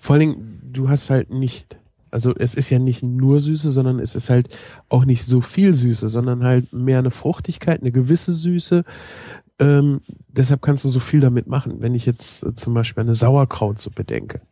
Vor 0.00 0.14
allen 0.14 0.20
Dingen, 0.20 0.60
du 0.62 0.88
hast 0.88 1.10
halt 1.10 1.30
nicht, 1.30 1.76
also 2.12 2.36
es 2.36 2.54
ist 2.54 2.70
ja 2.70 2.78
nicht 2.78 3.02
nur 3.02 3.40
Süße, 3.40 3.72
sondern 3.72 3.98
es 3.98 4.14
ist 4.14 4.30
halt 4.30 4.48
auch 4.88 5.04
nicht 5.04 5.24
so 5.24 5.40
viel 5.40 5.74
Süße, 5.74 6.06
sondern 6.06 6.44
halt 6.44 6.72
mehr 6.72 7.00
eine 7.00 7.10
Fruchtigkeit, 7.10 7.80
eine 7.80 7.90
gewisse 7.90 8.32
Süße. 8.32 8.84
Ähm, 9.58 10.00
deshalb 10.28 10.62
kannst 10.62 10.84
du 10.84 10.88
so 10.88 11.00
viel 11.00 11.20
damit 11.20 11.46
machen. 11.46 11.80
Wenn 11.80 11.94
ich 11.94 12.06
jetzt 12.06 12.42
äh, 12.44 12.54
zum 12.54 12.74
Beispiel 12.74 13.02
eine 13.02 13.14
Sauerkrautsuppe 13.14 14.04
denke, 14.04 14.42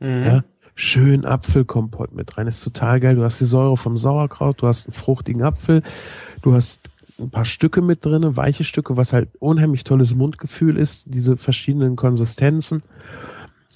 mhm. 0.00 0.24
ja, 0.24 0.44
schön 0.74 1.24
Apfelkompott 1.24 2.14
mit 2.14 2.36
rein, 2.36 2.46
ist 2.46 2.64
total 2.64 3.00
geil. 3.00 3.16
Du 3.16 3.24
hast 3.24 3.40
die 3.40 3.44
Säure 3.44 3.76
vom 3.76 3.98
Sauerkraut, 3.98 4.62
du 4.62 4.66
hast 4.66 4.86
einen 4.86 4.94
fruchtigen 4.94 5.42
Apfel, 5.42 5.82
du 6.42 6.54
hast 6.54 6.90
ein 7.20 7.30
paar 7.30 7.44
Stücke 7.44 7.82
mit 7.82 8.04
drinne, 8.04 8.36
weiche 8.36 8.64
Stücke, 8.64 8.96
was 8.96 9.12
halt 9.12 9.28
unheimlich 9.38 9.84
tolles 9.84 10.14
Mundgefühl 10.14 10.76
ist, 10.76 11.04
diese 11.06 11.36
verschiedenen 11.36 11.96
Konsistenzen. 11.96 12.82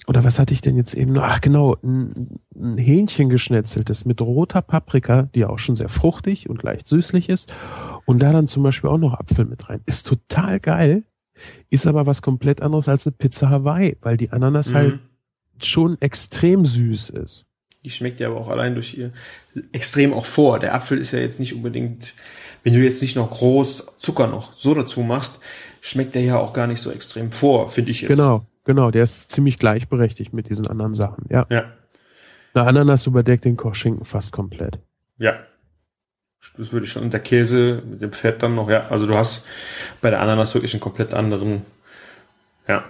Oder 0.07 0.23
was 0.23 0.37
hatte 0.37 0.53
ich 0.53 0.61
denn 0.61 0.75
jetzt 0.75 0.93
eben? 0.93 1.17
Ach 1.17 1.39
genau, 1.39 1.77
ein, 1.81 2.39
ein 2.55 2.77
Hähnchen 2.77 3.29
geschnetzeltes 3.29 4.05
mit 4.05 4.21
roter 4.21 4.61
Paprika, 4.61 5.29
die 5.33 5.45
auch 5.45 5.59
schon 5.59 5.75
sehr 5.75 5.89
fruchtig 5.89 6.49
und 6.49 6.63
leicht 6.63 6.87
süßlich 6.87 7.29
ist. 7.29 7.53
Und 8.05 8.21
da 8.21 8.33
dann 8.33 8.47
zum 8.47 8.63
Beispiel 8.63 8.89
auch 8.89 8.97
noch 8.97 9.13
Apfel 9.13 9.45
mit 9.45 9.69
rein. 9.69 9.81
Ist 9.85 10.07
total 10.07 10.59
geil, 10.59 11.03
ist 11.69 11.87
aber 11.87 12.05
was 12.05 12.21
komplett 12.21 12.61
anderes 12.61 12.89
als 12.89 13.07
eine 13.07 13.15
Pizza 13.17 13.49
Hawaii, 13.49 13.97
weil 14.01 14.17
die 14.17 14.31
Ananas 14.31 14.71
mhm. 14.71 14.75
halt 14.75 14.99
schon 15.61 16.01
extrem 16.01 16.65
süß 16.65 17.11
ist. 17.11 17.45
Die 17.85 17.89
schmeckt 17.89 18.19
ja 18.19 18.29
aber 18.29 18.39
auch 18.39 18.49
allein 18.49 18.75
durch 18.75 18.97
ihr 18.97 19.11
extrem 19.71 20.13
auch 20.13 20.25
vor. 20.25 20.59
Der 20.59 20.73
Apfel 20.73 20.97
ist 20.97 21.11
ja 21.11 21.19
jetzt 21.19 21.39
nicht 21.39 21.53
unbedingt, 21.53 22.15
wenn 22.63 22.73
du 22.73 22.79
jetzt 22.79 23.01
nicht 23.01 23.15
noch 23.15 23.29
groß 23.29 23.97
Zucker 23.97 24.27
noch 24.27 24.57
so 24.57 24.73
dazu 24.73 25.01
machst, 25.01 25.39
schmeckt 25.81 26.15
der 26.15 26.23
ja 26.23 26.37
auch 26.37 26.53
gar 26.53 26.67
nicht 26.67 26.79
so 26.79 26.91
extrem 26.91 27.31
vor, 27.31 27.69
finde 27.69 27.91
ich 27.91 28.01
jetzt. 28.01 28.09
Genau. 28.09 28.45
Genau, 28.63 28.91
der 28.91 29.03
ist 29.03 29.31
ziemlich 29.31 29.59
gleichberechtigt 29.59 30.33
mit 30.33 30.49
diesen 30.49 30.67
anderen 30.67 30.93
Sachen, 30.93 31.25
ja. 31.29 31.45
Ja. 31.49 31.71
Eine 32.53 32.67
Ananas 32.67 33.07
überdeckt 33.07 33.45
den 33.45 33.57
Kochschinken 33.57 34.05
fast 34.05 34.31
komplett. 34.31 34.79
Ja. 35.17 35.33
Das 36.57 36.71
würde 36.71 36.85
ich 36.85 36.91
schon. 36.91 37.03
Und 37.03 37.13
der 37.13 37.21
Käse 37.21 37.81
mit 37.89 38.01
dem 38.01 38.11
Fett 38.11 38.43
dann 38.43 38.55
noch, 38.55 38.69
ja. 38.69 38.87
Also 38.89 39.07
du 39.07 39.15
hast 39.15 39.45
bei 40.01 40.09
der 40.09 40.21
Ananas 40.21 40.53
wirklich 40.53 40.73
einen 40.73 40.81
komplett 40.81 41.13
anderen, 41.13 41.61
ja, 42.67 42.83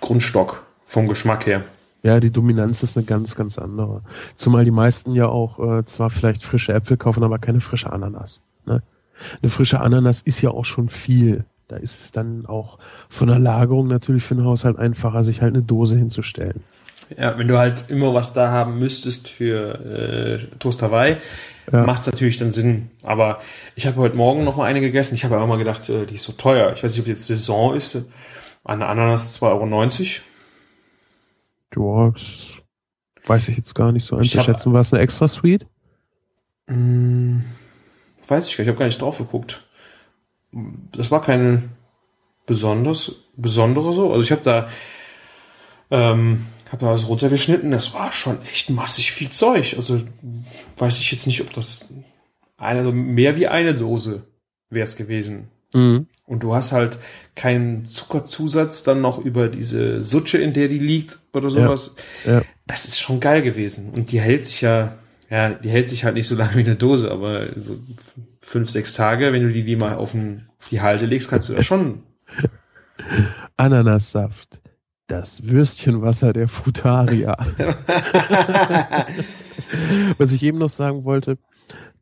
Grundstock 0.00 0.64
vom 0.86 1.08
Geschmack 1.08 1.46
her. 1.46 1.64
Ja, 2.02 2.18
die 2.18 2.30
Dominanz 2.30 2.82
ist 2.82 2.96
eine 2.96 3.04
ganz, 3.04 3.34
ganz 3.34 3.58
andere. 3.58 4.02
Zumal 4.34 4.64
die 4.64 4.70
meisten 4.70 5.12
ja 5.12 5.26
auch 5.26 5.58
äh, 5.58 5.84
zwar 5.84 6.08
vielleicht 6.08 6.44
frische 6.44 6.72
Äpfel 6.72 6.96
kaufen, 6.96 7.22
aber 7.22 7.38
keine 7.38 7.60
frische 7.60 7.92
Ananas. 7.92 8.40
Ne? 8.64 8.82
Eine 9.42 9.50
frische 9.50 9.80
Ananas 9.80 10.22
ist 10.22 10.40
ja 10.40 10.50
auch 10.50 10.64
schon 10.64 10.88
viel. 10.88 11.44
Da 11.70 11.76
ist 11.76 12.00
es 12.00 12.12
dann 12.12 12.46
auch 12.46 12.78
von 13.08 13.28
der 13.28 13.38
Lagerung 13.38 13.86
natürlich 13.86 14.24
für 14.24 14.34
den 14.34 14.44
Haushalt 14.44 14.76
einfacher, 14.76 15.22
sich 15.22 15.40
halt 15.40 15.54
eine 15.54 15.64
Dose 15.64 15.96
hinzustellen. 15.96 16.64
Ja, 17.16 17.38
wenn 17.38 17.46
du 17.46 17.58
halt 17.58 17.84
immer 17.88 18.12
was 18.12 18.32
da 18.32 18.50
haben 18.50 18.78
müsstest 18.78 19.28
für 19.28 19.74
äh, 19.84 20.56
Toast 20.58 20.82
Hawaii, 20.82 21.16
ja. 21.72 21.84
macht 21.84 22.00
es 22.00 22.06
natürlich 22.06 22.38
dann 22.38 22.50
Sinn. 22.50 22.90
Aber 23.04 23.40
ich 23.76 23.86
habe 23.86 23.96
heute 23.96 24.16
Morgen 24.16 24.42
noch 24.42 24.56
mal 24.56 24.64
eine 24.64 24.80
gegessen. 24.80 25.14
Ich 25.14 25.24
habe 25.24 25.40
auch 25.40 25.46
mal 25.46 25.58
gedacht, 25.58 25.88
äh, 25.88 26.06
die 26.06 26.16
ist 26.16 26.24
so 26.24 26.32
teuer. 26.32 26.72
Ich 26.72 26.82
weiß 26.82 26.92
nicht, 26.92 27.02
ob 27.02 27.06
jetzt 27.06 27.26
Saison 27.26 27.74
ist. 27.74 27.98
Eine 28.64 28.86
Ananas 28.86 29.40
2,90 29.40 30.20
Euro. 31.76 32.06
Ja, 32.06 32.10
das 32.10 32.52
weiß 33.26 33.48
ich 33.48 33.56
jetzt 33.56 33.74
gar 33.74 33.92
nicht 33.92 34.04
so 34.04 34.16
einzuschätzen. 34.16 34.72
War 34.72 34.80
es 34.80 34.92
eine 34.92 35.02
extra 35.02 35.28
Suite? 35.28 35.66
Hm, 36.66 37.44
weiß 38.26 38.48
ich 38.48 38.56
gar 38.56 38.62
nicht. 38.62 38.66
Ich 38.66 38.68
habe 38.68 38.78
gar 38.78 38.86
nicht 38.86 39.00
drauf 39.00 39.18
geguckt. 39.18 39.64
Das 40.92 41.10
war 41.10 41.22
keine 41.22 41.62
besonders 42.46 43.12
besondere 43.36 43.92
so. 43.92 44.12
Also 44.12 44.22
ich 44.22 44.32
habe 44.32 44.42
da 44.42 44.68
ähm, 45.90 46.46
habe 46.70 46.84
da 46.84 46.90
alles 46.90 47.08
runtergeschnitten. 47.08 47.70
Das 47.70 47.94
war 47.94 48.12
schon 48.12 48.40
echt 48.42 48.70
massig 48.70 49.12
viel 49.12 49.30
Zeug. 49.30 49.74
Also 49.76 50.00
weiß 50.76 50.98
ich 50.98 51.10
jetzt 51.10 51.26
nicht, 51.26 51.40
ob 51.40 51.52
das 51.52 51.88
eine, 52.56 52.80
also 52.80 52.92
mehr 52.92 53.36
wie 53.36 53.48
eine 53.48 53.74
Dose 53.74 54.24
wäre 54.70 54.84
es 54.84 54.96
gewesen. 54.96 55.48
Mhm. 55.74 56.06
Und 56.26 56.42
du 56.42 56.54
hast 56.54 56.72
halt 56.72 56.98
keinen 57.34 57.86
Zuckerzusatz 57.86 58.82
dann 58.82 59.00
noch 59.00 59.18
über 59.18 59.48
diese 59.48 60.02
Sutsche, 60.02 60.38
in 60.38 60.52
der 60.52 60.68
die 60.68 60.78
liegt 60.78 61.18
oder 61.32 61.50
sowas. 61.50 61.96
Ja. 62.24 62.34
Ja. 62.34 62.42
Das 62.66 62.84
ist 62.84 63.00
schon 63.00 63.18
geil 63.18 63.42
gewesen. 63.42 63.90
Und 63.90 64.12
die 64.12 64.20
hält 64.20 64.46
sich 64.46 64.60
ja, 64.60 64.96
ja, 65.30 65.50
die 65.50 65.70
hält 65.70 65.88
sich 65.88 66.04
halt 66.04 66.14
nicht 66.14 66.26
so 66.26 66.34
lange 66.34 66.56
wie 66.56 66.60
eine 66.60 66.76
Dose, 66.76 67.10
aber 67.10 67.48
so 67.56 67.78
fünf, 68.40 68.68
sechs 68.70 68.94
Tage, 68.94 69.32
wenn 69.32 69.42
du 69.42 69.52
die, 69.52 69.64
die 69.64 69.76
mal 69.76 69.94
auf, 69.94 70.12
den, 70.12 70.48
auf 70.58 70.68
die 70.68 70.80
Halte 70.80 71.06
legst, 71.06 71.30
kannst 71.30 71.48
du 71.48 71.54
ja 71.54 71.62
schon. 71.62 72.02
Ananassaft 73.56 74.60
das 75.10 75.48
Würstchenwasser 75.48 76.32
der 76.32 76.48
Frutaria. 76.48 77.36
Was 80.18 80.32
ich 80.32 80.42
eben 80.42 80.58
noch 80.58 80.70
sagen 80.70 81.04
wollte, 81.04 81.38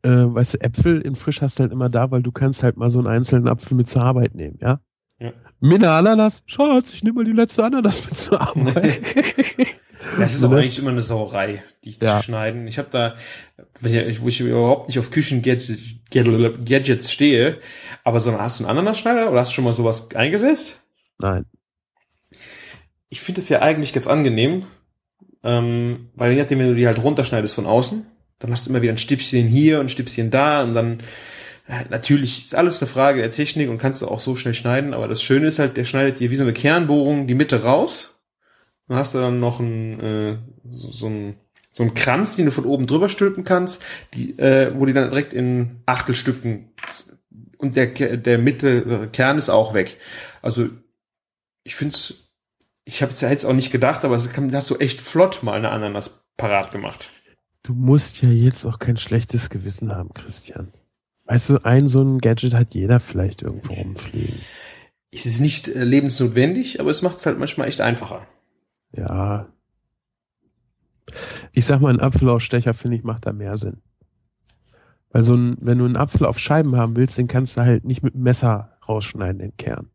äh, 0.03 0.09
weißt 0.09 0.55
du, 0.55 0.61
Äpfel 0.61 1.01
in 1.01 1.15
frisch 1.15 1.41
hast 1.41 1.59
du 1.59 1.63
halt 1.63 1.71
immer 1.71 1.89
da, 1.89 2.11
weil 2.11 2.21
du 2.21 2.31
kannst 2.31 2.63
halt 2.63 2.77
mal 2.77 2.89
so 2.89 2.99
einen 2.99 3.07
einzelnen 3.07 3.47
Apfel 3.47 3.75
mit 3.75 3.87
zur 3.87 4.03
Arbeit 4.03 4.35
nehmen, 4.35 4.59
ja? 4.61 4.79
Ja. 5.19 5.33
Einer 5.61 5.91
Ananas, 5.91 6.43
Schatz, 6.45 6.93
ich 6.93 7.03
nehme 7.03 7.15
mal 7.15 7.25
die 7.25 7.33
letzte 7.33 7.65
Ananas 7.65 8.05
mit 8.05 8.15
zur 8.15 8.39
Arbeit. 8.39 9.01
Das 10.17 10.33
ist 10.33 10.43
aber 10.43 10.57
eigentlich 10.57 10.79
immer 10.79 10.91
eine 10.91 11.01
Sauerei, 11.01 11.63
die 11.83 11.91
ja. 11.91 12.17
zu 12.17 12.23
schneiden. 12.23 12.67
Ich 12.67 12.77
habe 12.77 12.89
da, 12.89 13.15
wo 13.81 14.27
ich 14.27 14.39
überhaupt 14.39 14.87
nicht 14.87 14.99
auf 14.99 15.11
Küchen-Gadgets 15.11 17.11
stehe, 17.11 17.59
aber 18.03 18.19
so, 18.19 18.37
hast 18.39 18.59
du 18.59 18.63
einen 18.63 18.71
Ananasschneider 18.71 19.29
oder 19.29 19.41
hast 19.41 19.51
du 19.51 19.55
schon 19.55 19.65
mal 19.65 19.73
sowas 19.73 20.13
eingesetzt? 20.15 20.79
Nein 21.19 21.45
ich 23.09 23.21
finde 23.21 23.41
es 23.41 23.49
ja 23.49 23.61
eigentlich 23.61 23.93
ganz 23.93 24.07
angenehm, 24.07 24.61
ähm, 25.43 26.09
weil 26.15 26.31
je 26.31 26.39
nachdem, 26.39 26.59
wenn 26.59 26.69
du 26.69 26.75
die 26.75 26.87
halt 26.87 27.01
runterschneidest 27.01 27.55
von 27.55 27.65
außen, 27.65 28.05
dann 28.39 28.51
hast 28.51 28.65
du 28.65 28.69
immer 28.69 28.81
wieder 28.81 28.93
ein 28.93 28.97
Stippchen 28.97 29.47
hier 29.47 29.79
und 29.79 29.87
ein 29.87 29.89
Stippchen 29.89 30.31
da 30.31 30.63
und 30.63 30.73
dann 30.73 30.99
äh, 31.67 31.85
natürlich 31.89 32.45
ist 32.45 32.55
alles 32.55 32.81
eine 32.81 32.87
Frage 32.87 33.21
der 33.21 33.31
Technik 33.31 33.69
und 33.69 33.79
kannst 33.79 34.01
du 34.01 34.07
auch 34.07 34.19
so 34.19 34.35
schnell 34.35 34.53
schneiden, 34.53 34.93
aber 34.93 35.07
das 35.07 35.21
Schöne 35.21 35.47
ist 35.47 35.59
halt, 35.59 35.75
der 35.75 35.85
schneidet 35.85 36.19
dir 36.19 36.31
wie 36.31 36.35
so 36.35 36.43
eine 36.43 36.53
Kernbohrung 36.53 37.27
die 37.27 37.35
Mitte 37.35 37.63
raus. 37.63 38.18
Dann 38.89 38.97
hast 38.97 39.13
du 39.15 39.19
dann 39.19 39.39
noch 39.39 39.61
ein, 39.61 39.99
äh, 40.01 40.37
so, 40.71 41.07
ein 41.07 41.35
so 41.71 41.83
ein 41.83 41.93
Kranz, 41.93 42.35
den 42.35 42.45
du 42.45 42.51
von 42.51 42.65
oben 42.65 42.87
drüber 42.87 43.07
stülpen 43.07 43.45
kannst, 43.45 43.81
die, 44.13 44.37
äh, 44.37 44.73
wo 44.75 44.85
die 44.85 44.93
dann 44.93 45.09
direkt 45.09 45.31
in 45.31 45.81
Achtelstücken 45.85 46.73
und 47.57 47.75
der, 47.77 47.87
der 47.87 48.37
Mittelkern 48.37 49.37
ist 49.37 49.49
auch 49.49 49.73
weg. 49.73 49.97
Also 50.41 50.69
ich 51.63 51.75
finde 51.75 51.95
es 51.95 52.29
ich 52.89 53.03
habe 53.03 53.11
es 53.11 53.21
ja 53.21 53.29
jetzt 53.29 53.45
auch 53.45 53.53
nicht 53.53 53.71
gedacht, 53.71 54.03
aber 54.03 54.17
das 54.17 54.27
hast 54.35 54.69
du 54.71 54.75
echt 54.77 54.99
flott 54.99 55.43
mal 55.43 55.53
eine 55.53 55.69
Ananas 55.69 56.25
parat 56.37 56.71
gemacht. 56.71 57.11
Du 57.61 57.73
musst 57.73 58.23
ja 58.23 58.29
jetzt 58.29 58.65
auch 58.65 58.79
kein 58.79 58.97
schlechtes 58.97 59.51
Gewissen 59.51 59.91
haben, 59.91 60.11
Christian. 60.13 60.73
Weißt 61.25 61.51
du, 61.51 61.63
ein 61.63 61.87
so 61.87 62.01
ein 62.01 62.17
Gadget 62.17 62.55
hat 62.55 62.73
jeder 62.73 62.99
vielleicht 62.99 63.43
irgendwo 63.43 63.73
rumfliegen. 63.73 64.39
Es 65.11 65.27
ist 65.27 65.39
nicht 65.39 65.67
äh, 65.67 65.83
lebensnotwendig, 65.83 66.79
aber 66.79 66.89
es 66.89 67.03
macht 67.03 67.17
es 67.19 67.25
halt 67.27 67.37
manchmal 67.37 67.67
echt 67.67 67.81
einfacher. 67.81 68.25
Ja. 68.95 69.47
Ich 71.53 71.65
sag 71.65 71.81
mal, 71.81 71.93
ein 71.93 71.99
Apfelausstecher, 71.99 72.73
finde 72.73 72.97
ich, 72.97 73.03
macht 73.03 73.25
da 73.25 73.33
mehr 73.33 73.57
Sinn. 73.57 73.81
Weil 75.11 75.23
so 75.23 75.33
ein, 75.33 75.57
wenn 75.59 75.79
du 75.79 75.85
einen 75.85 75.97
Apfel 75.97 76.25
auf 76.27 76.37
Scheiben 76.37 76.75
haben 76.75 76.95
willst, 76.95 77.17
den 77.17 77.27
kannst 77.27 77.57
du 77.57 77.61
halt 77.61 77.83
nicht 77.83 78.03
mit 78.03 78.13
dem 78.13 78.21
Messer 78.21 78.77
rausschneiden, 78.87 79.39
den 79.39 79.57
Kern. 79.57 79.89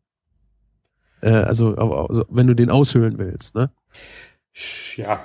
Äh, 1.21 1.31
also, 1.31 1.75
also, 1.77 2.27
wenn 2.29 2.47
du 2.47 2.55
den 2.55 2.71
aushöhlen 2.71 3.19
willst, 3.19 3.55
ne? 3.55 3.71
Ja. 4.97 5.25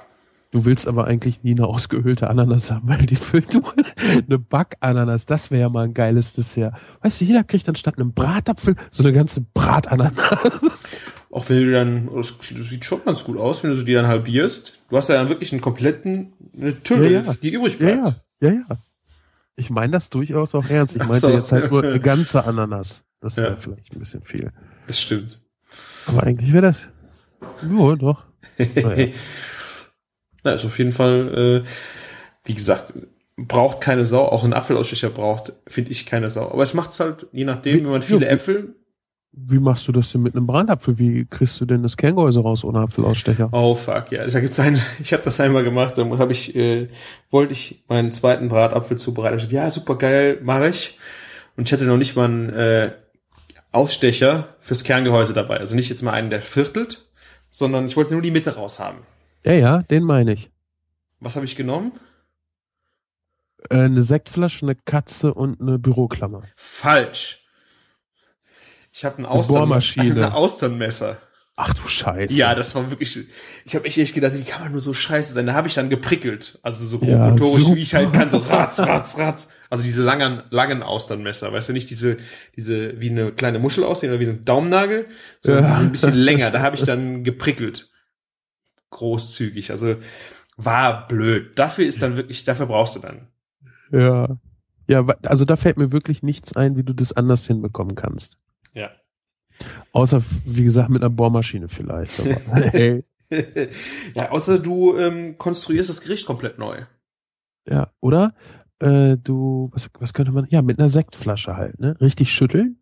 Du 0.52 0.66
willst 0.66 0.88
aber 0.88 1.06
eigentlich 1.06 1.44
nie 1.44 1.52
eine 1.52 1.68
ausgehöhlte 1.68 2.28
Ananas 2.28 2.72
haben, 2.72 2.88
weil 2.88 3.06
die 3.06 3.16
füllt 3.16 3.54
du 3.54 3.62
eine 4.28 4.40
Backananas, 4.40 5.26
das 5.28 5.52
wäre 5.52 5.62
ja 5.62 5.70
mal 5.70 5.86
ein 5.86 5.94
geiles 5.94 6.34
Dessert. 6.34 6.74
Weißt 7.02 7.22
du, 7.22 7.26
jeder 7.26 7.44
kriegt 7.44 7.68
dann 7.68 7.76
statt 7.76 7.98
einem 7.98 8.14
Bratapfel 8.14 8.76
so 8.90 9.04
eine 9.04 9.14
ganze 9.14 9.42
Bratananas. 9.42 11.14
Auch 11.32 11.48
wenn 11.50 11.64
du 11.64 11.72
dann, 11.72 12.10
das 12.16 12.38
sieht 12.70 12.86
schon 12.86 13.04
ganz 13.06 13.24
gut 13.24 13.38
aus, 13.38 13.64
wenn 13.64 13.76
du 13.76 13.84
die 13.84 13.94
dann 13.94 14.08
halbierst. 14.08 14.80
Du 14.90 14.98
hast 14.98 15.10
ja 15.10 15.16
dann 15.16 15.30
wirklich 15.30 15.52
einen 15.52 15.62
kompletten, 15.62 16.34
eine 16.58 16.82
Tülle, 16.82 17.12
ja, 17.12 17.22
ja. 17.22 17.34
die 17.34 17.50
übrig 17.52 17.78
bleibt. 17.78 17.98
Ja, 18.42 18.50
ja, 18.50 18.52
ja. 18.52 18.78
Ich 19.56 19.70
meine 19.70 19.92
das 19.92 20.10
durchaus 20.10 20.56
auch 20.56 20.68
ernst. 20.70 20.96
Ich 20.96 21.04
meinte 21.04 21.20
so. 21.20 21.30
jetzt 21.30 21.52
halt 21.52 21.70
nur 21.70 21.84
eine 21.84 22.00
ganze 22.00 22.46
Ananas. 22.46 23.04
Das 23.20 23.38
wäre 23.38 23.58
vielleicht 23.60 23.94
ein 23.94 24.00
bisschen 24.00 24.24
viel. 24.24 24.52
Das 24.88 25.00
stimmt. 25.00 25.42
Aber 26.08 26.24
eigentlich 26.24 26.52
wäre 26.54 26.64
das. 26.64 26.90
Ja, 27.70 27.96
doch. 27.96 28.24
Naja. 28.76 29.08
Na, 30.44 30.52
ist 30.54 30.66
auf 30.66 30.78
jeden 30.78 30.94
Fall, 30.94 31.64
äh, 31.66 31.70
wie 32.46 32.54
gesagt, 32.54 32.94
braucht 33.36 33.82
keine 33.82 34.06
Sau. 34.06 34.26
Auch 34.26 34.44
ein 34.44 34.54
Apfelausstecher 34.54 35.10
braucht, 35.10 35.54
finde 35.68 35.92
ich, 35.92 36.06
keine 36.06 36.30
Sau. 36.30 36.50
Aber 36.52 36.64
es 36.64 36.74
macht 36.74 36.92
es 36.92 37.00
halt, 37.00 37.28
je 37.34 37.46
nachdem, 37.46 37.76
wie, 37.76 37.84
wenn 37.84 37.92
man 37.92 38.02
viele 38.02 38.28
Äpfel. 38.28 38.76
Wie 39.32 39.60
machst 39.60 39.88
du 39.88 39.92
das 39.92 40.12
denn 40.12 40.22
mit 40.22 40.36
einem 40.36 40.48
Bratapfel? 40.48 40.98
Wie 40.98 41.26
kriegst 41.26 41.62
du 41.62 41.66
denn 41.66 41.84
das 41.84 41.98
Kerngehäuse 41.98 42.42
raus 42.42 42.64
ohne 42.64 42.80
Apfelausstecher? 42.80 43.50
Oh 43.52 43.76
fuck, 43.76 44.12
ja. 44.12 44.26
Da 44.26 44.40
gibt's 44.40 44.60
einen, 44.60 44.82
ich 45.02 45.14
habe 45.14 45.24
das 45.24 45.40
einmal 45.40 45.64
gemacht, 45.64 45.98
dann 45.98 46.18
habe 46.18 46.32
ich, 46.32 46.56
äh, 46.56 46.90
wollte 47.30 47.54
ich 47.54 47.84
meinen 47.88 48.12
zweiten 48.12 48.50
Bratapfel 48.50 48.98
zubereiten. 48.98 49.38
Ich 49.38 49.44
dachte, 49.44 49.56
ja, 49.56 49.70
super 49.70 49.98
geil, 49.98 50.40
mache 50.42 50.70
ich. 50.70 50.98
Und 51.56 51.68
ich 51.68 51.74
hatte 51.74 51.86
noch 51.86 51.98
nicht 51.98 52.16
mal 52.16 52.26
einen 52.26 52.50
äh, 52.50 52.92
Ausstecher 53.72 54.56
fürs 54.60 54.84
Kerngehäuse 54.84 55.34
dabei. 55.34 55.58
Also 55.58 55.76
nicht 55.76 55.90
jetzt 55.90 56.02
mal 56.02 56.14
einen, 56.14 56.32
der 56.32 56.42
viertelt, 56.42 57.08
sondern 57.50 57.86
ich 57.86 57.96
wollte 57.96 58.14
nur 58.14 58.22
die 58.22 58.32
Mitte 58.32 58.56
raus 58.56 58.80
haben. 58.80 59.00
Ja, 59.46 59.54
ja, 59.54 59.82
den 59.84 60.04
meine 60.04 60.34
ich. 60.34 60.50
Was 61.20 61.36
habe 61.36 61.46
ich 61.46 61.56
genommen? 61.56 61.92
Äh, 63.70 63.82
eine 63.82 64.04
Sektflasche, 64.04 64.66
eine 64.66 64.76
Katze 64.76 65.34
und 65.34 65.62
eine 65.62 65.78
Büroklammer. 65.78 66.44
Falsch. 66.56 67.46
Ich 69.00 69.06
habe 69.06 69.20
ein 69.20 69.26
Austern 69.26 69.72
ein 69.72 70.24
Austernmesser. 70.26 71.16
Ach 71.56 71.74
du 71.74 71.88
Scheiße. 71.88 72.34
Ja, 72.34 72.54
das 72.54 72.76
war 72.76 72.90
wirklich. 72.90 73.18
Ich 73.64 73.74
habe 73.74 73.86
echt, 73.86 73.98
echt 73.98 74.14
gedacht, 74.14 74.34
wie 74.34 74.44
kann 74.44 74.64
man 74.64 74.74
nur 74.74 74.82
so 74.82 74.92
scheiße 74.92 75.32
sein? 75.32 75.46
Da 75.46 75.54
habe 75.54 75.70
ich 75.70 75.74
dann 75.74 75.90
geprickelt. 75.90 76.60
Also 76.64 76.86
so 76.86 77.00
ja, 77.06 77.30
motorisch, 77.30 77.76
wie 77.76 77.80
ich 77.80 77.96
halt 77.96 78.12
kann, 78.12 78.30
so 78.30 78.40
ratz, 78.40 78.78
ratz, 78.78 79.18
ratz. 79.18 79.48
Also 79.70 79.86
diese 79.86 80.04
langen, 80.04 80.44
langen 80.50 80.84
Austernmesser, 80.84 81.54
weißt 81.54 81.70
du, 81.70 81.74
nicht 81.74 81.90
diese, 81.90 82.18
diese, 82.58 83.00
wie 83.00 83.10
eine 83.10 83.32
kleine 83.32 83.60
Muschel 83.60 83.86
aussehen 83.86 84.10
oder 84.10 84.20
wie 84.20 84.28
ein 84.28 84.44
Daumennagel, 84.44 85.08
sondern 85.40 85.64
ja. 85.64 85.78
ein 85.78 85.94
bisschen 85.94 86.14
länger. 86.14 86.52
Da 86.52 86.62
habe 86.62 86.76
ich 86.76 86.84
dann 86.84 87.24
geprickelt. 87.24 87.90
Großzügig. 88.90 89.72
Also 89.72 89.96
war 90.58 91.08
blöd. 91.08 91.58
Dafür 91.58 91.86
ist 91.86 92.02
dann 92.02 92.18
wirklich, 92.18 92.44
dafür 92.44 92.66
brauchst 92.66 92.98
du 92.98 93.00
dann. 93.00 93.30
Ja. 93.94 94.38
Ja, 94.90 95.06
also 95.24 95.46
da 95.46 95.56
fällt 95.56 95.78
mir 95.78 95.94
wirklich 95.94 96.22
nichts 96.22 96.54
ein, 96.58 96.76
wie 96.76 96.84
du 96.84 96.92
das 96.92 97.14
anders 97.14 97.48
hinbekommen 97.48 97.96
kannst. 97.96 98.36
Ja. 98.80 98.92
Außer, 99.92 100.22
wie 100.46 100.64
gesagt, 100.64 100.90
mit 100.90 101.02
einer 101.02 101.10
Bohrmaschine 101.10 101.68
vielleicht. 101.68 102.24
ja, 104.16 104.32
außer 104.32 104.60
du 104.60 104.98
ähm, 104.98 105.38
konstruierst 105.38 105.90
das 105.90 106.02
Gericht 106.02 106.26
komplett 106.26 106.58
neu. 106.58 106.86
Ja, 107.68 107.92
oder? 108.00 108.34
äh, 108.80 109.18
du, 109.18 109.70
was, 109.74 109.90
was 110.00 110.14
könnte 110.14 110.32
man, 110.32 110.48
ja, 110.50 110.62
mit 110.62 110.80
einer 110.80 110.90
Sektflasche 110.90 111.56
halt, 111.56 111.80
ne? 111.80 111.96
Richtig 112.02 112.32
schütteln. 112.32 112.78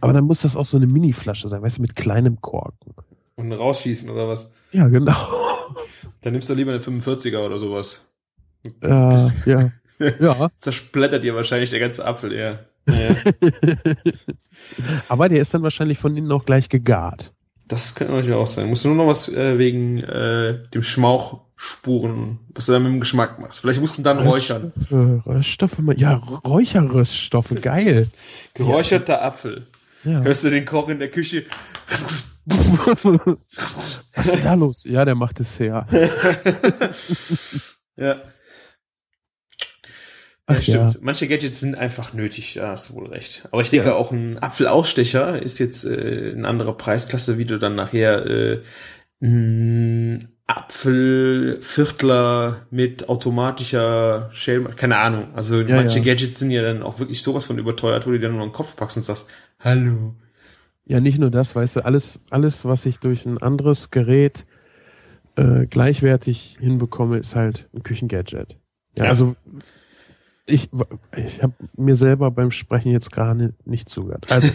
Aber 0.00 0.12
dann 0.12 0.24
muss 0.24 0.42
das 0.42 0.56
auch 0.56 0.66
so 0.66 0.76
eine 0.76 0.86
Mini-Flasche 0.86 1.48
sein, 1.48 1.62
weißt 1.62 1.78
du, 1.78 1.82
mit 1.82 1.94
kleinem 1.96 2.40
Korken. 2.40 2.94
Und 3.36 3.52
rausschießen 3.52 4.10
oder 4.10 4.28
was? 4.28 4.52
Ja, 4.72 4.88
genau. 4.88 5.14
Dann 6.20 6.32
nimmst 6.32 6.50
du 6.50 6.54
lieber 6.54 6.72
eine 6.72 6.80
45er 6.80 7.38
oder 7.38 7.58
sowas. 7.58 8.12
Äh, 8.64 8.88
ja. 9.46 9.72
ja. 10.20 10.50
Zersplättert 10.58 11.24
dir 11.24 11.34
wahrscheinlich 11.34 11.70
der 11.70 11.80
ganze 11.80 12.04
Apfel 12.04 12.32
eher. 12.32 12.66
Ja. 12.88 13.16
Aber 15.08 15.28
der 15.28 15.40
ist 15.40 15.54
dann 15.54 15.62
wahrscheinlich 15.62 15.98
von 15.98 16.16
innen 16.16 16.32
auch 16.32 16.44
gleich 16.44 16.68
gegart. 16.68 17.32
Das 17.68 17.94
könnte 17.94 18.12
natürlich 18.12 18.34
auch 18.34 18.46
sein. 18.46 18.68
Musst 18.68 18.84
du 18.84 18.88
nur 18.88 18.96
noch 18.98 19.06
was 19.06 19.28
äh, 19.28 19.56
wegen 19.56 19.98
äh, 19.98 20.58
dem 20.74 20.82
Schmauchspuren, 20.82 22.38
was 22.54 22.66
du 22.66 22.72
dann 22.72 22.82
mit 22.82 22.92
dem 22.92 23.00
Geschmack 23.00 23.38
machst. 23.38 23.60
Vielleicht 23.60 23.80
musst 23.80 23.96
du 23.98 24.02
dann 24.02 24.18
räuchern. 24.18 24.70
Röststoffe, 25.26 25.78
ja, 25.96 26.16
Räucherröststoffe, 26.44 27.54
geil. 27.62 28.08
Geräucherter 28.54 29.14
ja. 29.14 29.22
Apfel. 29.22 29.66
Ja. 30.04 30.20
Hörst 30.20 30.44
du 30.44 30.50
den 30.50 30.64
Koch 30.64 30.88
in 30.88 30.98
der 30.98 31.10
Küche? 31.10 31.44
Was 32.44 34.26
ist 34.26 34.44
da 34.44 34.54
los? 34.54 34.84
Ja, 34.84 35.04
der 35.04 35.14
macht 35.14 35.40
es 35.40 35.58
ja. 35.58 35.86
ja. 37.96 38.16
Ach, 40.46 40.56
ja, 40.56 40.62
stimmt. 40.62 40.94
Ja. 40.94 41.00
Manche 41.02 41.28
Gadgets 41.28 41.60
sind 41.60 41.76
einfach 41.76 42.14
nötig, 42.14 42.54
da 42.54 42.70
hast 42.70 42.88
du 42.90 42.94
wohl 42.94 43.06
recht. 43.06 43.46
Aber 43.52 43.62
ich 43.62 43.70
denke, 43.70 43.86
ja. 43.88 43.94
auch 43.94 44.10
ein 44.12 44.38
Apfelausstecher 44.38 45.40
ist 45.40 45.58
jetzt 45.58 45.84
äh, 45.84 46.32
eine 46.36 46.48
andere 46.48 46.76
Preisklasse, 46.76 47.38
wie 47.38 47.44
du 47.44 47.58
dann 47.58 47.76
nachher 47.76 48.26
äh, 48.26 48.62
ein 49.20 50.28
Apfelviertler 50.48 52.66
mit 52.70 53.08
automatischer 53.08 54.30
Schälen, 54.32 54.74
keine 54.76 54.98
Ahnung. 54.98 55.28
Also 55.34 55.60
ja, 55.60 55.76
manche 55.76 56.00
Gadgets 56.00 56.40
sind 56.40 56.50
ja 56.50 56.62
dann 56.62 56.82
auch 56.82 56.98
wirklich 56.98 57.22
sowas 57.22 57.44
von 57.44 57.58
überteuert, 57.58 58.04
wo 58.06 58.10
du 58.10 58.18
dir 58.18 58.26
dann 58.26 58.34
nur 58.34 58.42
einen 58.42 58.50
Kopf 58.52 58.74
packst 58.74 58.96
und 58.96 59.04
sagst, 59.04 59.28
hallo. 59.60 60.16
Ja, 60.84 60.98
nicht 60.98 61.20
nur 61.20 61.30
das, 61.30 61.54
weißt 61.54 61.76
du, 61.76 61.84
alles, 61.84 62.18
alles, 62.30 62.64
was 62.64 62.84
ich 62.84 62.98
durch 62.98 63.24
ein 63.24 63.38
anderes 63.38 63.92
Gerät 63.92 64.44
äh, 65.36 65.66
gleichwertig 65.66 66.56
hinbekomme, 66.60 67.18
ist 67.18 67.36
halt 67.36 67.68
ein 67.72 67.84
Küchengadget. 67.84 68.56
Ja. 68.98 69.04
also 69.04 69.36
ich, 70.46 70.70
ich 71.16 71.42
habe 71.42 71.54
mir 71.76 71.96
selber 71.96 72.30
beim 72.30 72.50
Sprechen 72.50 72.90
jetzt 72.90 73.12
gar 73.12 73.34
nicht, 73.34 73.66
nicht 73.66 73.88
zugehört. 73.88 74.30
Also 74.30 74.48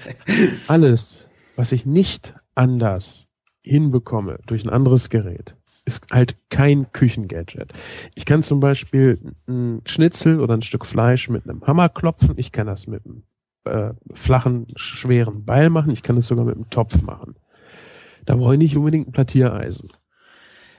alles, 0.68 1.28
was 1.56 1.72
ich 1.72 1.86
nicht 1.86 2.34
anders 2.54 3.28
hinbekomme 3.62 4.38
durch 4.46 4.64
ein 4.64 4.70
anderes 4.70 5.10
Gerät, 5.10 5.56
ist 5.84 6.06
halt 6.10 6.36
kein 6.50 6.92
Küchengadget. 6.92 7.72
Ich 8.14 8.26
kann 8.26 8.42
zum 8.42 8.60
Beispiel 8.60 9.18
ein 9.46 9.82
Schnitzel 9.86 10.40
oder 10.40 10.54
ein 10.54 10.62
Stück 10.62 10.86
Fleisch 10.86 11.28
mit 11.28 11.48
einem 11.48 11.66
Hammer 11.66 11.88
klopfen. 11.88 12.34
Ich 12.36 12.52
kann 12.52 12.66
das 12.66 12.86
mit 12.86 13.02
einem 13.04 13.22
äh, 13.64 13.94
flachen, 14.12 14.66
schweren 14.76 15.44
Beil 15.44 15.70
machen. 15.70 15.90
Ich 15.90 16.02
kann 16.02 16.16
das 16.16 16.26
sogar 16.26 16.44
mit 16.44 16.56
einem 16.56 16.70
Topf 16.70 17.02
machen. 17.02 17.36
Da 18.24 18.36
brauche 18.36 18.54
ich 18.54 18.58
nicht 18.58 18.76
unbedingt 18.76 19.08
ein 19.08 19.12
Plattiereisen. 19.12 19.90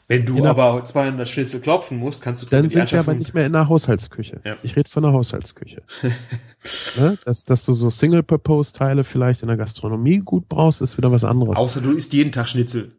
Wenn 0.10 0.26
du 0.26 0.44
aber 0.44 0.84
200 0.84 1.30
Schnitzel 1.30 1.60
klopfen 1.60 2.00
musst, 2.00 2.24
kannst 2.24 2.42
du 2.42 2.48
Dann 2.48 2.68
sind 2.68 2.92
wir 2.92 3.00
aber 3.00 3.14
nicht 3.14 3.36
mehr 3.36 3.46
in 3.46 3.54
der 3.54 3.70
Haushaltsküche. 3.70 4.42
Ja. 4.44 4.58
Ich 4.64 4.76
rede 4.76 4.90
von 4.90 5.04
der 5.04 5.14
Haushaltsküche. 5.14 5.84
ne? 6.98 7.20
dass, 7.26 7.44
dass 7.44 7.64
du 7.64 7.74
so 7.74 7.92
Single-Purpose-Teile 7.92 9.04
vielleicht 9.04 9.44
in 9.44 9.50
der 9.50 9.58
Gastronomie 9.58 10.18
gut 10.18 10.50
brauchst, 10.50 10.82
ist 10.82 10.98
wieder 10.98 11.12
was 11.12 11.24
anderes. 11.24 11.58
Außer 11.58 11.80
du 11.80 11.92
isst 11.92 12.12
jeden 12.14 12.32
Tag 12.32 12.50
Schnitzel. 12.50 12.94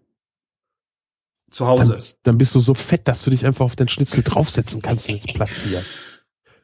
Zu 1.51 1.67
Hause. 1.67 1.95
Dann, 1.95 2.03
dann 2.23 2.39
bist 2.39 2.55
du 2.55 2.61
so 2.61 2.75
fett, 2.75 3.09
dass 3.09 3.25
du 3.25 3.31
dich 3.31 3.45
einfach 3.45 3.65
auf 3.65 3.75
den 3.75 3.89
Schnitzel 3.89 4.23
draufsetzen 4.23 4.81
kannst 4.81 5.09
und 5.09 5.17
es 5.17 5.27
platzieren. 5.27 5.85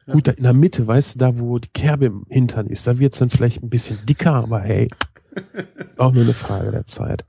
Ja. 0.05 0.13
Gut, 0.13 0.29
da 0.29 0.31
in 0.31 0.43
der 0.43 0.53
Mitte, 0.53 0.87
weißt 0.87 1.15
du, 1.15 1.19
da 1.19 1.37
wo 1.37 1.59
die 1.59 1.67
Kerbe 1.73 2.05
im 2.05 2.25
Hintern 2.29 2.67
ist, 2.67 2.87
da 2.87 2.97
wird's 2.97 3.19
dann 3.19 3.27
vielleicht 3.27 3.61
ein 3.61 3.67
bisschen 3.67 3.99
dicker, 4.05 4.35
aber 4.35 4.61
hey, 4.61 4.87
ist 5.85 5.99
auch 5.99 6.13
nur 6.13 6.23
eine 6.23 6.33
Frage 6.33 6.71
der 6.71 6.85
Zeit. 6.85 7.25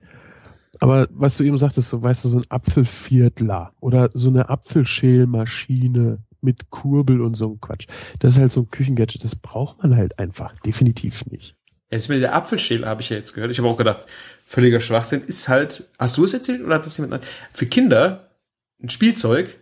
Aber 0.80 1.08
was 1.10 1.36
du 1.36 1.44
eben 1.44 1.58
sagtest, 1.58 1.88
so 1.88 2.02
weißt 2.02 2.24
du, 2.24 2.28
so 2.28 2.38
ein 2.38 2.44
Apfelviertler 2.48 3.72
oder 3.80 4.10
so 4.14 4.28
eine 4.28 4.48
Apfelschälmaschine 4.48 6.18
mit 6.40 6.70
Kurbel 6.70 7.20
und 7.20 7.34
so 7.34 7.52
ein 7.52 7.60
Quatsch. 7.60 7.86
Das 8.20 8.32
ist 8.32 8.38
halt 8.38 8.52
so 8.52 8.60
ein 8.60 8.70
Küchengadget, 8.70 9.24
das 9.24 9.34
braucht 9.34 9.82
man 9.82 9.96
halt 9.96 10.18
einfach 10.18 10.58
definitiv 10.60 11.26
nicht. 11.26 11.56
Jetzt 11.90 12.08
mit 12.08 12.20
der 12.20 12.34
Apfelschäler 12.34 12.86
habe 12.86 13.00
ich 13.00 13.08
ja 13.08 13.16
jetzt 13.16 13.32
gehört. 13.32 13.50
Ich 13.50 13.58
habe 13.58 13.68
auch 13.68 13.78
gedacht, 13.78 14.06
völliger 14.44 14.80
Schwachsinn 14.80 15.22
ist 15.26 15.48
halt, 15.48 15.88
hast 15.98 16.16
du 16.18 16.24
es 16.24 16.34
erzählt 16.34 16.62
oder 16.62 16.74
hat 16.74 16.86
das 16.86 16.98
jemand? 16.98 17.26
Für 17.50 17.66
Kinder 17.66 18.30
ein 18.80 18.90
Spielzeug 18.90 19.58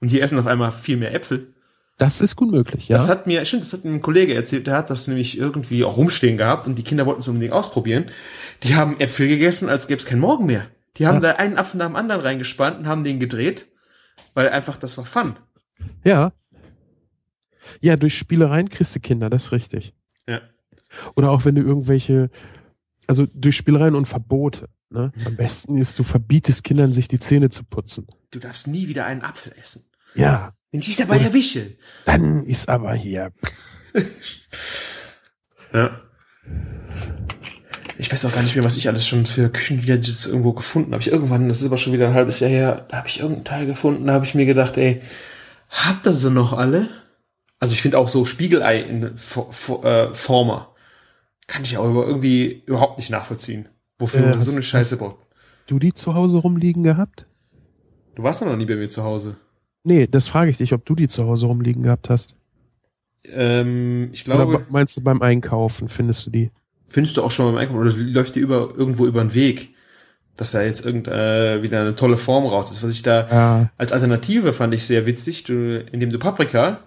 und 0.00 0.10
die 0.10 0.20
essen 0.20 0.38
auf 0.38 0.46
einmal 0.46 0.72
viel 0.72 0.96
mehr 0.96 1.14
Äpfel. 1.14 1.54
Das 1.98 2.20
ist 2.20 2.36
gut 2.36 2.52
möglich, 2.52 2.88
ja. 2.88 2.96
Das 2.96 3.08
hat 3.08 3.26
mir, 3.26 3.44
stimmt, 3.44 3.64
das 3.64 3.72
hat 3.72 3.84
mir 3.84 3.90
ein 3.90 4.00
Kollege 4.00 4.32
erzählt, 4.32 4.68
der 4.68 4.76
hat 4.76 4.88
das 4.88 5.08
nämlich 5.08 5.36
irgendwie 5.36 5.82
auch 5.82 5.96
rumstehen 5.96 6.36
gehabt 6.36 6.68
und 6.68 6.76
die 6.76 6.84
Kinder 6.84 7.06
wollten 7.06 7.20
es 7.20 7.28
unbedingt 7.28 7.52
ausprobieren. 7.52 8.06
Die 8.62 8.76
haben 8.76 9.00
Äpfel 9.00 9.26
gegessen, 9.26 9.68
als 9.68 9.88
gäbe 9.88 9.98
es 9.98 10.06
keinen 10.06 10.20
Morgen 10.20 10.46
mehr. 10.46 10.68
Die 10.96 11.08
haben 11.08 11.16
ja. 11.16 11.20
da 11.20 11.30
einen 11.32 11.58
Apfel 11.58 11.78
nach 11.78 11.86
dem 11.86 11.96
anderen 11.96 12.20
reingespannt 12.20 12.78
und 12.78 12.86
haben 12.86 13.02
den 13.02 13.18
gedreht, 13.18 13.66
weil 14.34 14.48
einfach 14.48 14.76
das 14.76 14.96
war 14.96 15.04
Fun. 15.04 15.36
Ja. 16.04 16.32
Ja, 17.80 17.96
durch 17.96 18.16
Spielereien 18.16 18.68
kriegst 18.68 18.94
du 18.94 19.00
Kinder, 19.00 19.28
das 19.28 19.46
ist 19.46 19.52
richtig. 19.52 19.92
Ja. 20.28 20.40
Oder 21.16 21.30
auch 21.30 21.44
wenn 21.44 21.56
du 21.56 21.62
irgendwelche, 21.62 22.30
also 23.08 23.26
durch 23.34 23.56
Spielereien 23.56 23.96
und 23.96 24.06
Verbote. 24.06 24.68
Ne? 24.90 25.12
Am 25.24 25.36
besten 25.36 25.76
ist, 25.76 25.98
du 25.98 26.04
verbietest 26.04 26.62
Kindern, 26.62 26.92
sich 26.92 27.08
die 27.08 27.18
Zähne 27.18 27.50
zu 27.50 27.64
putzen. 27.64 28.06
Du 28.30 28.38
darfst 28.38 28.68
nie 28.68 28.88
wieder 28.88 29.04
einen 29.04 29.22
Apfel 29.22 29.52
essen. 29.60 29.84
Ja. 30.14 30.54
Wenn 30.70 30.80
ich 30.80 30.86
dich 30.86 30.96
dabei 30.96 31.18
erwische. 31.18 31.76
Dann 32.04 32.44
ist 32.44 32.68
aber 32.68 32.94
hier. 32.94 33.32
ja. 35.72 36.00
Ich 37.96 38.12
weiß 38.12 38.26
auch 38.26 38.32
gar 38.32 38.42
nicht 38.42 38.54
mehr, 38.54 38.64
was 38.64 38.76
ich 38.76 38.88
alles 38.88 39.06
schon 39.06 39.26
für 39.26 39.50
Küchengadgets 39.50 40.26
irgendwo 40.26 40.52
gefunden 40.52 40.92
habe. 40.92 41.02
Ich 41.02 41.10
irgendwann, 41.10 41.48
das 41.48 41.60
ist 41.60 41.66
aber 41.66 41.78
schon 41.78 41.92
wieder 41.92 42.08
ein 42.08 42.14
halbes 42.14 42.40
Jahr 42.40 42.50
her, 42.50 42.86
da 42.90 42.98
habe 42.98 43.08
ich 43.08 43.18
irgendeinen 43.18 43.44
Teil 43.44 43.66
gefunden, 43.66 44.06
da 44.06 44.12
habe 44.12 44.24
ich 44.24 44.34
mir 44.34 44.46
gedacht, 44.46 44.76
ey, 44.76 45.02
habt 45.68 46.06
ihr 46.06 46.12
sie 46.12 46.30
noch 46.30 46.52
alle? 46.52 46.88
Also 47.58 47.74
ich 47.74 47.82
finde 47.82 47.98
auch 47.98 48.08
so 48.08 48.24
Spiegelei 48.24 48.80
in 48.80 49.16
For 49.16 49.52
For 49.52 49.84
äh, 49.84 50.14
Former 50.14 50.74
kann 51.48 51.64
ich 51.64 51.76
aber 51.76 52.06
irgendwie 52.06 52.62
überhaupt 52.66 52.98
nicht 52.98 53.10
nachvollziehen. 53.10 53.68
Wofür 53.98 54.28
äh, 54.28 54.40
so 54.40 54.52
eine 54.52 54.62
Scheiße 54.62 54.98
baut. 54.98 55.18
Du 55.66 55.80
die 55.80 55.92
zu 55.92 56.14
Hause 56.14 56.38
rumliegen 56.38 56.84
gehabt? 56.84 57.26
Du 58.14 58.22
warst 58.22 58.42
noch 58.42 58.54
nie 58.54 58.66
bei 58.66 58.76
mir 58.76 58.88
zu 58.88 59.02
Hause. 59.02 59.36
Nee, 59.88 60.06
das 60.06 60.28
frage 60.28 60.50
ich 60.50 60.58
dich, 60.58 60.74
ob 60.74 60.84
du 60.84 60.94
die 60.94 61.08
zu 61.08 61.24
Hause 61.24 61.46
rumliegen 61.46 61.82
gehabt 61.82 62.10
hast. 62.10 62.34
Ähm, 63.24 64.10
ich 64.12 64.22
glaube. 64.22 64.46
Oder 64.46 64.66
meinst 64.68 64.98
du 64.98 65.00
beim 65.00 65.22
Einkaufen, 65.22 65.88
findest 65.88 66.26
du 66.26 66.30
die? 66.30 66.50
Findest 66.86 67.16
du 67.16 67.22
auch 67.22 67.30
schon 67.30 67.46
beim 67.46 67.56
Einkaufen 67.56 67.80
oder 67.80 67.96
läuft 67.96 68.34
die 68.34 68.40
über, 68.40 68.74
irgendwo 68.76 69.06
über 69.06 69.22
den 69.22 69.32
Weg? 69.32 69.74
Dass 70.36 70.50
da 70.50 70.62
jetzt 70.62 70.84
irgend, 70.84 71.08
äh, 71.08 71.62
wieder 71.62 71.80
eine 71.80 71.96
tolle 71.96 72.18
Form 72.18 72.44
raus 72.44 72.70
ist. 72.70 72.82
Was 72.82 72.92
ich 72.92 73.02
da 73.02 73.28
ja. 73.30 73.70
als 73.78 73.92
Alternative 73.92 74.52
fand 74.52 74.74
ich 74.74 74.84
sehr 74.84 75.06
witzig, 75.06 75.44
du, 75.44 75.80
indem 75.90 76.10
du 76.10 76.18
Paprika 76.18 76.80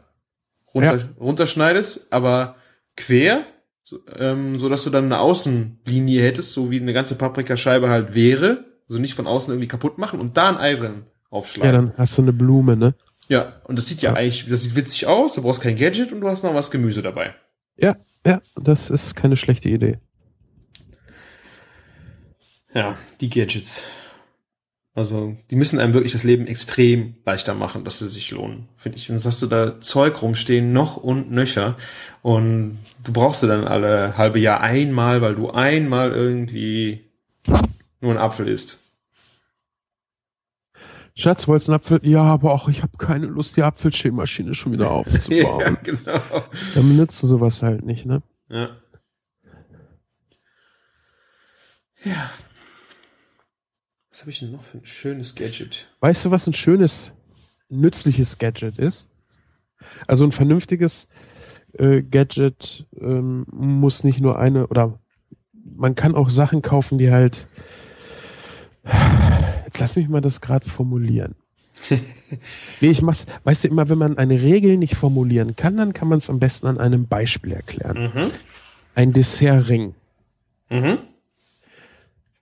runter, 0.71 0.97
ja. 0.97 1.09
runterschneidest, 1.19 2.13
aber 2.13 2.55
quer, 2.95 3.45
so, 3.83 3.97
ähm, 4.15 4.59
so 4.59 4.69
dass 4.69 4.83
du 4.83 4.91
dann 4.91 5.05
eine 5.05 5.19
Außenlinie 5.19 6.21
hättest, 6.21 6.51
so 6.51 6.69
wie 6.69 6.79
eine 6.79 6.93
ganze 6.93 7.15
Paprikascheibe 7.15 7.89
halt 7.89 8.13
wäre, 8.13 8.65
so 8.87 8.99
nicht 8.99 9.15
von 9.15 9.25
außen 9.25 9.51
irgendwie 9.51 9.67
kaputt 9.67 9.97
machen 9.97 10.19
und 10.19 10.37
da 10.37 10.49
ein 10.49 10.57
Ei 10.57 10.75
drin 10.75 11.05
aufschlagen. 11.31 11.73
Ja, 11.73 11.81
dann 11.81 11.97
hast 11.97 12.17
du 12.17 12.21
eine 12.21 12.33
Blume, 12.33 12.77
ne? 12.77 12.93
Ja, 13.27 13.61
und 13.63 13.77
das 13.77 13.87
sieht 13.87 14.01
ja, 14.01 14.11
ja, 14.11 14.17
eigentlich, 14.17 14.47
das 14.47 14.61
sieht 14.61 14.75
witzig 14.75 15.07
aus, 15.07 15.35
du 15.35 15.41
brauchst 15.41 15.61
kein 15.61 15.75
Gadget 15.75 16.11
und 16.11 16.21
du 16.21 16.29
hast 16.29 16.43
noch 16.43 16.53
was 16.53 16.69
Gemüse 16.69 17.01
dabei. 17.01 17.33
Ja, 17.77 17.95
ja, 18.25 18.41
das 18.55 18.89
ist 18.89 19.15
keine 19.15 19.37
schlechte 19.37 19.69
Idee. 19.69 19.97
Ja, 22.73 22.97
die 23.19 23.29
Gadgets. 23.29 23.85
Also, 24.93 25.37
die 25.49 25.55
müssen 25.55 25.79
einem 25.79 25.93
wirklich 25.93 26.11
das 26.11 26.25
Leben 26.25 26.47
extrem 26.47 27.15
leichter 27.25 27.53
machen, 27.53 27.85
dass 27.85 27.99
sie 27.99 28.09
sich 28.09 28.29
lohnen, 28.31 28.67
finde 28.75 28.97
ich. 28.97 29.07
Sonst 29.07 29.25
hast 29.25 29.41
du 29.41 29.47
da 29.47 29.79
Zeug 29.79 30.21
rumstehen, 30.21 30.73
noch 30.73 30.97
und 30.97 31.31
nöcher. 31.31 31.77
Und 32.21 32.79
du 33.03 33.13
brauchst 33.13 33.39
sie 33.39 33.47
dann 33.47 33.63
alle 33.63 34.17
halbe 34.17 34.39
Jahr 34.39 34.59
einmal, 34.59 35.21
weil 35.21 35.35
du 35.35 35.49
einmal 35.49 36.11
irgendwie 36.11 37.05
nur 38.01 38.11
einen 38.11 38.19
Apfel 38.19 38.49
isst. 38.49 38.77
Schatz, 41.21 41.47
wolltest 41.47 41.67
du 41.67 41.73
einen 41.73 41.81
Apfel? 41.81 41.99
Ja, 42.01 42.23
aber 42.23 42.51
auch 42.51 42.67
ich 42.67 42.81
habe 42.81 42.97
keine 42.97 43.27
Lust, 43.27 43.55
die 43.55 43.61
Apfelschälmaschine 43.61 44.55
schon 44.55 44.71
wieder 44.71 44.89
aufzubauen. 44.91 45.59
ja, 45.59 45.71
genau. 45.83 46.19
Dann 46.73 46.87
benutzt 46.87 47.21
du 47.21 47.27
sowas 47.27 47.61
halt 47.61 47.85
nicht, 47.85 48.07
ne? 48.07 48.23
Ja. 48.49 48.69
Ja. 52.03 52.31
Was 54.09 54.21
habe 54.21 54.31
ich 54.31 54.39
denn 54.39 54.51
noch 54.51 54.63
für 54.63 54.79
ein 54.79 54.85
schönes 54.85 55.35
Gadget? 55.35 55.93
Weißt 55.99 56.25
du, 56.25 56.31
was 56.31 56.47
ein 56.47 56.53
schönes, 56.53 57.11
nützliches 57.69 58.39
Gadget 58.39 58.79
ist? 58.79 59.07
Also 60.07 60.23
ein 60.23 60.31
vernünftiges 60.31 61.07
äh, 61.73 62.01
Gadget 62.01 62.87
ähm, 62.99 63.45
muss 63.51 64.03
nicht 64.03 64.21
nur 64.21 64.39
eine 64.39 64.65
oder 64.65 64.99
man 65.53 65.93
kann 65.93 66.15
auch 66.15 66.31
Sachen 66.31 66.63
kaufen, 66.63 66.97
die 66.97 67.11
halt 67.11 67.47
Jetzt 69.71 69.79
lass 69.79 69.95
mich 69.95 70.09
mal 70.09 70.19
das 70.19 70.41
gerade 70.41 70.67
formulieren. 70.67 71.35
nee, 72.81 72.89
ich 72.89 73.01
mach's, 73.01 73.25
weißt 73.45 73.63
du, 73.63 73.67
immer 73.69 73.87
wenn 73.87 73.97
man 73.97 74.17
eine 74.17 74.41
Regel 74.41 74.77
nicht 74.77 74.95
formulieren 74.95 75.55
kann, 75.55 75.77
dann 75.77 75.93
kann 75.93 76.09
man 76.09 76.17
es 76.17 76.29
am 76.29 76.39
besten 76.39 76.67
an 76.67 76.77
einem 76.77 77.07
Beispiel 77.07 77.53
erklären. 77.53 78.11
Mhm. 78.13 78.31
Ein 78.95 79.13
Dessertring. 79.13 79.95
Mhm. 80.69 80.99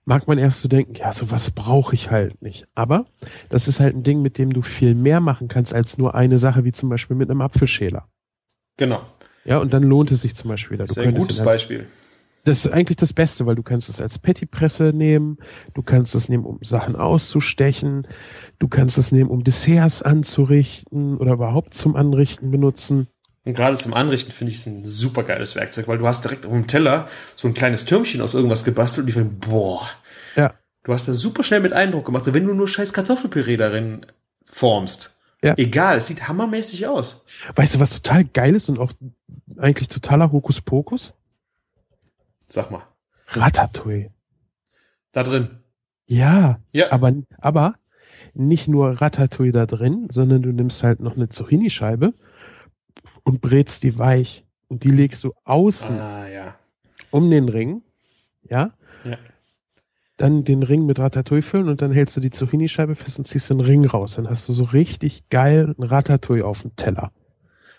mag 0.04 0.26
man 0.26 0.38
erst 0.38 0.60
so 0.60 0.68
denken, 0.68 0.96
ja, 0.96 1.12
sowas 1.12 1.52
brauche 1.52 1.94
ich 1.94 2.10
halt 2.10 2.42
nicht. 2.42 2.66
Aber 2.74 3.06
das 3.48 3.68
ist 3.68 3.78
halt 3.78 3.94
ein 3.94 4.02
Ding, 4.02 4.22
mit 4.22 4.36
dem 4.36 4.52
du 4.52 4.62
viel 4.62 4.96
mehr 4.96 5.20
machen 5.20 5.46
kannst 5.46 5.72
als 5.72 5.98
nur 5.98 6.16
eine 6.16 6.40
Sache, 6.40 6.64
wie 6.64 6.72
zum 6.72 6.88
Beispiel 6.88 7.16
mit 7.16 7.30
einem 7.30 7.42
Apfelschäler. 7.42 8.08
Genau. 8.76 9.02
Ja, 9.44 9.58
und 9.58 9.72
dann 9.72 9.84
lohnt 9.84 10.10
es 10.10 10.22
sich 10.22 10.34
zum 10.34 10.48
Beispiel 10.50 10.78
wieder. 10.78 10.86
Du 10.86 10.94
Sehr 10.94 11.12
gutes 11.12 11.44
Beispiel. 11.44 11.86
Das 12.44 12.64
ist 12.64 12.72
eigentlich 12.72 12.96
das 12.96 13.12
Beste, 13.12 13.44
weil 13.46 13.54
du 13.54 13.62
kannst 13.62 13.88
es 13.90 14.00
als 14.00 14.18
Pattypresse 14.18 14.92
nehmen, 14.94 15.36
du 15.74 15.82
kannst 15.82 16.14
es 16.14 16.28
nehmen, 16.30 16.44
um 16.44 16.58
Sachen 16.62 16.96
auszustechen, 16.96 18.06
du 18.58 18.68
kannst 18.68 18.96
es 18.96 19.12
nehmen, 19.12 19.28
um 19.28 19.44
Desserts 19.44 20.00
anzurichten 20.02 21.18
oder 21.18 21.32
überhaupt 21.32 21.74
zum 21.74 21.96
Anrichten 21.96 22.50
benutzen. 22.50 23.08
Und 23.44 23.54
gerade 23.54 23.76
zum 23.76 23.94
Anrichten 23.94 24.32
finde 24.32 24.52
ich 24.52 24.58
es 24.58 24.66
ein 24.66 24.84
super 24.84 25.22
geiles 25.22 25.54
Werkzeug, 25.54 25.88
weil 25.88 25.98
du 25.98 26.06
hast 26.06 26.24
direkt 26.24 26.46
auf 26.46 26.52
dem 26.52 26.66
Teller 26.66 27.08
so 27.36 27.46
ein 27.48 27.54
kleines 27.54 27.84
Türmchen 27.84 28.20
aus 28.22 28.34
irgendwas 28.34 28.64
gebastelt 28.64 29.02
und 29.02 29.06
die 29.08 29.12
finden, 29.12 29.38
boah, 29.38 29.82
Ja, 30.36 30.52
du 30.84 30.92
hast 30.94 31.08
das 31.08 31.18
super 31.18 31.42
schnell 31.42 31.60
mit 31.60 31.72
Eindruck 31.72 32.06
gemacht. 32.06 32.26
Und 32.26 32.34
wenn 32.34 32.46
du 32.46 32.54
nur 32.54 32.68
scheiß 32.68 32.92
Kartoffelpüree 32.92 33.56
darin 33.58 34.06
formst, 34.46 35.18
Ja. 35.42 35.54
egal, 35.56 35.96
es 35.98 36.06
sieht 36.08 36.28
hammermäßig 36.28 36.86
aus. 36.86 37.24
weißt 37.54 37.74
du, 37.74 37.80
was 37.80 37.90
total 37.90 38.24
geil 38.24 38.54
ist 38.54 38.68
und 38.68 38.78
auch 38.78 38.92
eigentlich 39.58 39.88
totaler 39.88 40.32
Hokuspokus? 40.32 41.14
Sag 42.50 42.70
mal. 42.70 42.82
Ratatouille. 43.28 44.10
Da 45.12 45.22
drin. 45.22 45.60
Ja, 46.06 46.60
Ja. 46.72 46.90
aber, 46.92 47.12
aber 47.38 47.74
nicht 48.34 48.68
nur 48.68 49.00
Ratatouille 49.00 49.52
da 49.52 49.66
drin, 49.66 50.08
sondern 50.10 50.42
du 50.42 50.52
nimmst 50.52 50.82
halt 50.82 51.00
noch 51.00 51.16
eine 51.16 51.28
Zucchini-Scheibe 51.28 52.12
und 53.24 53.40
brätst 53.40 53.82
die 53.84 53.98
weich. 53.98 54.44
Und 54.68 54.84
die 54.84 54.90
legst 54.90 55.24
du 55.24 55.32
außen 55.44 55.98
Ah, 55.98 56.28
ja. 56.28 56.54
um 57.10 57.30
den 57.30 57.48
Ring, 57.48 57.82
ja, 58.48 58.72
Ja. 59.04 59.18
dann 60.16 60.44
den 60.44 60.62
Ring 60.62 60.86
mit 60.86 60.98
Ratatouille 60.98 61.42
füllen 61.42 61.68
und 61.68 61.82
dann 61.82 61.92
hältst 61.92 62.16
du 62.16 62.20
die 62.20 62.30
Zucchini-Scheibe 62.30 62.94
fest 62.94 63.18
und 63.18 63.24
ziehst 63.26 63.50
den 63.50 63.60
Ring 63.60 63.84
raus. 63.86 64.14
Dann 64.16 64.28
hast 64.28 64.48
du 64.48 64.52
so 64.52 64.64
richtig 64.64 65.28
geil 65.30 65.74
ein 65.78 65.82
Ratatouille 65.84 66.44
auf 66.44 66.62
dem 66.62 66.76
Teller. 66.76 67.10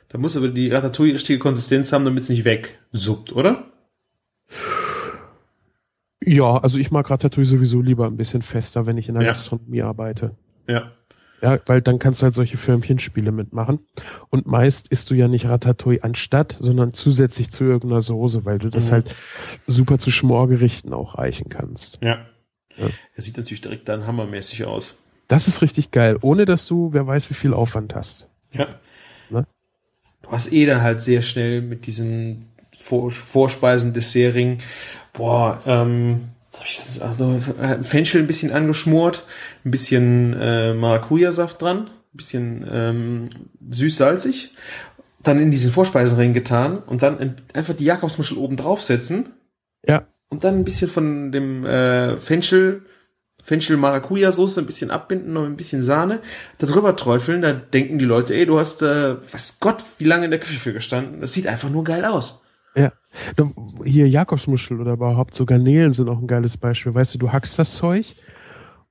Da 0.09 0.17
muss 0.17 0.36
aber 0.36 0.49
die 0.49 0.69
Ratatouille 0.69 1.13
richtige 1.13 1.39
Konsistenz 1.39 1.93
haben, 1.93 2.03
damit 2.03 2.24
es 2.24 2.30
nicht 2.30 2.43
wegsuppt, 2.43 3.32
oder? 3.34 3.72
Ja, 6.24 6.58
also 6.58 6.78
ich 6.78 6.91
mag 6.91 7.10
Ratatouille 7.10 7.47
sowieso 7.47 7.82
lieber 7.82 8.06
ein 8.06 8.18
bisschen 8.18 8.41
fester, 8.43 8.86
wenn 8.86 8.97
ich 8.97 9.08
in 9.10 9.16
der 9.16 9.24
Ja. 9.24 9.30
Gastronomie 9.30 9.82
arbeite. 9.82 10.36
Ja. 10.68 10.91
Ja, 11.41 11.60
weil 11.66 11.82
dann 11.82 11.97
kannst 11.97 12.22
du 12.22 12.26
halt 12.26 12.36
solche 12.36 12.58
Förmchenspiele 12.58 13.32
mitmachen. 13.32 13.80
Und 14.30 14.45
meist 14.45 14.89
isst 14.89 15.10
du 15.10 15.16
ja 15.16 15.28
nicht 15.28 15.47
Ratatouille 15.47 16.04
anstatt, 16.04 16.56
sondern 16.60 16.93
zusätzlich 16.93 17.49
zu 17.49 17.64
irgendeiner 17.64 18.02
Soße, 18.02 18.45
weil 18.45 18.60
du 18.60 18.70
das 18.70 18.88
Mhm. 18.89 18.91
halt 18.91 19.16
super 19.66 19.97
zu 19.97 20.12
Schmorgerichten 20.12 20.93
auch 20.93 21.18
reichen 21.18 21.49
kannst. 21.49 21.97
Ja. 22.04 22.28
Ja. 22.78 22.86
Er 23.16 23.24
sieht 23.24 23.38
natürlich 23.38 23.62
direkt 23.62 23.89
dann 23.89 24.06
hammermäßig 24.06 24.66
aus. 24.66 24.99
Das 25.28 25.47
ist 25.47 25.64
richtig 25.64 25.89
geil, 25.89 26.18
ohne 26.22 26.45
dass 26.45 26.68
du, 26.68 26.93
wer 26.93 27.08
weiß, 27.08 27.30
wie 27.32 27.34
viel 27.34 27.54
Aufwand 27.56 27.95
hast. 27.95 28.28
Ja. 28.52 28.68
Ne? 29.32 29.45
Du 30.22 30.30
hast 30.32 30.54
eh 30.54 30.68
dann 30.68 30.82
halt 30.84 31.02
sehr 31.02 31.24
schnell 31.24 31.64
mit 31.64 31.88
diesen 31.88 32.49
Vor 32.82 33.11
Vorspeisen, 33.11 33.93
Dessertring, 33.93 34.57
boah, 35.13 35.61
ähm, 35.65 36.29
jetzt 36.45 36.59
hab 36.59 36.65
ich 36.65 36.77
das 36.77 37.01
ach, 37.01 37.15
so, 37.17 37.39
äh, 37.61 37.84
Fenchel 37.84 38.21
ein 38.21 38.27
bisschen 38.27 38.51
angeschmort, 38.51 39.23
ein 39.63 39.71
bisschen 39.71 40.34
äh, 40.39 40.73
Maracuja-Saft 40.73 41.61
dran, 41.61 41.88
ein 41.88 42.17
bisschen 42.17 42.65
ähm, 42.69 43.29
süß-salzig, 43.69 44.53
dann 45.23 45.39
in 45.39 45.51
diesen 45.51 45.71
Vorspeisenring 45.71 46.34
getan 46.34 46.79
und 46.79 47.03
dann 47.03 47.19
ein- 47.19 47.36
einfach 47.53 47.75
die 47.75 47.86
Jakobsmuschel 47.86 48.38
oben 48.38 48.57
draufsetzen 48.57 49.27
Ja, 49.88 50.07
und 50.29 50.43
dann 50.43 50.55
ein 50.55 50.63
bisschen 50.63 50.89
von 50.89 51.32
dem 51.32 51.65
äh, 51.65 52.17
Fenchel, 52.19 52.82
Fenchel 53.43 53.77
Maracuja 53.77 54.32
Soße 54.32 54.59
ein 54.61 54.65
bisschen 54.65 54.91
abbinden, 54.91 55.34
noch 55.34 55.45
ein 55.45 55.55
bisschen 55.55 55.82
Sahne, 55.84 56.19
da 56.57 56.67
drüber 56.67 56.95
träufeln, 56.95 57.41
da 57.41 57.53
denken 57.53 57.97
die 57.99 58.05
Leute, 58.05 58.34
ey, 58.36 58.45
du 58.45 58.59
hast, 58.59 58.82
äh, 58.82 59.15
was 59.32 59.59
Gott, 59.59 59.84
wie 59.99 60.03
lange 60.05 60.25
in 60.25 60.32
der 60.32 60.39
Küche 60.39 60.59
für 60.59 60.73
gestanden. 60.73 61.21
Das 61.21 61.34
sieht 61.34 61.47
einfach 61.47 61.69
nur 61.69 61.84
geil 61.84 62.05
aus. 62.05 62.41
Hier 63.84 64.07
Jakobsmuschel 64.07 64.80
oder 64.80 64.93
überhaupt 64.93 65.36
so 65.36 65.45
Garnelen 65.45 65.93
sind 65.93 66.09
auch 66.09 66.20
ein 66.20 66.28
geiles 66.28 66.57
Beispiel. 66.57 66.93
Weißt 66.93 67.14
du, 67.14 67.18
du 67.18 67.32
hackst 67.32 67.59
das 67.59 67.76
Zeug 67.76 68.16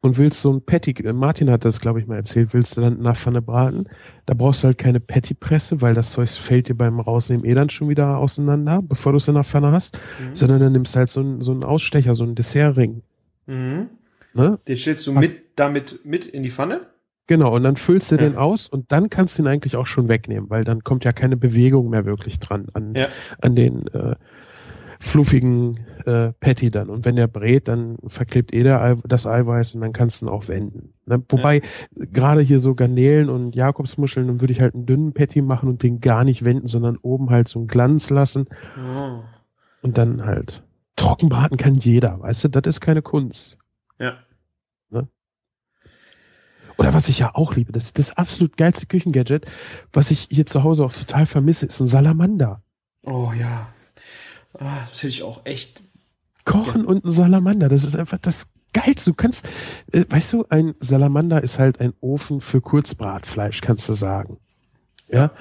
und 0.00 0.18
willst 0.18 0.40
so 0.40 0.52
ein 0.52 0.62
Patty, 0.62 0.92
äh, 1.04 1.12
Martin 1.12 1.50
hat 1.50 1.64
das, 1.64 1.80
glaube 1.80 2.00
ich, 2.00 2.06
mal 2.06 2.16
erzählt, 2.16 2.54
willst 2.54 2.76
du 2.76 2.80
dann 2.80 2.96
in 2.96 3.04
der 3.04 3.14
Pfanne 3.14 3.42
braten. 3.42 3.86
Da 4.26 4.34
brauchst 4.34 4.62
du 4.62 4.68
halt 4.68 4.78
keine 4.78 5.00
Pattypresse, 5.00 5.82
weil 5.82 5.94
das 5.94 6.12
Zeug 6.12 6.28
fällt 6.30 6.68
dir 6.68 6.74
beim 6.74 7.00
Rausnehmen 7.00 7.44
eh 7.44 7.54
dann 7.54 7.70
schon 7.70 7.88
wieder 7.88 8.18
auseinander, 8.18 8.80
bevor 8.82 9.12
du 9.12 9.18
es 9.18 9.28
in 9.28 9.34
der 9.34 9.44
Pfanne 9.44 9.72
hast. 9.72 9.98
Sondern 10.32 10.60
dann 10.60 10.72
nimmst 10.72 10.94
du 10.94 10.98
halt 10.98 11.10
so 11.10 11.20
einen, 11.20 11.42
so 11.42 11.52
einen 11.52 11.64
Ausstecher, 11.64 12.14
so 12.14 12.24
einen 12.24 12.34
Dessertring. 12.34 13.02
Mhm. 13.46 13.90
Ne? 14.32 14.58
Den 14.66 14.76
stellst 14.76 15.06
du 15.06 15.12
mit, 15.12 15.42
damit 15.56 16.00
mit 16.04 16.26
in 16.26 16.42
die 16.42 16.50
Pfanne. 16.50 16.86
Genau, 17.30 17.54
und 17.54 17.62
dann 17.62 17.76
füllst 17.76 18.10
du 18.10 18.16
Ja. 18.16 18.22
den 18.22 18.36
aus 18.36 18.66
und 18.68 18.90
dann 18.90 19.08
kannst 19.08 19.38
du 19.38 19.42
ihn 19.44 19.46
eigentlich 19.46 19.76
auch 19.76 19.86
schon 19.86 20.08
wegnehmen, 20.08 20.50
weil 20.50 20.64
dann 20.64 20.82
kommt 20.82 21.04
ja 21.04 21.12
keine 21.12 21.36
Bewegung 21.36 21.88
mehr 21.88 22.04
wirklich 22.04 22.40
dran 22.40 22.66
an, 22.72 22.92
Ja. 22.96 23.06
an 23.40 23.54
den 23.54 23.86
äh, 23.94 24.16
fluffigen 24.98 25.78
äh, 26.06 26.32
Patty 26.40 26.72
dann. 26.72 26.90
Und 26.90 27.04
wenn 27.04 27.14
der 27.14 27.28
brät, 27.28 27.68
dann 27.68 27.98
verklebt 28.04 28.52
eh 28.52 28.64
der 28.64 28.82
Ei, 28.82 28.96
das 29.06 29.28
Eiweiß 29.28 29.76
und 29.76 29.80
dann 29.80 29.92
kannst 29.92 30.20
du 30.20 30.26
ihn 30.26 30.28
auch 30.28 30.48
wenden. 30.48 30.92
Ne? 31.06 31.22
Wobei, 31.28 31.62
gerade 31.94 32.40
hier 32.40 32.58
so 32.58 32.74
Garnelen 32.74 33.30
und 33.30 33.54
Jakobsmuscheln, 33.54 34.26
dann 34.26 34.40
würde 34.40 34.52
ich 34.52 34.60
halt 34.60 34.74
einen 34.74 34.86
dünnen 34.86 35.12
Patty 35.12 35.40
machen 35.40 35.68
und 35.68 35.84
den 35.84 36.00
gar 36.00 36.24
nicht 36.24 36.44
wenden, 36.44 36.66
sondern 36.66 36.96
oben 36.96 37.30
halt 37.30 37.46
so 37.46 37.60
einen 37.60 37.68
Glanz 37.68 38.10
lassen 38.10 38.46
Oh. 38.76 39.20
und 39.82 39.96
dann 39.98 40.24
halt 40.24 40.64
trockenbraten 40.96 41.56
kann 41.58 41.76
jeder, 41.76 42.18
weißt 42.20 42.42
du, 42.42 42.48
das 42.48 42.62
ist 42.66 42.80
keine 42.80 43.02
Kunst. 43.02 43.56
Ja. 44.00 44.14
Oder 46.80 46.94
was 46.94 47.10
ich 47.10 47.18
ja 47.18 47.34
auch 47.34 47.56
liebe, 47.56 47.72
das 47.72 47.84
ist 47.84 47.98
das 47.98 48.16
absolut 48.16 48.56
geilste 48.56 48.86
Küchengadget, 48.86 49.44
was 49.92 50.10
ich 50.10 50.28
hier 50.30 50.46
zu 50.46 50.64
Hause 50.64 50.82
auch 50.86 50.94
total 50.94 51.26
vermisse, 51.26 51.66
ist 51.66 51.78
ein 51.78 51.86
Salamander. 51.86 52.62
Oh 53.02 53.32
ja. 53.38 53.68
Ah, 54.58 54.86
das 54.88 55.00
hätte 55.00 55.08
ich 55.08 55.22
auch 55.22 55.44
echt. 55.44 55.82
Kochen 56.46 56.86
und 56.86 57.04
ein 57.04 57.10
Salamander, 57.10 57.68
das 57.68 57.84
ist 57.84 57.96
einfach 57.96 58.16
das 58.16 58.48
Geilste. 58.72 59.10
Du 59.10 59.14
kannst, 59.14 59.46
äh, 59.92 60.06
weißt 60.08 60.32
du, 60.32 60.46
ein 60.48 60.74
Salamander 60.80 61.42
ist 61.42 61.58
halt 61.58 61.80
ein 61.80 61.92
Ofen 62.00 62.40
für 62.40 62.62
Kurzbratfleisch, 62.62 63.60
kannst 63.60 63.86
du 63.90 63.92
sagen. 63.92 64.38
Ja, 65.10 65.32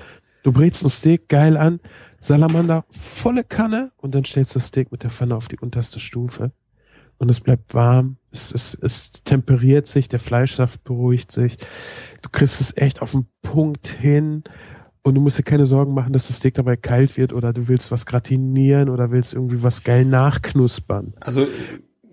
du 0.43 0.51
brätst 0.51 0.83
ein 0.83 0.89
Steak 0.89 1.29
geil 1.29 1.55
an, 1.55 1.79
Salamander 2.19 2.83
volle 2.89 3.45
Kanne 3.45 3.93
und 3.95 4.13
dann 4.13 4.25
stellst 4.25 4.55
du 4.55 4.59
das 4.59 4.67
Steak 4.67 4.91
mit 4.91 5.03
der 5.03 5.09
Pfanne 5.09 5.37
auf 5.37 5.47
die 5.47 5.59
unterste 5.59 6.01
Stufe 6.01 6.51
und 7.17 7.29
es 7.29 7.39
bleibt 7.39 7.73
warm, 7.73 8.17
es, 8.32 8.51
es, 8.53 8.77
es 8.82 9.11
temperiert 9.23 9.88
sich, 9.88 10.07
der 10.07 10.19
Fleischsaft 10.19 10.84
beruhigt 10.84 11.32
sich, 11.32 11.57
du 12.21 12.30
kriegst 12.32 12.61
es 12.61 12.75
echt 12.77 13.01
auf 13.01 13.11
den 13.11 13.25
Punkt 13.41 13.88
hin 13.88 14.43
und 15.01 15.15
du 15.15 15.21
musst 15.21 15.39
dir 15.39 15.43
keine 15.43 15.65
Sorgen 15.65 15.93
machen, 15.93 16.13
dass 16.13 16.27
das 16.27 16.38
Steak 16.38 16.53
dabei 16.55 16.75
kalt 16.75 17.17
wird 17.17 17.34
oder 17.34 17.53
du 17.53 17.67
willst 17.67 17.91
was 17.91 18.05
gratinieren 18.05 18.89
oder 18.89 19.11
willst 19.11 19.34
irgendwie 19.34 19.63
was 19.63 19.84
geil 19.84 20.05
nachknuspern. 20.05 21.13
Also 21.21 21.47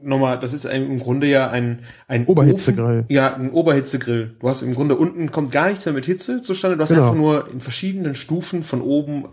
nochmal, 0.02 0.38
das 0.38 0.52
ist 0.52 0.64
im 0.66 0.98
Grunde 0.98 1.26
ja 1.26 1.50
ein 1.50 1.80
ein 2.06 2.26
Oberhitzegrill. 2.26 3.00
Ofen, 3.00 3.06
ja, 3.08 3.34
ein 3.34 3.50
Oberhitzegrill. 3.50 4.36
Du 4.38 4.48
hast 4.48 4.62
im 4.62 4.72
Grunde 4.74 4.94
unten 4.96 5.30
kommt 5.32 5.50
gar 5.50 5.68
nichts 5.68 5.84
mehr 5.84 5.94
mit 5.94 6.06
Hitze 6.06 6.40
zustande. 6.42 6.76
Du 6.76 6.82
hast 6.82 6.90
Genau. 6.90 7.02
einfach 7.02 7.16
nur 7.16 7.50
in 7.50 7.60
verschiedenen 7.60 8.14
Stufen 8.14 8.62
von 8.62 8.80
oben 8.82 9.24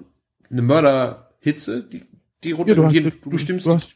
eine 0.52 0.62
Mörderhitze, 0.64 1.84
die 1.84 2.04
die 2.44 2.52
runter 2.52 2.72
Ja, 2.72 2.76
du 2.76 2.82
und 2.82 2.88
hast- 2.88 2.96
du- 3.06 3.12
du 3.24 3.30
bestimmst. 3.30 3.66
du 3.66 3.74
hast- 3.76 3.92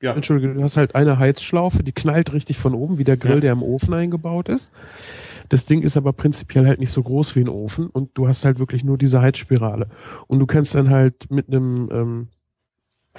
ja. 0.00 0.14
Entschuldige, 0.14 0.54
du 0.54 0.62
hast 0.62 0.76
halt 0.76 0.94
eine 0.94 1.18
Heizschlaufe, 1.18 1.82
die 1.82 1.92
knallt 1.92 2.32
richtig 2.32 2.58
von 2.58 2.74
oben, 2.74 2.98
wie 2.98 3.04
der 3.04 3.16
Grill, 3.16 3.34
Ja. 3.36 3.40
der 3.40 3.52
im 3.52 3.62
Ofen 3.62 3.94
eingebaut 3.94 4.48
ist. 4.48 4.72
Das 5.48 5.64
Ding 5.66 5.82
ist 5.82 5.96
aber 5.96 6.12
prinzipiell 6.12 6.66
halt 6.66 6.78
nicht 6.80 6.92
so 6.92 7.02
groß 7.02 7.34
wie 7.34 7.40
ein 7.40 7.48
Ofen 7.48 7.86
und 7.88 8.10
du 8.14 8.28
hast 8.28 8.44
halt 8.44 8.58
wirklich 8.58 8.84
nur 8.84 8.98
diese 8.98 9.20
Heizspirale. 9.22 9.88
Und 10.26 10.38
du 10.40 10.46
kannst 10.46 10.74
dann 10.74 10.90
halt 10.90 11.30
mit 11.30 11.48
einem, 11.48 11.88
ähm, 11.90 12.28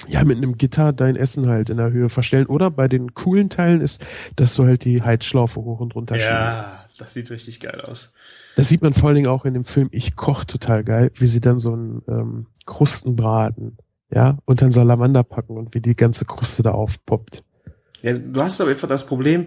ja, 0.08 0.24
mit 0.24 0.38
einem 0.38 0.56
Gitter 0.56 0.92
dein 0.92 1.16
Essen 1.16 1.48
halt 1.48 1.68
in 1.68 1.76
der 1.76 1.90
Höhe 1.90 2.08
verstellen. 2.08 2.46
Oder 2.46 2.70
bei 2.70 2.88
den 2.88 3.14
coolen 3.14 3.50
Teilen 3.50 3.80
ist, 3.80 4.06
dass 4.36 4.54
du 4.54 4.64
halt 4.64 4.84
die 4.84 5.02
Heizschlaufe 5.02 5.60
hoch 5.60 5.80
und 5.80 5.94
runter 5.94 6.16
Ja, 6.16 6.72
das 6.98 7.12
sieht 7.12 7.30
richtig 7.30 7.60
geil 7.60 7.80
aus. 7.82 8.12
Das 8.56 8.68
sieht 8.68 8.80
man 8.80 8.92
vor 8.94 9.08
allen 9.08 9.16
Dingen 9.16 9.28
auch 9.28 9.44
in 9.44 9.52
dem 9.54 9.64
Film 9.64 9.88
Ich 9.90 10.16
koch 10.16 10.44
total 10.44 10.84
geil, 10.84 11.10
wie 11.14 11.26
sie 11.26 11.40
dann 11.40 11.58
so 11.58 11.72
einen 11.72 12.02
ähm, 12.08 12.46
Krustenbraten, 12.64 13.76
ja, 14.12 14.38
unter 14.44 14.64
einen 14.64 14.72
Salamander 14.72 15.22
packen 15.22 15.56
und 15.56 15.74
wie 15.74 15.80
die 15.80 15.96
ganze 15.96 16.24
Kruste 16.24 16.62
da 16.62 16.72
aufpoppt. 16.72 17.44
Ja, 18.02 18.14
du 18.14 18.40
hast 18.40 18.60
aber 18.60 18.70
einfach 18.70 18.88
das 18.88 19.06
Problem, 19.06 19.46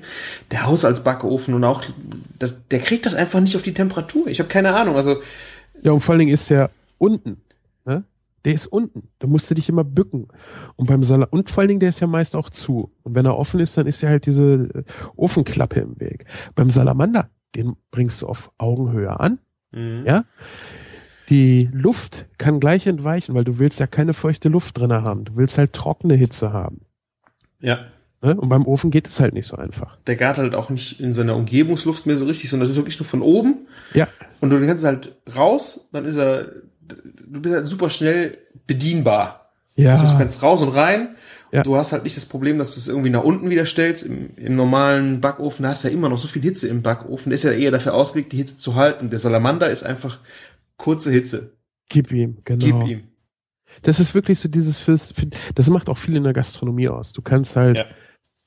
der 0.52 0.66
Haushaltsbackofen 0.66 1.54
und 1.54 1.64
auch, 1.64 1.84
das, 2.38 2.56
der 2.70 2.80
kriegt 2.80 3.06
das 3.06 3.16
einfach 3.16 3.40
nicht 3.40 3.56
auf 3.56 3.64
die 3.64 3.74
Temperatur. 3.74 4.28
Ich 4.28 4.40
habe 4.40 4.50
keine 4.50 4.76
Ahnung. 4.76 4.96
Also 4.96 5.22
Ja, 5.82 5.92
und 5.92 6.02
vor 6.02 6.14
allen 6.14 6.20
Dingen 6.20 6.34
ist 6.34 6.50
der 6.50 6.70
unten. 6.98 7.42
Ne? 7.86 8.04
Der 8.46 8.54
ist 8.54 8.68
unten. 8.68 9.10
Da 9.20 9.28
musst 9.28 9.50
du 9.50 9.56
dich 9.56 9.70
immer 9.70 9.84
bücken. 9.84 10.28
Und 10.76 10.86
beim 10.86 11.04
Salat, 11.04 11.32
und 11.32 11.50
vor 11.50 11.62
allen 11.62 11.70
Dingen, 11.70 11.80
der 11.80 11.90
ist 11.90 12.00
ja 12.00 12.08
meist 12.08 12.36
auch 12.36 12.50
zu. 12.50 12.92
Und 13.02 13.16
wenn 13.16 13.26
er 13.26 13.38
offen 13.38 13.60
ist, 13.60 13.76
dann 13.78 13.88
ist 13.88 14.02
ja 14.02 14.10
halt 14.10 14.26
diese 14.26 14.70
äh, 14.74 14.84
Ofenklappe 15.16 15.80
im 15.80 16.00
Weg. 16.00 16.26
Beim 16.54 16.70
Salamander, 16.70 17.30
den 17.56 17.76
bringst 17.90 18.22
du 18.22 18.28
auf 18.28 18.52
Augenhöhe 18.58 19.20
an. 19.20 19.40
mhm. 19.72 20.04
Ja. 20.06 20.26
Die 21.30 21.70
Luft 21.72 22.26
kann 22.38 22.60
gleich 22.60 22.86
entweichen, 22.86 23.34
weil 23.34 23.44
du 23.44 23.60
willst 23.60 23.80
ja 23.80 23.88
keine 23.88 24.14
feuchte 24.14 24.50
Luft 24.50 24.78
drinne 24.78 25.04
haben. 25.04 25.26
Du 25.26 25.38
willst 25.38 25.58
halt 25.58 25.74
trockene 25.74 26.16
Hitze 26.16 26.54
haben. 26.54 26.82
ja. 27.60 27.80
Ne? 28.24 28.36
Und 28.36 28.48
beim 28.48 28.66
Ofen 28.66 28.90
geht 28.90 29.08
es 29.08 29.20
halt 29.20 29.34
nicht 29.34 29.48
so 29.48 29.58
einfach. 29.58 29.98
Der 30.08 30.16
gart 30.16 30.38
halt 30.38 30.56
auch 30.56 30.70
nicht 30.70 31.02
in 31.02 31.14
seiner 31.14 31.36
Umgebungsluft 31.36 32.06
mehr 32.06 32.16
so 32.16 32.26
richtig, 32.26 32.50
sondern 32.50 32.64
das 32.64 32.70
ist 32.72 32.78
wirklich 32.78 32.98
nur 32.98 33.06
von 33.06 33.22
oben. 33.22 33.68
Ja. 33.94 34.08
Und 34.40 34.50
du 34.50 34.66
kannst 34.66 34.86
halt 34.86 35.14
raus, 35.36 35.90
dann 35.92 36.06
ist 36.06 36.16
er, 36.16 36.46
du 36.88 37.42
bist 37.42 37.54
halt 37.54 37.68
super 37.68 37.90
schnell 37.90 38.38
bedienbar. 38.66 39.52
Ja. 39.76 39.96
Also 39.96 40.06
du 40.06 40.18
kannst 40.18 40.42
raus 40.42 40.62
und 40.62 40.70
rein. 40.70 41.16
Ja. 41.52 41.60
Und 41.60 41.68
du 41.68 41.76
hast 41.76 41.92
halt 41.92 42.04
nicht 42.04 42.16
das 42.16 42.26
Problem, 42.26 42.58
dass 42.58 42.76
du 42.76 42.80
es 42.80 42.88
irgendwie 42.88 43.10
nach 43.10 43.24
unten 43.24 43.50
wieder 43.50 43.66
stellst. 43.66 44.04
Im, 44.04 44.30
Im 44.38 44.56
normalen 44.56 45.20
Backofen 45.20 45.64
da 45.64 45.70
hast 45.70 45.84
du 45.84 45.90
ja 45.90 45.94
immer 45.94 46.08
noch 46.08 46.18
so 46.18 46.30
viel 46.30 46.42
Hitze 46.42 46.70
im 46.70 46.82
Backofen. 46.82 47.30
Der 47.30 47.36
ist 47.36 47.44
ja 47.44 47.52
eher 47.52 47.72
dafür 47.72 47.94
ausgelegt, 47.94 48.32
die 48.32 48.38
Hitze 48.38 48.58
zu 48.58 48.76
halten. 48.76 49.10
Der 49.10 49.20
Salamander 49.20 49.70
ist 49.70 49.84
einfach 49.84 50.20
kurze 50.78 51.12
Hitze. 51.12 51.58
Gib 51.90 52.12
ihm, 52.12 52.38
genau. 52.46 52.80
Gib 52.80 52.88
ihm. 52.88 53.04
Das 53.82 54.00
ist 54.00 54.14
wirklich 54.14 54.40
so 54.40 54.48
dieses 54.50 54.80
fürs, 54.80 55.12
für, 55.12 55.28
das 55.56 55.70
macht 55.70 55.90
auch 55.90 55.98
viel 55.98 56.16
in 56.16 56.24
der 56.24 56.34
Gastronomie 56.34 56.90
aus. 56.90 57.12
Du 57.12 57.22
kannst 57.22 57.56
halt 57.56 57.78
Ja. 57.78 57.86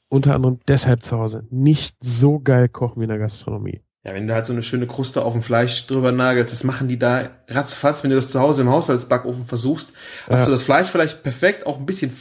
unter 0.09 0.35
anderem 0.35 0.61
deshalb 0.69 1.03
zu 1.03 1.19
Hause 1.19 1.47
nicht 1.51 1.97
so 2.01 2.39
geil 2.39 2.69
kochen 2.69 3.01
wie 3.01 3.05
in 3.05 3.11
der 3.11 3.19
Gastronomie. 3.19 3.81
Ja, 4.07 4.15
wenn 4.15 4.29
du 4.29 4.35
halt 4.35 4.47
so 4.47 4.53
eine 4.53 4.63
schöne 4.63 4.87
Kruste 4.87 5.25
auf 5.25 5.33
dem 5.33 5.43
Fleisch 5.43 5.85
drüber 5.89 6.13
nagelst, 6.13 6.53
das 6.53 6.63
machen 6.63 6.87
die 6.87 6.97
da 6.99 7.31
ratzfatz, 7.49 8.05
wenn 8.05 8.11
du 8.11 8.17
das 8.17 8.31
zu 8.31 8.39
Hause 8.39 8.63
im 8.63 8.69
Haushaltsbackofen 8.71 9.47
versuchst, 9.47 9.95
hast 10.29 10.41
Ja. 10.41 10.45
du 10.47 10.51
das 10.53 10.63
Fleisch 10.63 10.87
vielleicht 10.87 11.25
perfekt 11.25 11.67
auch 11.67 11.79
ein 11.79 11.87
bisschen 11.87 12.13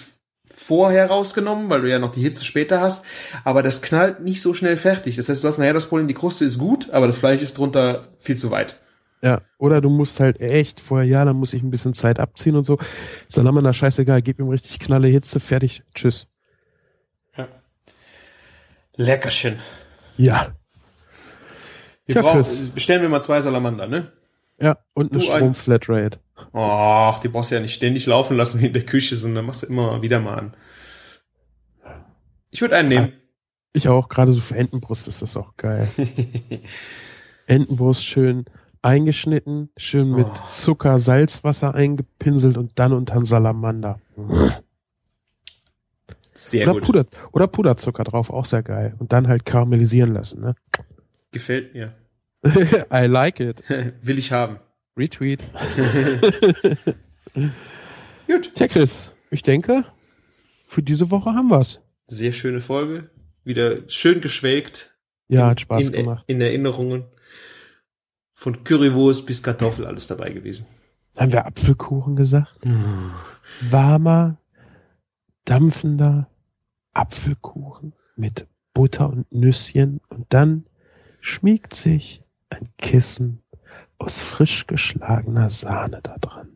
vorher 0.50 1.08
rausgenommen, 1.10 1.70
weil 1.70 1.82
du 1.82 1.90
ja 1.90 2.00
noch 2.00 2.12
die 2.12 2.22
Hitze 2.22 2.44
später 2.46 2.80
hast, 2.82 3.06
aber 3.44 3.62
das 3.62 3.82
knallt 3.84 4.22
nicht 4.22 4.42
so 4.42 4.54
schnell 4.56 4.78
fertig. 4.78 5.16
Das 5.16 5.30
heißt, 5.30 5.44
du 5.44 5.48
hast 5.48 5.58
nachher 5.60 5.74
das 5.74 5.88
Problem, 5.88 6.08
die 6.08 6.14
Kruste 6.16 6.46
ist 6.46 6.58
gut, 6.58 6.90
aber 6.90 7.06
das 7.08 7.18
Fleisch 7.18 7.44
ist 7.44 7.58
drunter 7.58 8.08
viel 8.20 8.38
zu 8.38 8.50
weit. 8.52 8.80
Ja. 9.26 9.42
Oder 9.58 9.82
du 9.82 9.90
musst 9.90 10.20
halt 10.20 10.40
echt 10.40 10.80
vorher, 10.80 11.08
ja, 11.08 11.26
dann 11.26 11.36
muss 11.38 11.54
ich 11.54 11.64
ein 11.64 11.72
bisschen 11.72 11.96
Zeit 11.96 12.20
abziehen 12.20 12.56
und 12.56 12.64
so. 12.64 12.78
Salamander, 13.28 13.74
scheißegal, 13.74 14.22
gib 14.22 14.38
ihm 14.40 14.50
richtig 14.50 14.80
knalle 14.80 15.08
Hitze, 15.08 15.40
fertig, 15.40 15.82
tschüss. 15.96 16.28
Leckerchen. 18.98 19.60
Ja. 20.16 20.56
Wir 22.06 22.14
Tja, 22.16 22.22
brauchen, 22.22 22.72
bestellen 22.74 23.02
wir 23.02 23.10
mal 23.10 23.22
zwei 23.22 23.42
Salamander, 23.42 23.88
ne? 23.88 24.12
Ja, 24.62 24.78
und 24.94 25.12
eine 25.12 25.20
ein- 25.22 25.26
Stromflatrate. 25.26 26.20
Ach, 26.54 27.20
die 27.20 27.28
brauchst 27.28 27.52
du 27.52 27.56
ja 27.56 27.62
nicht 27.62 27.74
ständig 27.74 28.06
laufen 28.06 28.38
lassen 28.38 28.62
wie 28.62 28.68
in 28.68 28.74
der 28.74 28.86
Küche, 28.86 29.16
sondern 29.16 29.46
machst 29.46 29.64
du 29.64 29.68
immer 29.68 30.02
wieder 30.02 30.20
mal 30.20 30.36
an. 30.36 30.54
Ich 32.52 32.62
würde 32.62 32.76
einen 32.78 32.90
nehmen. 32.90 33.14
Ich 33.74 33.90
auch, 33.90 34.08
gerade 34.08 34.32
so 34.32 34.40
für 34.42 34.56
Entenbrust 34.56 35.08
ist 35.08 35.22
das 35.22 35.36
auch 35.36 35.58
geil. 35.58 35.90
Entenbrust 37.48 38.06
schön 38.06 38.46
eingeschnitten, 38.86 39.70
schön 39.76 40.12
mit 40.12 40.28
Oh. 40.28 40.48
Zucker, 40.48 41.00
Salzwasser 41.00 41.74
eingepinselt 41.76 42.58
und 42.58 42.72
dann 42.76 42.94
unter 42.94 43.16
den 43.16 43.26
Salamander. 43.26 44.00
Sehr 46.34 46.70
Oder, 46.70 46.74
gut. 46.74 46.84
Puder, 46.84 47.06
oder 47.32 47.48
Puderzucker 47.48 48.04
drauf, 48.04 48.30
auch 48.30 48.46
sehr 48.46 48.62
geil. 48.62 48.94
Und 49.00 49.12
dann 49.12 49.28
halt 49.28 49.46
karamellisieren 49.46 50.14
lassen. 50.14 50.42
Ne? 50.42 50.56
Gefällt 51.32 51.74
mir. 51.74 51.96
I 52.94 53.08
like 53.08 53.40
it. 53.40 53.64
Will 54.02 54.18
ich 54.20 54.32
haben. 54.32 54.60
Retweet. 54.98 55.44
Gut. 58.28 58.54
Tja, 58.54 58.68
Chris, 58.68 59.12
ich 59.30 59.44
denke, 59.44 59.84
für 60.68 60.82
diese 60.82 61.12
Woche 61.12 61.34
haben 61.34 61.50
wir's. 61.50 61.82
Sehr 62.08 62.32
schöne 62.32 62.62
Folge. 62.62 63.10
Wieder 63.44 63.80
schön 63.90 64.22
geschwelgt. 64.22 64.96
Ja, 65.28 65.42
in, 65.42 65.48
hat 65.48 65.62
Spaß 65.62 65.88
in, 65.88 65.92
gemacht. 65.92 66.24
In 66.28 66.40
Erinnerungen. 66.40 67.06
Von 68.36 68.64
Currywurst 68.64 69.26
bis 69.26 69.42
Kartoffel 69.42 69.86
alles 69.86 70.08
dabei 70.08 70.30
gewesen. 70.32 70.66
Haben 71.18 71.32
wir 71.32 71.46
Apfelkuchen 71.46 72.16
gesagt? 72.18 72.54
Warmer, 73.62 74.38
dampfender 75.46 76.30
Apfelkuchen 76.94 77.94
mit 78.16 78.48
Butter 78.74 79.10
und 79.10 79.32
Nüsschen 79.32 80.02
und 80.10 80.26
dann 80.30 80.66
schmiegt 81.22 81.74
sich 81.74 82.22
ein 82.50 82.68
Kissen 82.78 83.42
aus 83.98 84.22
frisch 84.22 84.68
geschlagener 84.68 85.50
Sahne 85.50 86.02
da 86.04 86.18
dran. 86.18 86.50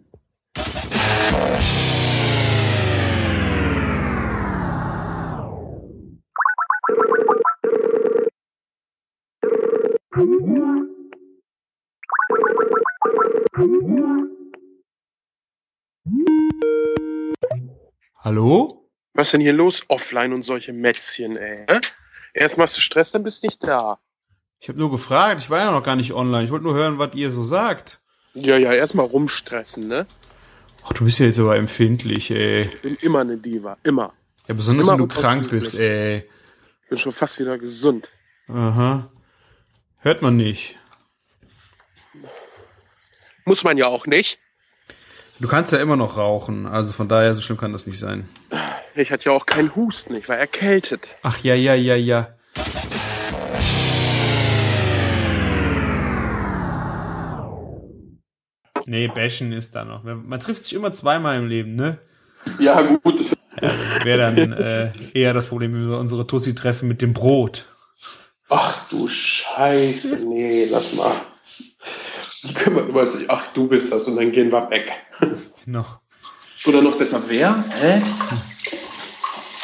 Hallo? 18.29 18.87
Was 19.15 19.29
ist 19.29 19.31
denn 19.31 19.41
hier 19.41 19.53
los? 19.53 19.81
Offline 19.87 20.33
und 20.33 20.43
solche 20.43 20.71
Mätzchen, 20.71 21.35
ey. 21.35 21.65
Erst 22.35 22.59
machst 22.59 22.77
du 22.77 22.79
Stress, 22.79 23.11
dann 23.11 23.23
bist 23.23 23.41
du 23.41 23.47
nicht 23.47 23.63
da. 23.63 23.97
Ich 24.59 24.69
habe 24.69 24.77
nur 24.77 24.91
gefragt. 24.91 25.41
Ich 25.41 25.49
war 25.49 25.57
ja 25.61 25.71
noch 25.71 25.81
gar 25.81 25.95
nicht 25.95 26.13
online. 26.13 26.43
Ich 26.43 26.51
wollte 26.51 26.65
nur 26.65 26.75
hören, 26.75 26.99
was 26.99 27.15
ihr 27.15 27.31
so 27.31 27.43
sagt. 27.43 27.99
Ja, 28.35 28.55
ja, 28.55 28.71
erstmal 28.71 29.07
rumstressen, 29.07 29.87
ne? 29.87 30.05
Ach, 30.85 30.93
du 30.93 31.05
bist 31.05 31.17
ja 31.17 31.25
jetzt 31.25 31.39
aber 31.39 31.55
empfindlich, 31.55 32.29
ey. 32.29 32.69
Bin 32.83 32.97
immer 33.01 33.21
eine 33.21 33.35
Diva. 33.35 33.77
Immer. 33.81 34.13
Ja, 34.47 34.53
besonders 34.53 34.85
Immer 34.85 34.99
wenn 34.99 35.07
du 35.07 35.15
krank 35.15 35.49
bist, 35.49 35.73
ey. 35.73 36.29
Bin 36.87 36.99
schon 36.99 37.13
fast 37.13 37.39
wieder 37.39 37.57
gesund. 37.57 38.09
Aha. 38.47 39.11
Hört 39.97 40.21
man 40.21 40.37
nicht. 40.37 40.77
Muss 43.45 43.63
man 43.63 43.79
ja 43.79 43.87
auch 43.87 44.05
nicht. 44.05 44.37
Du 45.41 45.47
kannst 45.47 45.71
ja 45.71 45.79
immer 45.79 45.95
noch 45.95 46.17
rauchen, 46.17 46.65
also 46.65 46.91
von 46.91 47.07
daher 47.07 47.33
so 47.33 47.39
schlimm 47.39 47.57
kann 47.57 47.71
das 47.71 47.87
nicht 47.87 47.97
sein. 47.97 48.27
Ich 48.93 49.09
hatte 49.09 49.29
ja 49.29 49.31
auch 49.31 49.45
keinen 49.45 49.73
Husten. 49.73 50.15
Ich 50.15 50.27
war 50.27 50.35
erkältet. 50.35 51.17
Ach 51.23 51.37
ja, 51.39 51.55
ja, 51.55 51.73
ja, 51.75 51.95
ja. 51.95 52.35
Nee, 58.85 59.07
Bashen 59.07 59.53
ist 59.53 59.75
da 59.75 59.85
noch. 59.85 60.03
Man 60.03 60.39
trifft 60.41 60.65
sich 60.65 60.73
immer 60.73 60.91
zweimal 60.91 61.37
im 61.37 61.47
Leben, 61.47 61.75
ne? 61.75 61.99
Ja, 62.59 62.81
gut. 62.81 63.37
Wäre 64.03 64.17
dann 64.17 64.37
äh, 64.53 64.91
eher 65.13 65.33
das 65.33 65.47
Problem, 65.47 65.73
wenn 65.73 65.89
wir 65.89 65.99
unsere 65.99 66.27
Tussi 66.27 66.53
treffen 66.53 66.89
mit 66.89 67.01
dem 67.01 67.13
Brot. 67.13 67.65
Ach 68.49 68.89
du 68.89 69.07
Scheiße. 69.07 70.25
Nee, 70.25 70.67
lass 70.69 70.95
mal. 70.95 71.13
Die 72.47 72.53
kümmert 72.53 72.89
immer 72.89 73.05
sich. 73.07 73.29
Ach, 73.29 73.47
du 73.53 73.67
bist 73.67 73.91
das. 73.91 74.05
Und 74.05 74.15
dann 74.15 74.31
gehen 74.31 74.51
wir 74.51 74.69
weg. 74.69 74.91
Genau. 75.65 75.85
Oder 76.65 76.81
noch 76.81 76.97
besser, 76.97 77.21
wer? 77.27 77.63
Hä? 77.81 78.01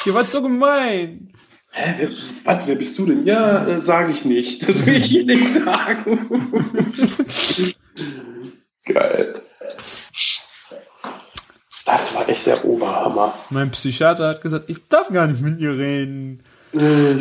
Ihr 0.06 0.14
wart 0.14 0.30
so 0.30 0.42
gemein. 0.42 1.32
Hä? 1.72 1.96
Wer, 1.98 2.10
was, 2.44 2.68
wer 2.68 2.76
bist 2.76 2.98
du 3.00 3.06
denn? 3.06 3.26
Ja, 3.26 3.66
äh, 3.66 3.82
sage 3.82 4.12
ich 4.12 4.24
nicht. 4.26 4.62
Das 4.68 4.86
will 4.86 4.96
ich 4.96 5.06
hier 5.06 5.26
nicht 5.26 5.48
sagen. 5.54 6.54
Geil. 8.86 9.42
Das 11.86 12.16
war 12.16 12.28
echt 12.30 12.48
der 12.48 12.64
Oberhammer. 12.66 13.34
Mein 13.50 13.72
Psychiater 13.72 14.30
hat 14.30 14.42
gesagt, 14.42 14.66
ich 14.70 14.88
darf 14.88 15.10
gar 15.10 15.28
nicht 15.28 15.42
mit 15.42 15.60
ihr 15.60 15.78
reden. 15.78 16.44
Äh, 16.74 17.16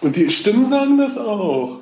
Und 0.00 0.16
die 0.16 0.30
Stimmen 0.30 0.64
sagen 0.66 0.98
das 0.98 1.18
auch. 1.18 1.80